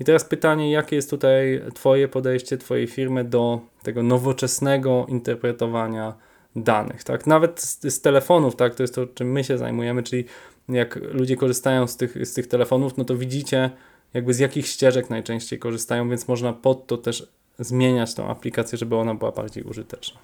I 0.00 0.04
teraz 0.04 0.24
pytanie, 0.24 0.70
jakie 0.70 0.96
jest 0.96 1.10
tutaj 1.10 1.62
Twoje 1.74 2.08
podejście, 2.08 2.58
Twojej 2.58 2.86
firmy 2.86 3.24
do 3.24 3.60
tego 3.82 4.02
nowoczesnego 4.02 5.06
interpretowania 5.08 6.14
danych, 6.56 7.04
tak? 7.04 7.26
Nawet 7.26 7.60
z, 7.60 7.94
z, 7.94 8.00
telefonów, 8.00 8.56
tak? 8.56 8.74
To 8.74 8.82
jest 8.82 8.94
to, 8.94 9.06
czym 9.06 9.32
my 9.32 9.44
się 9.44 9.58
zajmujemy, 9.58 10.02
czyli 10.02 10.24
jak 10.68 10.96
ludzie 10.96 11.36
korzystają 11.36 11.86
z 11.86 11.96
tych, 11.96 12.26
z 12.26 12.34
tych 12.34 12.46
telefonów, 12.46 12.96
no 12.96 13.04
to 13.04 13.16
widzicie 13.16 13.70
jakby 14.14 14.34
z 14.34 14.38
jakich 14.38 14.66
ścieżek 14.66 15.10
najczęściej 15.10 15.58
korzystają, 15.58 16.08
więc 16.08 16.28
można 16.28 16.52
pod 16.52 16.86
to 16.86 16.96
też 16.98 17.26
zmieniać 17.58 18.14
tą 18.14 18.28
aplikację, 18.28 18.78
żeby 18.78 18.96
ona 18.96 19.14
była 19.14 19.32
bardziej 19.32 19.64
użyteczna. 19.64 20.20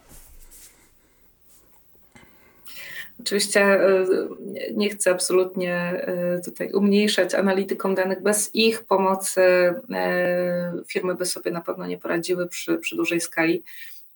Oczywiście 3.21 3.81
y, 3.81 4.29
nie 4.75 4.91
chcę 4.91 5.11
absolutnie 5.11 6.05
y, 6.39 6.45
tutaj 6.45 6.73
umniejszać 6.73 7.35
analitykom 7.35 7.95
danych. 7.95 8.23
Bez 8.23 8.55
ich 8.55 8.83
pomocy 8.85 9.41
y, 9.41 9.75
firmy 10.89 11.15
by 11.15 11.27
sobie 11.27 11.51
na 11.51 11.61
pewno 11.61 11.87
nie 11.87 11.99
poradziły 11.99 12.49
przy, 12.49 12.79
przy 12.79 12.97
dużej 12.97 13.21
skali, 13.21 13.63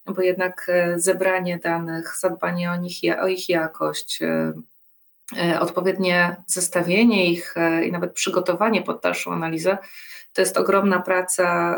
bo 0.07 0.23
jednak 0.23 0.71
zebranie 0.97 1.59
danych, 1.59 2.17
zadbanie 2.21 2.71
o, 2.71 2.77
nich, 2.77 2.97
o 3.23 3.29
ich 3.29 3.49
jakość, 3.49 4.21
odpowiednie 5.61 6.37
zestawienie 6.47 7.33
ich 7.33 7.55
i 7.87 7.93
nawet 7.93 8.13
przygotowanie 8.13 8.83
pod 8.83 9.03
dalszą 9.03 9.33
analizę 9.33 9.79
to 10.33 10.43
jest 10.43 10.57
ogromna 10.57 11.01
praca 11.01 11.77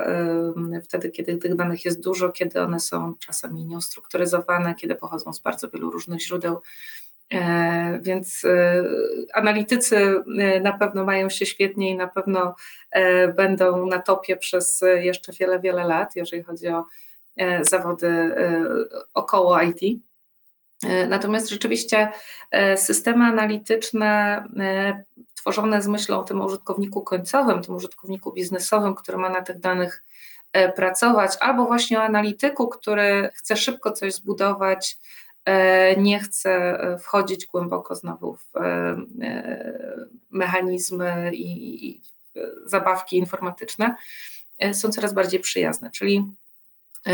wtedy, 0.84 1.10
kiedy 1.10 1.36
tych 1.36 1.54
danych 1.54 1.84
jest 1.84 2.00
dużo, 2.00 2.28
kiedy 2.28 2.60
one 2.60 2.80
są 2.80 3.14
czasami 3.26 3.64
nieustrukturyzowane, 3.64 4.74
kiedy 4.74 4.94
pochodzą 4.94 5.32
z 5.32 5.40
bardzo 5.40 5.68
wielu 5.68 5.90
różnych 5.90 6.20
źródeł. 6.20 6.60
E, 7.32 7.98
więc 8.02 8.44
e, 8.44 8.84
analitycy 9.32 9.96
e, 10.38 10.60
na 10.60 10.72
pewno 10.72 11.04
mają 11.04 11.30
się 11.30 11.46
świetnie 11.46 11.90
i 11.90 11.96
na 11.96 12.08
pewno 12.08 12.54
będą 13.36 13.86
na 13.86 13.98
topie 13.98 14.36
przez 14.36 14.84
jeszcze 15.00 15.32
wiele, 15.32 15.60
wiele 15.60 15.84
lat, 15.84 16.16
jeżeli 16.16 16.42
chodzi 16.42 16.68
o 16.68 16.84
zawody 17.60 18.34
około 19.14 19.62
IT. 19.62 19.80
Natomiast 21.08 21.50
rzeczywiście 21.50 22.08
systemy 22.76 23.24
analityczne 23.24 24.44
tworzone 25.34 25.82
z 25.82 25.86
myślą 25.86 26.18
o 26.18 26.24
tym 26.24 26.40
użytkowniku 26.40 27.02
końcowym, 27.02 27.62
tym 27.62 27.74
użytkowniku 27.74 28.32
biznesowym, 28.32 28.94
który 28.94 29.18
ma 29.18 29.28
na 29.28 29.42
tych 29.42 29.60
danych 29.60 30.04
pracować, 30.76 31.32
albo 31.40 31.66
właśnie 31.66 31.98
o 31.98 32.02
analityku, 32.02 32.68
który 32.68 33.30
chce 33.34 33.56
szybko 33.56 33.92
coś 33.92 34.14
zbudować, 34.14 34.98
E, 35.46 35.96
nie 35.96 36.20
chcę 36.20 36.50
e, 36.50 36.98
wchodzić 36.98 37.46
głęboko 37.46 37.94
znowu 37.94 38.36
w 38.36 38.56
e, 38.56 38.96
mechanizmy 40.30 41.30
i 41.34 42.00
zabawki 42.64 43.18
informatyczne, 43.18 43.96
są 44.72 44.88
coraz 44.88 45.14
bardziej 45.14 45.40
przyjazne. 45.40 45.90
Czyli 45.90 46.24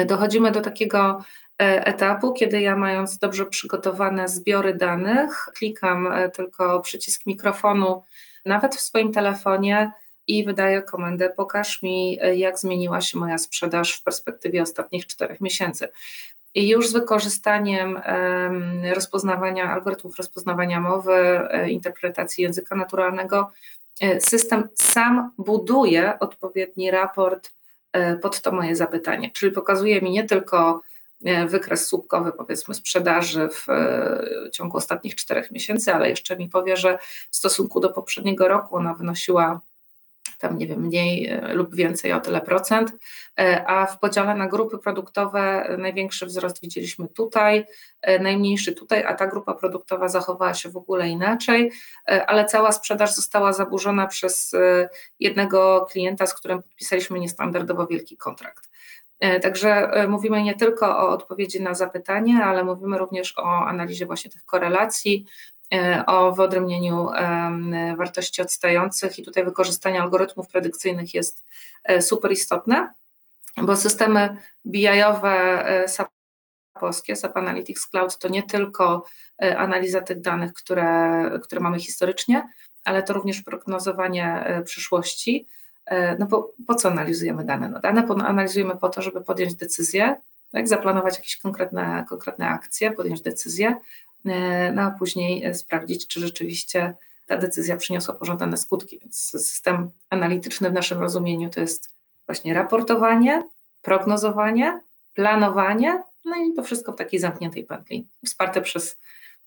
dochodzimy 0.07 0.51
do 0.51 0.61
takiego 0.61 1.25
etapu, 1.59 2.33
kiedy 2.33 2.61
ja 2.61 2.77
mając 2.77 3.19
dobrze 3.19 3.47
przygotowane 3.47 4.29
zbiory 4.29 4.75
danych, 4.75 5.49
klikam 5.55 6.09
tylko 6.35 6.81
przycisk 6.81 7.27
mikrofonu, 7.27 8.03
nawet 8.45 8.77
w 8.77 8.81
swoim 8.81 9.13
telefonie 9.13 9.93
i 10.27 10.45
wydaję 10.45 10.83
komendę: 10.83 11.31
pokaż 11.37 11.83
mi, 11.83 12.19
jak 12.35 12.59
zmieniła 12.59 13.01
się 13.01 13.19
moja 13.19 13.39
sprzedaż 13.39 13.93
w 13.93 14.03
perspektywie 14.03 14.63
ostatnich 14.63 15.07
czterech 15.07 15.41
miesięcy. 15.41 15.89
I 16.55 16.69
już 16.69 16.89
z 16.89 16.93
wykorzystaniem 16.93 18.01
rozpoznawania, 18.95 19.71
algorytmów 19.71 20.17
rozpoznawania 20.17 20.81
mowy, 20.81 21.13
e, 21.13 21.71
interpretacji 21.71 22.45
języka 22.45 22.77
naturalnego, 22.77 23.51
e, 24.01 24.21
system 24.21 24.69
sam 24.75 25.31
buduje 25.39 26.19
odpowiedni 26.19 26.91
raport 26.91 27.51
e, 27.93 28.17
pod 28.17 28.41
to 28.41 28.53
moje 28.53 28.77
zapytanie. 28.77 29.31
Czyli 29.31 29.53
pokazuje 29.53 30.01
mi 30.01 30.11
nie 30.11 30.25
tylko 30.25 30.81
wykres 31.47 31.87
słupkowy, 31.87 32.33
powiedzmy, 32.33 32.75
sprzedaży 32.75 33.49
w 33.49 33.67
ciągu 34.53 34.77
ostatnich 34.77 35.15
czterech 35.15 35.51
miesięcy, 35.51 35.95
ale 35.95 36.11
jeszcze 36.11 36.37
mi 36.37 36.49
powie, 36.49 36.77
że 36.77 36.99
w 37.31 37.37
stosunku 37.37 37.81
do 37.81 37.91
poprzedniego 37.91 38.49
roku 38.49 38.77
ona 38.77 38.95
wynosiła 38.95 39.61
tam 40.43 40.59
nie 40.59 40.67
wiem, 40.67 40.81
mniej 40.81 41.27
e, 41.27 41.55
lub 41.55 41.75
więcej 41.75 42.13
o 42.13 42.21
tyle 42.21 42.41
procent, 42.41 42.93
e, 43.41 43.65
a 43.67 43.87
w 43.87 43.99
podziale 43.99 44.35
na 44.35 44.49
grupy 44.49 44.79
produktowe 44.79 45.41
e, 45.41 45.77
największy 45.77 46.27
wzrost 46.27 46.61
widzieliśmy 46.61 47.09
tutaj, 47.09 47.65
najmniejszy 48.21 48.73
tutaj, 48.73 49.05
a 49.05 49.15
ta 49.15 49.27
grupa 49.27 49.55
produktowa 49.55 50.09
zachowała 50.09 50.55
się 50.55 50.71
w 50.71 50.77
ogóle 50.77 51.09
inaczej, 51.09 51.73
ale 52.27 52.45
cała 52.45 52.73
sprzedaż 52.73 53.15
została 53.15 53.53
zaburzona 53.53 54.07
przez 54.07 54.53
jednego 55.21 55.87
klienta, 55.91 56.27
z 56.27 56.35
którym 56.35 56.63
podpisaliśmy 56.63 57.21
niestandardowo 57.21 57.87
wielki 57.87 58.17
kontrakt. 58.17 58.72
Także 59.43 59.91
mówimy 60.09 60.43
nie 60.43 60.55
tylko 60.55 60.99
o 60.99 61.09
odpowiedzi 61.09 61.63
na 61.63 61.75
zapytanie, 61.75 62.45
ale 62.45 62.65
mówimy 62.65 62.99
również 62.99 63.39
o 63.39 63.67
analizie 63.67 64.07
właśnie 64.07 64.31
tych 64.31 64.45
korelacji, 64.45 65.27
E, 65.73 66.07
o 66.07 66.33
wyodrębnieniu 66.33 67.09
wartości 67.97 68.43
odstających 68.43 69.19
i 69.19 69.23
tutaj 69.23 69.45
wykorzystanie 69.45 70.03
algorytmów 70.03 70.49
predykcyjnych 70.49 71.15
jest 71.15 71.45
e, 71.85 72.03
super 72.03 72.33
istotne, 72.33 72.93
bo 73.57 73.77
systemy 73.77 74.37
BI-owe 74.67 75.67
e, 75.67 75.89
SAP 75.89 76.09
polskie, 76.81 77.17
SAP 77.17 77.37
Analytics 77.37 77.87
Cloud 77.87 78.19
to 78.19 78.29
nie 78.29 78.43
tylko 78.43 79.07
analiza 79.57 80.01
tych 80.01 80.21
danych, 80.21 80.53
które, 80.53 81.31
które 81.43 81.61
mamy 81.61 81.81
historycznie, 81.81 82.49
ale 82.85 83.03
to 83.03 83.13
również 83.13 83.43
prognozowanie 83.43 84.45
przyszłości. 84.65 85.47
No 86.19 86.27
bo 86.27 86.53
po 86.67 86.75
co 86.75 86.91
analizujemy 86.91 87.45
dane? 87.45 87.69
No 87.69 87.81
dane 87.81 88.07
analizujemy 88.25 88.77
po 88.77 88.89
to, 88.89 89.03
żeby 89.03 89.21
podjąć 89.21 89.55
decyzję, 89.55 90.17
tak, 90.53 90.69
zaplanować 90.69 91.17
jakieś 91.17 91.37
konkretne, 91.37 92.05
konkretne 92.09 92.49
akcje, 92.49 92.91
podjąć 92.91 93.23
decyzję, 93.23 93.77
E, 94.27 94.73
no 94.73 94.83
a 94.83 94.91
później 94.91 95.45
e, 95.45 95.55
sprawdzić, 95.55 96.07
czy 96.07 96.21
rzeczywiście 96.21 96.95
ta 97.27 97.37
decyzja 97.37 97.77
przyniosła 97.77 98.15
pożądane 98.15 98.57
skutki. 98.57 98.99
Więc 98.99 99.17
system 99.17 99.91
analityczny 100.11 100.71
w 100.71 100.73
naszym 100.73 101.01
rozumieniu 101.01 101.51
to 101.51 101.61
jest 101.61 101.91
właśnie 102.27 102.55
raportowanie, 102.55 103.49
prognozowanie, 103.83 104.81
planowanie, 105.15 106.03
no 106.25 106.37
i 106.37 106.55
to 106.55 106.63
wszystko 106.63 106.93
w 106.93 106.97
takiej 106.97 107.21
zamkniętej 107.21 107.65
pętli, 107.65 108.07
wsparte 108.27 108.63
przez 108.63 108.99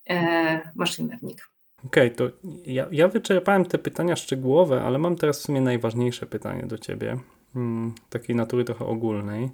e, 0.09 0.71
machine 0.75 1.09
learning. 1.09 1.54
Okej, 1.85 2.13
okay, 2.13 2.29
to 2.29 2.35
ja, 2.65 2.87
ja 2.91 3.07
wyczerpałem 3.07 3.65
te 3.65 3.77
pytania 3.77 4.15
szczegółowe, 4.15 4.81
ale 4.81 4.97
mam 4.97 5.15
teraz 5.15 5.39
w 5.39 5.41
sumie 5.41 5.61
najważniejsze 5.61 6.25
pytanie 6.25 6.63
do 6.63 6.77
Ciebie, 6.77 7.17
hmm, 7.53 7.93
takiej 8.09 8.35
natury 8.35 8.63
trochę 8.63 8.85
ogólnej. 8.85 9.49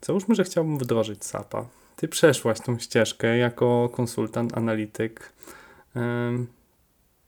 Załóżmy, 0.00 0.34
że 0.34 0.44
chciałbym 0.44 0.78
wdrożyć 0.78 1.24
SAP-a 1.24 1.64
ty 1.98 2.08
przeszłaś 2.08 2.60
tą 2.60 2.78
ścieżkę 2.78 3.38
jako 3.38 3.88
konsultant, 3.92 4.56
analityk. 4.58 5.32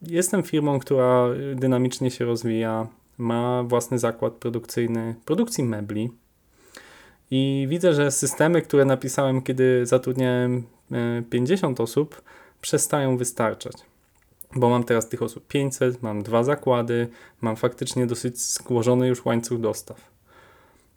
Jestem 0.02 0.42
firmą, 0.42 0.78
która 0.78 1.28
dynamicznie 1.54 2.10
się 2.10 2.24
rozwija, 2.24 2.86
ma 3.18 3.62
własny 3.62 3.98
zakład 3.98 4.32
produkcyjny 4.32 5.14
produkcji 5.24 5.64
mebli. 5.64 6.10
I 7.30 7.66
widzę, 7.70 7.94
że 7.94 8.10
systemy, 8.10 8.62
które 8.62 8.84
napisałem, 8.84 9.42
kiedy 9.42 9.86
zatrudniałem 9.86 10.62
50 11.30 11.80
e, 11.80 11.82
osób, 11.82 12.22
przestają 12.60 13.16
wystarczać. 13.16 13.74
Bo 14.54 14.68
mam 14.68 14.84
teraz 14.84 15.08
tych 15.08 15.22
osób 15.22 15.46
500, 15.46 16.02
mam 16.02 16.22
dwa 16.22 16.44
zakłady, 16.44 17.08
mam 17.40 17.56
faktycznie 17.56 18.06
dosyć 18.06 18.40
złożony 18.40 19.08
już 19.08 19.24
łańcuch 19.24 19.60
dostaw. 19.60 20.10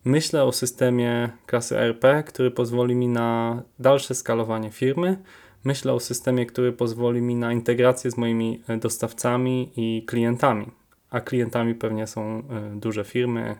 Myślę 0.05 0.43
o 0.43 0.51
systemie 0.51 1.29
klasy 1.45 1.77
RP, 1.79 2.23
który 2.23 2.51
pozwoli 2.51 2.95
mi 2.95 3.07
na 3.07 3.61
dalsze 3.79 4.15
skalowanie 4.15 4.71
firmy. 4.71 5.17
Myślę 5.63 5.93
o 5.93 5.99
systemie, 5.99 6.45
który 6.45 6.71
pozwoli 6.71 7.21
mi 7.21 7.35
na 7.35 7.53
integrację 7.53 8.11
z 8.11 8.17
moimi 8.17 8.61
e, 8.67 8.77
dostawcami 8.77 9.71
i 9.75 10.03
klientami. 10.05 10.65
A 11.09 11.21
klientami 11.21 11.75
pewnie 11.75 12.07
są 12.07 12.21
e, 12.21 12.41
duże 12.75 13.03
firmy, 13.03 13.55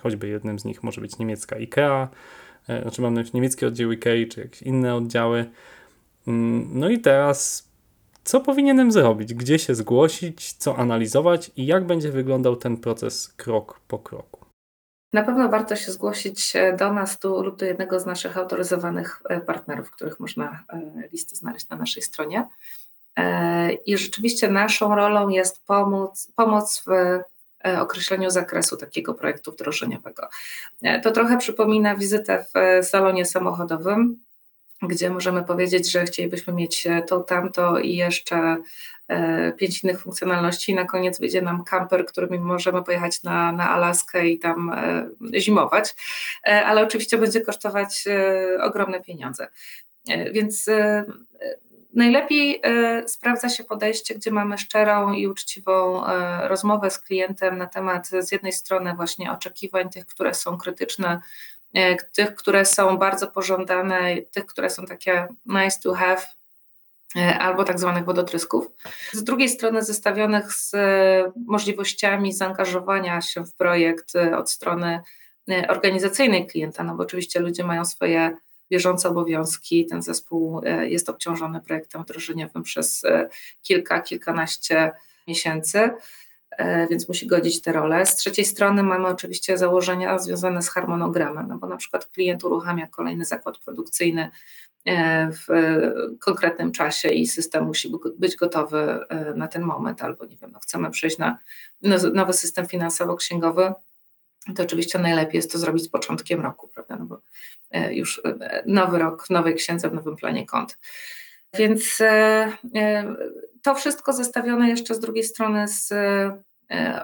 choćby 0.00 0.28
jednym 0.28 0.58
z 0.58 0.64
nich 0.64 0.82
może 0.82 1.00
być 1.00 1.18
niemiecka 1.18 1.56
IKEA, 1.56 2.08
e, 2.68 2.82
znaczy 2.82 3.02
mam 3.02 3.14
na 3.14 3.20
myśli 3.20 3.34
niemiecki 3.34 3.66
oddział 3.66 3.90
IKEA 3.90 4.28
czy 4.28 4.40
jakieś 4.40 4.62
inne 4.62 4.94
oddziały. 4.94 5.44
Mm, 6.26 6.68
no 6.72 6.88
i 6.88 6.98
teraz 6.98 7.67
co 8.28 8.40
powinienem 8.40 8.92
zrobić? 8.92 9.34
Gdzie 9.34 9.58
się 9.58 9.74
zgłosić? 9.74 10.52
Co 10.52 10.76
analizować? 10.76 11.50
I 11.56 11.66
jak 11.66 11.86
będzie 11.86 12.10
wyglądał 12.10 12.56
ten 12.56 12.76
proces 12.76 13.28
krok 13.28 13.80
po 13.88 13.98
kroku? 13.98 14.44
Na 15.12 15.22
pewno 15.22 15.48
warto 15.48 15.76
się 15.76 15.92
zgłosić 15.92 16.56
e, 16.56 16.76
do 16.76 16.92
nas 16.92 17.18
tu 17.18 17.42
lub 17.42 17.56
do 17.56 17.66
jednego 17.66 18.00
z 18.00 18.06
naszych 18.06 18.36
autoryzowanych 18.36 19.22
e, 19.28 19.40
partnerów, 19.40 19.90
których 19.90 20.20
można 20.20 20.64
e, 20.72 21.08
listę 21.12 21.36
znaleźć 21.36 21.68
na 21.68 21.76
naszej 21.76 22.02
stronie. 22.02 22.48
I 23.86 23.98
rzeczywiście 23.98 24.48
naszą 24.48 24.94
rolą 24.94 25.28
jest 25.28 25.66
pomóc, 25.66 26.32
pomoc 26.36 26.84
w 26.86 26.90
określeniu 27.80 28.30
zakresu 28.30 28.76
takiego 28.76 29.14
projektu 29.14 29.52
wdrożeniowego. 29.52 30.28
To 31.02 31.10
trochę 31.10 31.38
przypomina 31.38 31.96
wizytę 31.96 32.44
w 32.54 32.86
salonie 32.86 33.24
samochodowym, 33.24 34.16
gdzie 34.82 35.10
możemy 35.10 35.44
powiedzieć, 35.44 35.92
że 35.92 36.04
chcielibyśmy 36.04 36.52
mieć 36.52 36.88
to, 37.06 37.20
tamto 37.20 37.78
i 37.78 37.96
jeszcze 37.96 38.56
pięć 39.56 39.84
innych 39.84 40.00
funkcjonalności. 40.00 40.74
Na 40.74 40.84
koniec 40.84 41.20
wyjdzie 41.20 41.42
nam 41.42 41.64
kamper, 41.64 42.06
którym 42.06 42.42
możemy 42.42 42.84
pojechać 42.84 43.22
na, 43.22 43.52
na 43.52 43.70
Alaskę 43.70 44.28
i 44.28 44.38
tam 44.38 44.72
zimować, 45.38 45.94
ale 46.42 46.82
oczywiście 46.82 47.18
będzie 47.18 47.40
kosztować 47.40 48.04
ogromne 48.60 49.00
pieniądze. 49.00 49.48
Więc 50.32 50.70
Najlepiej 51.98 52.60
e, 52.62 53.08
sprawdza 53.08 53.48
się 53.48 53.64
podejście, 53.64 54.14
gdzie 54.14 54.30
mamy 54.30 54.58
szczerą 54.58 55.12
i 55.12 55.26
uczciwą 55.26 56.06
e, 56.06 56.48
rozmowę 56.48 56.90
z 56.90 56.98
klientem 56.98 57.58
na 57.58 57.66
temat 57.66 58.08
z 58.08 58.32
jednej 58.32 58.52
strony 58.52 58.94
właśnie 58.94 59.32
oczekiwań, 59.32 59.90
tych, 59.90 60.06
które 60.06 60.34
są 60.34 60.58
krytyczne, 60.58 61.08
e, 61.08 61.20
tych, 62.16 62.34
które 62.34 62.64
są 62.64 62.98
bardzo 62.98 63.26
pożądane, 63.26 64.16
tych, 64.16 64.46
które 64.46 64.70
są 64.70 64.86
takie 64.86 65.26
nice 65.46 65.78
to 65.82 65.94
have, 65.94 66.22
albo 67.38 67.64
tak 67.64 67.78
zwanych 67.78 68.04
wodotrysków. 68.04 68.66
Z 69.12 69.24
drugiej 69.24 69.48
strony 69.48 69.82
zestawionych 69.82 70.52
z 70.52 70.72
możliwościami 71.46 72.32
zaangażowania 72.32 73.20
się 73.20 73.44
w 73.44 73.54
projekt 73.54 74.12
od 74.36 74.50
strony 74.50 75.00
organizacyjnej 75.68 76.46
klienta, 76.46 76.84
no 76.84 76.94
bo 76.94 77.02
oczywiście 77.02 77.40
ludzie 77.40 77.64
mają 77.64 77.84
swoje 77.84 78.36
bieżące 78.70 79.08
obowiązki. 79.08 79.86
Ten 79.86 80.02
zespół 80.02 80.60
e, 80.64 80.88
jest 80.88 81.08
obciążony 81.08 81.60
projektem 81.60 82.02
wdrożeniowym 82.02 82.62
przez 82.62 83.04
e, 83.04 83.28
kilka, 83.62 84.00
kilkanaście 84.00 84.92
miesięcy, 85.28 85.78
e, 85.78 85.90
więc 86.90 87.08
musi 87.08 87.26
godzić 87.26 87.60
te 87.60 87.72
role. 87.72 88.06
Z 88.06 88.16
trzeciej 88.16 88.44
strony 88.44 88.82
mamy 88.82 89.08
oczywiście 89.08 89.58
założenia 89.58 90.18
związane 90.18 90.62
z 90.62 90.68
harmonogramem, 90.68 91.48
no 91.48 91.58
bo 91.58 91.66
na 91.66 91.76
przykład 91.76 92.06
klient 92.06 92.44
uruchamia 92.44 92.86
kolejny 92.86 93.24
zakład 93.24 93.58
produkcyjny 93.58 94.30
w 95.32 95.46
konkretnym 96.20 96.72
czasie 96.72 97.08
i 97.08 97.26
system 97.26 97.64
musi 97.64 97.92
być 98.18 98.36
gotowy 98.36 99.00
na 99.34 99.48
ten 99.48 99.62
moment, 99.62 100.02
albo 100.02 100.26
nie 100.26 100.36
wiem, 100.36 100.50
no 100.52 100.60
chcemy 100.60 100.90
przejść 100.90 101.18
na 101.18 101.38
nowy 102.12 102.32
system 102.32 102.66
finansowo-księgowy, 102.66 103.72
to 104.56 104.62
oczywiście 104.62 104.98
najlepiej 104.98 105.36
jest 105.36 105.52
to 105.52 105.58
zrobić 105.58 105.84
z 105.84 105.88
początkiem 105.88 106.40
roku, 106.40 106.68
prawda? 106.68 106.96
No 106.96 107.04
bo 107.04 107.20
e, 107.70 107.94
już 107.94 108.20
e, 108.24 108.62
nowy 108.66 108.98
rok 108.98 109.26
w 109.26 109.30
nowej 109.30 109.54
księdze, 109.54 109.90
w 109.90 109.94
nowym 109.94 110.16
planie 110.16 110.46
kont. 110.46 110.78
Więc 111.54 112.00
e, 112.00 112.52
to 113.62 113.74
wszystko 113.74 114.12
zestawione 114.12 114.68
jeszcze 114.68 114.94
z 114.94 115.00
drugiej 115.00 115.24
strony 115.24 115.68
z 115.68 115.92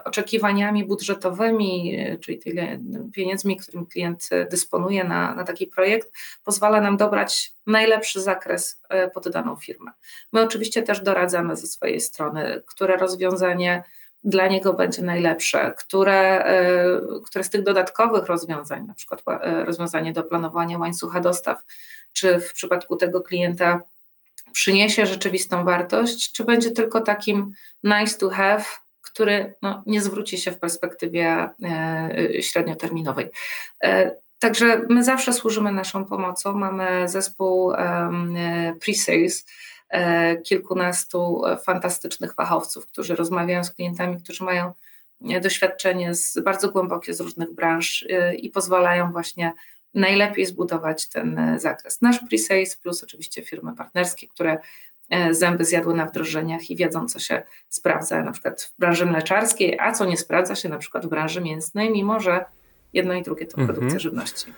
oczekiwaniami 0.05 0.85
budżetowymi, 0.85 1.97
czyli 2.21 2.39
tyle 2.39 2.79
pieniędzmi, 3.13 3.57
którym 3.57 3.85
klient 3.85 4.29
dysponuje 4.51 5.03
na, 5.03 5.35
na 5.35 5.43
taki 5.43 5.67
projekt, 5.67 6.11
pozwala 6.43 6.81
nam 6.81 6.97
dobrać 6.97 7.53
najlepszy 7.67 8.21
zakres 8.21 8.81
pod 9.13 9.29
daną 9.29 9.55
firmę. 9.55 9.91
My 10.33 10.41
oczywiście 10.41 10.83
też 10.83 11.01
doradzamy 11.01 11.55
ze 11.55 11.67
swojej 11.67 12.01
strony, 12.01 12.61
które 12.65 12.97
rozwiązanie 12.97 13.83
dla 14.25 14.47
niego 14.47 14.73
będzie 14.73 15.01
najlepsze, 15.01 15.73
które, 15.77 16.45
e, 16.45 17.01
które 17.25 17.43
z 17.43 17.49
tych 17.49 17.63
dodatkowych 17.63 18.25
rozwiązań, 18.25 18.85
na 18.87 18.93
przykład 18.93 19.21
e, 19.27 19.65
rozwiązanie 19.65 20.13
do 20.13 20.23
planowania 20.23 20.77
łańcucha 20.77 21.19
dostaw, 21.19 21.63
czy 22.13 22.39
w 22.39 22.53
przypadku 22.53 22.95
tego 22.95 23.21
klienta 23.21 23.81
przyniesie 24.55 25.05
rzeczywistą 25.05 25.65
wartość, 25.65 26.31
czy 26.31 26.43
będzie 26.43 26.71
tylko 26.71 27.01
takim 27.01 27.53
nice 27.83 28.17
to 28.17 28.29
have, 28.29 28.63
który 29.01 29.53
no, 29.61 29.83
nie 29.85 30.01
zwróci 30.01 30.37
się 30.37 30.51
w 30.51 30.59
perspektywie 30.59 31.49
e, 31.63 32.41
średnioterminowej. 32.41 33.29
Także 34.39 34.81
my 34.89 35.03
zawsze 35.03 35.33
służymy 35.33 35.71
naszą 35.71 36.05
pomocą. 36.05 36.53
Mamy 36.53 37.09
zespół 37.09 37.71
pre-sales, 38.79 39.45
E, 39.89 40.37
kilkunastu 40.37 41.41
fantastycznych 41.63 42.33
fachowców, 42.33 42.87
którzy 42.87 43.15
rozmawiają 43.15 43.63
z 43.63 43.71
klientami, 43.71 44.21
którzy 44.23 44.43
mają 44.43 44.73
e, 45.29 45.41
doświadczenie 45.41 46.15
z, 46.15 46.39
bardzo 46.39 46.69
głębokie 46.69 47.13
z 47.13 47.19
różnych 47.19 47.53
branż 47.53 48.05
e, 48.09 48.35
i 48.35 48.49
pozwalają 48.49 49.11
właśnie 49.11 49.53
najlepiej 49.95 50.45
zbudować 50.45 51.09
ten 51.09 51.59
zakres. 51.59 52.01
Nasz 52.01 52.19
pre-sales 52.23 52.77
plus 52.81 53.03
oczywiście 53.03 53.41
firmy 53.41 53.75
partnerskie, 53.75 54.27
które 54.27 54.57
zęby 55.31 55.65
zjadły 55.65 55.93
na 55.93 56.05
wdrożeniach 56.05 56.69
i 56.69 56.75
wiedzą, 56.75 57.07
co 57.07 57.19
się 57.19 57.43
sprawdza 57.69 58.23
na 58.23 58.31
przykład 58.31 58.61
w 58.61 58.79
branży 58.79 59.05
mleczarskiej, 59.05 59.79
a 59.79 59.91
co 59.91 60.05
nie 60.05 60.17
sprawdza 60.17 60.55
się 60.55 60.69
na 60.69 60.77
przykład 60.77 61.05
w 61.05 61.09
branży 61.09 61.41
mięsnej, 61.41 61.91
mimo 61.91 62.19
że 62.19 62.45
jedno 62.93 63.13
i 63.13 63.23
drugie 63.23 63.45
to 63.45 63.55
produkcja 63.55 63.83
mhm. 63.83 63.99
żywności. 63.99 64.53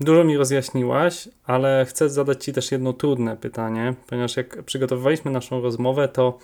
Dużo 0.00 0.24
mi 0.24 0.36
rozjaśniłaś, 0.36 1.28
ale 1.44 1.86
chcę 1.88 2.08
zadać 2.08 2.44
Ci 2.44 2.52
też 2.52 2.72
jedno 2.72 2.92
trudne 2.92 3.36
pytanie, 3.36 3.94
ponieważ 4.06 4.36
jak 4.36 4.62
przygotowywaliśmy 4.62 5.30
naszą 5.30 5.62
rozmowę, 5.62 6.08
to 6.08 6.38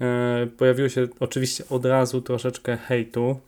e, 0.00 0.46
pojawiło 0.46 0.88
się 0.88 1.08
oczywiście 1.20 1.64
od 1.70 1.84
razu 1.84 2.20
troszeczkę 2.20 2.76
hejtu. 2.76 3.40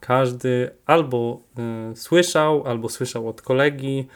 Każdy 0.00 0.70
albo 0.86 1.40
e, 1.58 1.96
słyszał, 1.96 2.66
albo 2.66 2.88
słyszał 2.88 3.28
od 3.28 3.42
kolegi, 3.42 4.06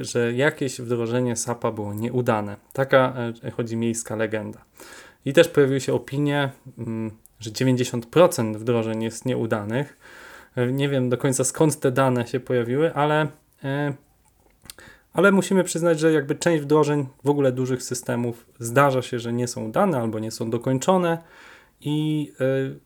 że 0.00 0.32
jakieś 0.32 0.80
wdrożenie 0.80 1.36
SAP-a 1.36 1.72
było 1.72 1.94
nieudane. 1.94 2.56
Taka 2.72 3.14
e, 3.44 3.50
chodzi 3.50 3.76
miejska 3.76 4.16
legenda. 4.16 4.64
I 5.24 5.32
też 5.32 5.48
pojawiły 5.48 5.80
się 5.80 5.94
opinie, 5.94 6.50
mm, 6.78 7.10
że 7.40 7.50
90% 7.50 8.56
wdrożeń 8.56 9.02
jest 9.02 9.26
nieudanych. 9.26 9.98
Nie 10.72 10.88
wiem 10.88 11.08
do 11.08 11.18
końca 11.18 11.44
skąd 11.44 11.80
te 11.80 11.92
dane 11.92 12.26
się 12.26 12.40
pojawiły, 12.40 12.94
ale 12.94 13.28
ale 15.14 15.32
musimy 15.32 15.64
przyznać, 15.64 16.00
że 16.00 16.12
jakby 16.12 16.34
część 16.34 16.62
wdrożeń 16.62 17.06
w 17.24 17.28
ogóle 17.28 17.52
dużych 17.52 17.82
systemów 17.82 18.46
zdarza 18.58 19.02
się, 19.02 19.18
że 19.18 19.32
nie 19.32 19.48
są 19.48 19.72
dane 19.72 20.00
albo 20.00 20.18
nie 20.18 20.30
są 20.30 20.50
dokończone 20.50 21.18
i 21.80 22.32
y, 22.40 22.80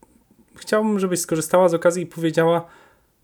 chciałbym, 0.59 0.99
żebyś 0.99 1.21
skorzystała 1.21 1.69
z 1.69 1.75
okazji 1.75 2.03
i 2.03 2.07
powiedziała, 2.07 2.67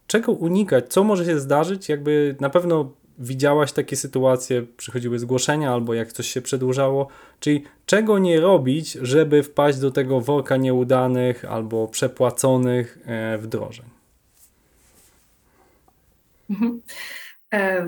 czego 0.06 0.32
unikać, 0.32 0.92
co 0.92 1.04
może 1.04 1.24
się 1.24 1.40
zdarzyć, 1.40 1.88
jakby 1.88 2.36
na 2.40 2.50
pewno 2.50 2.92
widziałaś 3.18 3.72
takie 3.72 3.96
sytuacje, 3.96 4.62
przychodziły 4.76 5.18
zgłoszenia 5.18 5.72
albo 5.72 5.94
jak 5.94 6.12
coś 6.12 6.28
się 6.28 6.42
przedłużało, 6.42 7.08
czyli 7.40 7.64
czego 7.86 8.18
nie 8.18 8.40
robić, 8.40 8.92
żeby 8.92 9.42
wpaść 9.42 9.78
do 9.78 9.90
tego 9.90 10.20
worka 10.20 10.56
nieudanych 10.56 11.44
albo 11.44 11.88
przepłaconych 11.88 12.98
e, 13.06 13.38
wdrożeń. 13.38 13.86
Mhm. 16.50 16.82
E, 17.54 17.86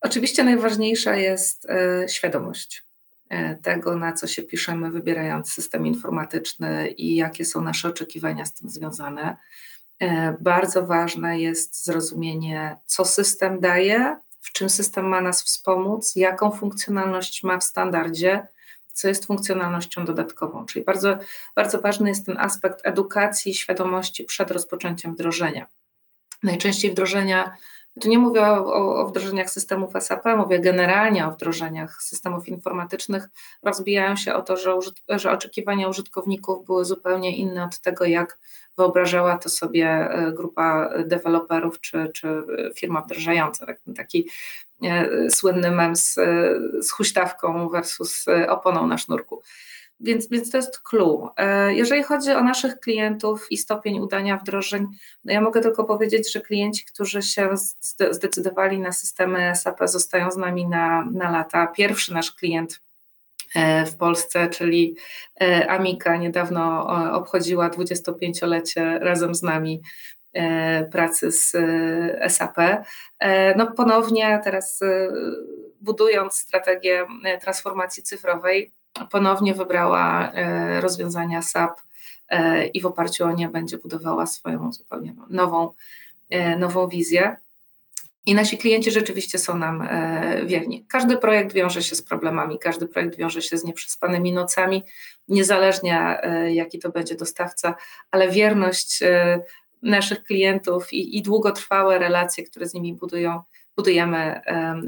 oczywiście 0.00 0.44
najważniejsza 0.44 1.16
jest 1.16 1.70
e, 1.70 2.08
świadomość 2.08 2.89
tego, 3.62 3.96
na 3.96 4.12
co 4.12 4.26
się 4.26 4.42
piszemy, 4.42 4.90
wybierając 4.90 5.52
system 5.52 5.86
informatyczny 5.86 6.88
i 6.88 7.16
jakie 7.16 7.44
są 7.44 7.60
nasze 7.60 7.88
oczekiwania 7.88 8.44
z 8.44 8.54
tym 8.54 8.68
związane. 8.68 9.36
Bardzo 10.40 10.86
ważne 10.86 11.40
jest 11.40 11.84
zrozumienie, 11.84 12.76
co 12.86 13.04
system 13.04 13.60
daje, 13.60 14.16
w 14.40 14.52
czym 14.52 14.70
system 14.70 15.08
ma 15.08 15.20
nas 15.20 15.42
wspomóc, 15.42 16.16
jaką 16.16 16.50
funkcjonalność 16.50 17.42
ma 17.42 17.58
w 17.58 17.64
standardzie, 17.64 18.46
co 18.92 19.08
jest 19.08 19.26
funkcjonalnością 19.26 20.04
dodatkową. 20.04 20.66
Czyli 20.66 20.84
bardzo, 20.84 21.18
bardzo 21.56 21.80
ważny 21.80 22.08
jest 22.08 22.26
ten 22.26 22.38
aspekt 22.38 22.80
edukacji, 22.82 23.54
świadomości 23.54 24.24
przed 24.24 24.50
rozpoczęciem 24.50 25.14
wdrożenia. 25.14 25.66
Najczęściej 26.42 26.90
wdrożenia 26.90 27.56
tu 28.00 28.08
nie 28.08 28.18
mówię 28.18 28.46
o, 28.46 28.74
o, 29.00 29.08
wdrożeniach 29.08 29.50
systemów 29.50 29.92
SAP, 30.00 30.24
mówię 30.36 30.60
generalnie 30.60 31.26
o 31.26 31.30
wdrożeniach 31.30 32.02
systemów 32.02 32.48
informatycznych. 32.48 33.28
Rozbijają 33.62 34.16
się 34.16 34.34
o 34.34 34.42
to, 34.42 34.56
że, 34.56 34.74
że 35.08 35.30
oczekiwania 35.30 35.88
użytkowników 35.88 36.66
były 36.66 36.84
zupełnie 36.84 37.36
inne 37.36 37.64
od 37.64 37.80
tego, 37.80 38.04
jak 38.04 38.38
wyobrażała 38.78 39.38
to 39.38 39.48
sobie 39.48 39.86
e, 39.86 40.32
grupa 40.32 40.90
deweloperów 41.04 41.80
czy, 41.80 42.10
czy 42.14 42.42
firma 42.76 43.00
wdrażająca. 43.00 43.66
Tak, 43.66 43.80
taki 43.96 44.28
e, 44.82 45.30
słynny 45.30 45.70
mem 45.70 45.96
z, 45.96 46.14
z 46.80 46.90
huśtawką 46.90 47.68
versus 47.68 48.24
oponą 48.48 48.86
na 48.86 48.98
sznurku. 48.98 49.42
Więc, 50.00 50.28
więc 50.28 50.50
to 50.50 50.56
jest 50.56 50.80
clue. 50.80 51.30
E, 51.36 51.74
jeżeli 51.74 52.02
chodzi 52.02 52.30
o 52.30 52.44
naszych 52.44 52.80
klientów 52.80 53.46
i 53.50 53.56
stopień 53.56 53.98
udania 53.98 54.36
wdrożeń, 54.36 54.86
no 55.24 55.32
ja 55.32 55.40
mogę 55.40 55.60
tylko 55.60 55.84
powiedzieć, 55.84 56.32
że 56.32 56.40
klienci, 56.40 56.84
którzy 56.84 57.22
się 57.22 57.48
zdecydowali 58.10 58.78
na 58.78 58.92
systemy 58.92 59.56
SAP, 59.56 59.78
zostają 59.84 60.30
z 60.30 60.36
nami 60.36 60.68
na, 60.68 61.08
na 61.12 61.30
lata. 61.30 61.66
Pierwszy 61.66 62.14
nasz 62.14 62.32
klient 62.32 62.80
e, 63.54 63.86
w 63.86 63.96
Polsce, 63.96 64.48
czyli 64.48 64.96
e, 65.40 65.70
Amika, 65.70 66.16
niedawno 66.16 66.86
obchodziła 67.12 67.70
25-lecie 67.70 68.98
razem 68.98 69.34
z 69.34 69.42
nami 69.42 69.80
pracy 70.92 71.32
z 71.32 71.52
SAP. 72.28 72.56
No 73.56 73.72
ponownie 73.72 74.40
teraz 74.44 74.80
budując 75.80 76.34
strategię 76.34 77.06
transformacji 77.40 78.02
cyfrowej, 78.02 78.72
ponownie 79.10 79.54
wybrała 79.54 80.32
e, 80.32 80.80
rozwiązania 80.80 81.42
SAP 81.42 81.80
e, 82.28 82.66
i 82.66 82.80
w 82.80 82.86
oparciu 82.86 83.24
o 83.24 83.32
nie 83.32 83.48
będzie 83.48 83.78
budowała 83.78 84.26
swoją 84.26 84.72
zupełnie 84.72 85.14
nową, 85.30 85.72
e, 86.30 86.56
nową 86.56 86.88
wizję. 86.88 87.36
I 88.26 88.34
nasi 88.34 88.58
klienci 88.58 88.90
rzeczywiście 88.90 89.38
są 89.38 89.58
nam 89.58 89.88
wierni. 90.46 90.84
Każdy 90.88 91.16
projekt 91.16 91.52
wiąże 91.52 91.82
się 91.82 91.96
z 91.96 92.02
problemami, 92.02 92.58
każdy 92.58 92.86
projekt 92.86 93.16
wiąże 93.16 93.42
się 93.42 93.58
z 93.58 93.64
nieprzespanymi 93.64 94.32
nocami, 94.32 94.82
niezależnie 95.28 96.18
jaki 96.52 96.78
to 96.78 96.90
będzie 96.90 97.14
dostawca, 97.14 97.74
ale 98.10 98.30
wierność 98.30 99.00
naszych 99.82 100.24
klientów 100.24 100.92
i, 100.92 101.18
i 101.18 101.22
długotrwałe 101.22 101.98
relacje, 101.98 102.44
które 102.44 102.66
z 102.66 102.74
nimi 102.74 102.94
budują, 102.94 103.42
budujemy, 103.80 104.40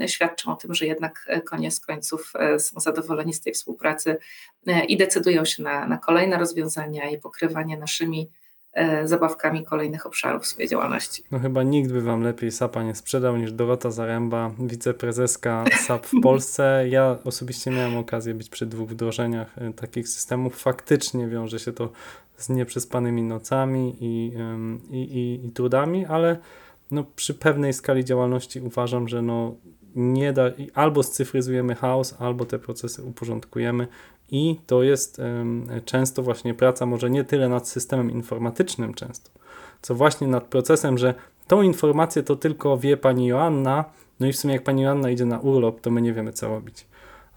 świadczą 0.07 0.53
o 0.53 0.57
tym, 0.57 0.74
że 0.74 0.86
jednak 0.86 1.28
koniec 1.47 1.80
końców 1.80 2.32
są 2.59 2.80
zadowoleni 2.80 3.34
z 3.34 3.40
tej 3.40 3.53
współpracy 3.53 4.16
i 4.88 4.97
decydują 4.97 5.45
się 5.45 5.62
na, 5.62 5.86
na 5.86 5.99
kolejne 5.99 6.38
rozwiązania 6.38 7.11
i 7.11 7.18
pokrywanie 7.18 7.76
naszymi 7.76 8.30
E, 8.72 9.09
zabawkami 9.09 9.64
kolejnych 9.64 10.07
obszarów 10.07 10.47
swojej 10.47 10.68
działalności. 10.68 11.22
No 11.30 11.38
chyba 11.38 11.62
nikt 11.62 11.93
by 11.93 12.03
Wam 12.03 12.22
lepiej 12.22 12.51
SAP-a 12.51 12.82
nie 12.82 12.95
sprzedał 12.95 13.36
niż 13.36 13.53
Dorota 13.53 13.90
Zaręba, 13.90 14.51
wiceprezeska 14.59 15.64
SAP 15.86 16.07
w 16.07 16.20
Polsce. 16.22 16.84
Ja 16.88 17.18
osobiście 17.24 17.70
miałem 17.70 17.97
okazję 17.97 18.34
być 18.34 18.49
przy 18.49 18.66
dwóch 18.66 18.88
wdrożeniach 18.88 19.59
e, 19.59 19.72
takich 19.72 20.09
systemów. 20.09 20.61
Faktycznie 20.61 21.28
wiąże 21.28 21.59
się 21.59 21.72
to 21.72 21.93
z 22.36 22.49
nieprzespanymi 22.49 23.22
nocami 23.22 23.97
i, 24.01 24.32
i, 24.90 24.97
i, 24.97 25.47
i 25.47 25.51
trudami, 25.51 26.07
ale 26.07 26.36
no, 26.93 27.05
przy 27.16 27.34
pewnej 27.34 27.72
skali 27.72 28.05
działalności 28.05 28.61
uważam, 28.61 29.09
że 29.09 29.22
no, 29.22 29.55
nie 29.95 30.32
da, 30.32 30.43
albo 30.74 31.03
scyfryzujemy 31.03 31.74
chaos, 31.74 32.14
albo 32.18 32.45
te 32.45 32.59
procesy 32.59 33.03
uporządkujemy 33.05 33.88
i 34.30 34.57
to 34.66 34.82
jest 34.82 35.20
często 35.84 36.22
właśnie 36.22 36.55
praca 36.55 36.86
może 36.86 37.11
nie 37.11 37.24
tyle 37.24 37.49
nad 37.49 37.68
systemem 37.68 38.11
informatycznym 38.11 38.95
często, 38.95 39.30
co 39.82 39.95
właśnie 39.95 40.26
nad 40.26 40.45
procesem, 40.45 40.99
że 40.99 41.14
tą 41.47 41.62
informację 41.62 42.22
to 42.22 42.36
tylko 42.36 42.78
wie 42.78 42.97
pani 42.97 43.26
Joanna, 43.26 43.84
no 44.20 44.26
i 44.26 44.32
w 44.32 44.36
sumie 44.36 44.55
jak 44.55 44.62
pani 44.62 44.82
Joanna 44.82 45.11
idzie 45.11 45.24
na 45.24 45.38
urlop, 45.38 45.80
to 45.80 45.90
my 45.90 46.03
nie 46.03 46.12
wiemy 46.12 46.32
co 46.32 46.49
robić. 46.49 46.86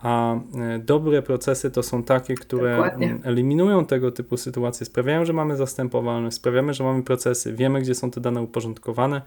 A 0.05 0.35
e, 0.35 0.79
dobre 0.79 1.21
procesy 1.21 1.71
to 1.71 1.83
są 1.83 2.03
takie, 2.03 2.35
które 2.35 2.75
Dokładnie. 2.75 3.17
eliminują 3.23 3.85
tego 3.85 4.11
typu 4.11 4.37
sytuacje, 4.37 4.85
sprawiają, 4.85 5.25
że 5.25 5.33
mamy 5.33 5.57
zastępowalność, 5.57 6.35
sprawiamy, 6.35 6.73
że 6.73 6.83
mamy 6.83 7.03
procesy, 7.03 7.53
wiemy, 7.53 7.81
gdzie 7.81 7.95
są 7.95 8.11
te 8.11 8.21
dane 8.21 8.41
uporządkowane. 8.41 9.21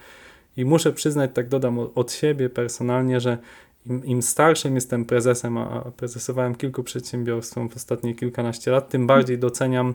I 0.56 0.64
muszę 0.64 0.92
przyznać, 0.92 1.30
tak 1.34 1.48
dodam 1.48 1.78
od 1.94 2.12
siebie 2.12 2.50
personalnie, 2.50 3.20
że 3.20 3.38
im, 3.86 4.04
im 4.04 4.22
starszym 4.22 4.74
jestem 4.74 5.04
prezesem, 5.04 5.58
a 5.58 5.84
prezesowałem 5.96 6.54
kilku 6.54 6.82
przedsiębiorstwom 6.82 7.68
w 7.68 7.76
ostatnie 7.76 8.14
kilkanaście 8.14 8.70
lat, 8.70 8.88
tym 8.88 9.06
bardziej 9.06 9.38
doceniam 9.38 9.94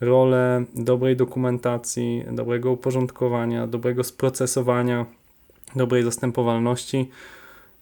rolę 0.00 0.64
dobrej 0.74 1.16
dokumentacji, 1.16 2.24
dobrego 2.32 2.72
uporządkowania, 2.72 3.66
dobrego 3.66 4.04
sprocesowania, 4.04 5.06
dobrej 5.76 6.02
zastępowalności. 6.02 7.10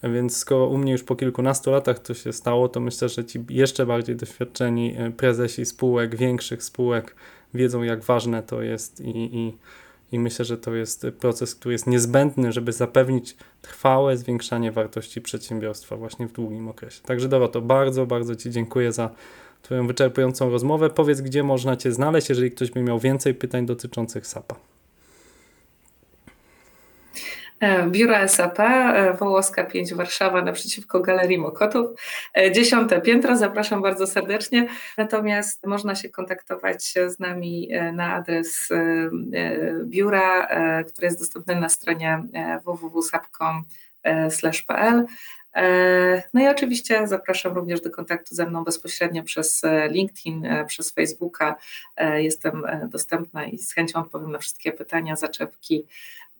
Więc 0.03 0.37
skoro 0.37 0.67
u 0.67 0.79
mnie 0.79 0.93
już 0.93 1.03
po 1.03 1.17
kilkunastu 1.17 1.71
latach 1.71 1.99
to 1.99 2.15
się 2.15 2.33
stało, 2.33 2.69
to 2.69 2.81
myślę, 2.81 3.09
że 3.09 3.25
ci 3.25 3.45
jeszcze 3.49 3.87
bardziej 3.87 4.17
doświadczeni 4.17 4.95
e, 4.97 5.11
prezesi 5.11 5.67
spółek, 5.67 6.17
większych 6.17 6.63
spółek 6.63 7.15
wiedzą, 7.55 7.83
jak 7.83 8.03
ważne 8.03 8.43
to 8.43 8.63
jest 8.63 9.01
i, 9.01 9.37
i 9.37 9.53
i 10.13 10.19
myślę, 10.19 10.45
że 10.45 10.59
to 10.59 10.75
jest 10.75 11.07
proces, 11.21 11.55
który 11.55 11.73
jest 11.73 11.87
niezbędny, 11.87 12.53
żeby 12.53 12.73
zapewnić 12.73 13.37
trwałe 13.63 14.17
zwiększanie 14.17 14.73
wartości 14.73 15.21
przedsiębiorstwa 15.21 15.97
właśnie 15.97 16.27
w 16.27 16.33
długim 16.33 16.69
okresie. 16.69 17.03
Także 17.03 17.29
Doroto, 17.29 17.61
bardzo, 17.61 18.07
bardzo 18.07 18.37
Ci 18.37 18.51
dziękuję 18.51 18.93
za 18.93 19.11
Twoją 19.63 19.87
wyczerpującą 19.87 20.51
rozmowę. 20.51 20.91
Powiedz, 20.91 21.21
gdzie 21.21 21.43
można 21.43 21.77
Cię 21.77 21.93
znaleźć, 21.93 22.29
jeżeli 22.29 22.51
ktoś 22.51 22.71
by 22.71 22.83
miał 22.83 22.99
więcej 22.99 23.35
pytań 23.35 23.67
dotyczących 23.67 24.27
SAP-a. 24.27 24.78
E, 27.61 27.87
biura 27.87 28.29
SAP, 28.29 28.61
e, 28.61 29.15
Wołoska 29.15 29.65
5 29.65 29.95
Warszawa 29.95 30.43
naprzeciwko 30.43 31.01
Galerii 31.01 31.39
Mokotów. 31.39 32.01
E, 32.35 32.53
dziesiąte 32.53 33.01
piętro, 33.01 33.37
zapraszam 33.37 33.83
bardzo 33.83 34.07
serdecznie. 34.07 34.69
Natomiast 34.99 35.67
można 35.67 35.95
się 35.95 36.09
kontaktować 36.09 36.95
z 37.07 37.19
nami 37.19 37.71
na 37.93 38.15
adres 38.15 38.69
biura, 39.85 40.49
który 40.87 41.07
jest 41.07 41.19
dostępny 41.19 41.57
na 41.57 41.69
stronie 41.69 42.23
www.sapcom.pl. 42.65 45.05
No 46.35 46.41
i 46.43 46.49
oczywiście 46.49 47.07
zapraszam 47.07 47.53
również 47.53 47.81
do 47.81 47.91
kontaktu 47.91 48.35
ze 48.35 48.47
mną 48.47 48.65
bezpośrednio 48.65 49.23
przez 49.23 49.63
LinkedIn, 49.91 50.47
przez 50.67 50.91
Facebooka. 50.91 51.57
Jestem 52.17 52.63
dostępna 52.91 53.47
i 53.47 53.59
z 53.59 53.75
chęcią 53.75 53.99
odpowiem 53.99 54.33
na 54.33 54.39
wszystkie 54.39 54.73
pytania, 54.73 55.17
zaczepki 55.17 55.85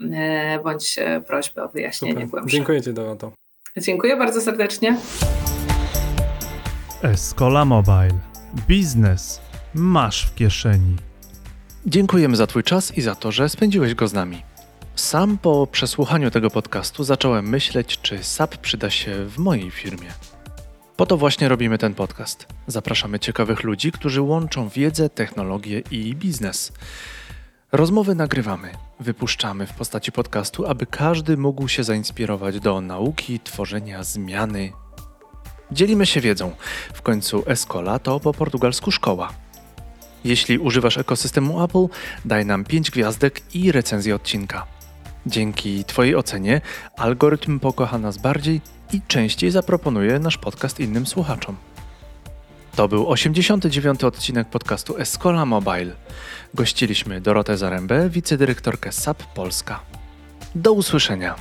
E, 0.01 0.61
bądź 0.65 0.99
e, 0.99 1.21
prośbę 1.21 1.65
o 1.65 1.69
wyjaśnienie 1.69 2.15
Super. 2.15 2.29
głębsze. 2.29 2.57
Dziękuję 2.57 2.83
Ci, 2.83 2.93
Doroto. 2.93 3.33
Dziękuję 3.77 4.17
bardzo 4.17 4.41
serdecznie. 4.41 4.97
Escola 7.03 7.65
Mobile. 7.65 8.19
Biznes 8.69 9.41
masz 9.75 10.27
w 10.27 10.35
kieszeni. 10.35 10.97
Dziękujemy 11.87 12.37
za 12.37 12.47
Twój 12.47 12.63
czas 12.63 12.99
i 12.99 13.01
za 13.01 13.15
to, 13.15 13.33
że 13.33 13.49
spędziłeś 13.49 13.95
go 13.95 14.09
z 14.09 14.13
nami. 14.13 14.43
Sam 14.99 15.39
po 15.39 15.67
przesłuchaniu 15.67 16.31
tego 16.31 16.51
podcastu 16.51 17.05
zacząłem 17.05 17.49
myśleć, 17.49 17.99
czy 18.03 18.25
SAP 18.25 18.57
przyda 18.57 18.91
się 18.91 19.25
w 19.25 19.39
mojej 19.39 19.71
firmie. 19.71 20.13
Po 20.97 21.07
to 21.07 21.17
właśnie 21.17 21.49
robimy 21.49 21.79
ten 21.79 21.95
podcast. 21.95 22.47
Zapraszamy 22.67 23.19
ciekawych 23.19 23.63
ludzi, 23.63 23.93
którzy 23.93 24.23
łączą 24.23 24.69
wiedzę, 24.69 25.11
technologię 25.11 25.83
i 25.91 26.15
biznes. 26.15 26.73
Rozmowy 27.73 28.15
nagrywamy, 28.15 28.73
wypuszczamy 29.01 29.67
w 29.67 29.73
postaci 29.73 30.13
podcastu, 30.13 30.67
aby 30.67 30.87
każdy 30.87 31.37
mógł 31.37 31.69
się 31.69 31.85
zainspirować 31.85 32.61
do 32.61 32.81
nauki, 32.81 33.41
tworzenia 33.41 34.05
zmiany. 34.05 34.73
Dzielimy 35.73 36.07
się 36.07 36.21
wiedzą. 36.21 36.53
W 36.95 37.03
końcu 37.03 37.43
Escola 37.47 37.99
to 37.99 38.21
po 38.21 38.35
portugalsku 38.35 38.91
szkoła. 38.91 39.33
Jeśli 40.25 40.59
używasz 40.59 40.99
ekosystemu 40.99 41.65
Apple, 41.65 41.87
daj 42.25 42.47
nam 42.47 42.65
5 42.65 42.91
gwiazdek 42.91 43.55
i 43.55 43.73
recenzję 43.73 44.15
odcinka. 44.15 44.78
Dzięki 45.27 45.85
Twojej 45.85 46.17
ocenie 46.17 46.61
algorytm 46.97 47.61
pokocha 47.61 47.99
nas 47.99 48.19
bardziej 48.19 48.61
i 48.93 49.01
częściej 49.09 49.51
zaproponuje 49.51 50.19
nasz 50.19 50.39
podcast 50.39 50.81
innym 50.81 51.07
słuchaczom. 51.07 51.57
To 52.77 52.89
był 52.89 53.09
89. 53.09 54.05
odcinek 54.05 54.49
podcastu 54.49 54.99
Escola 54.99 55.47
Mobile. 55.47 55.93
Gościliśmy 56.55 57.21
Dorotę 57.21 57.57
Zarębę, 57.57 58.11
wicedyrektorkę 58.11 58.93
SAP 58.93 59.23
Polska. 59.35 59.81
Do 60.55 60.73
usłyszenia. 60.73 61.35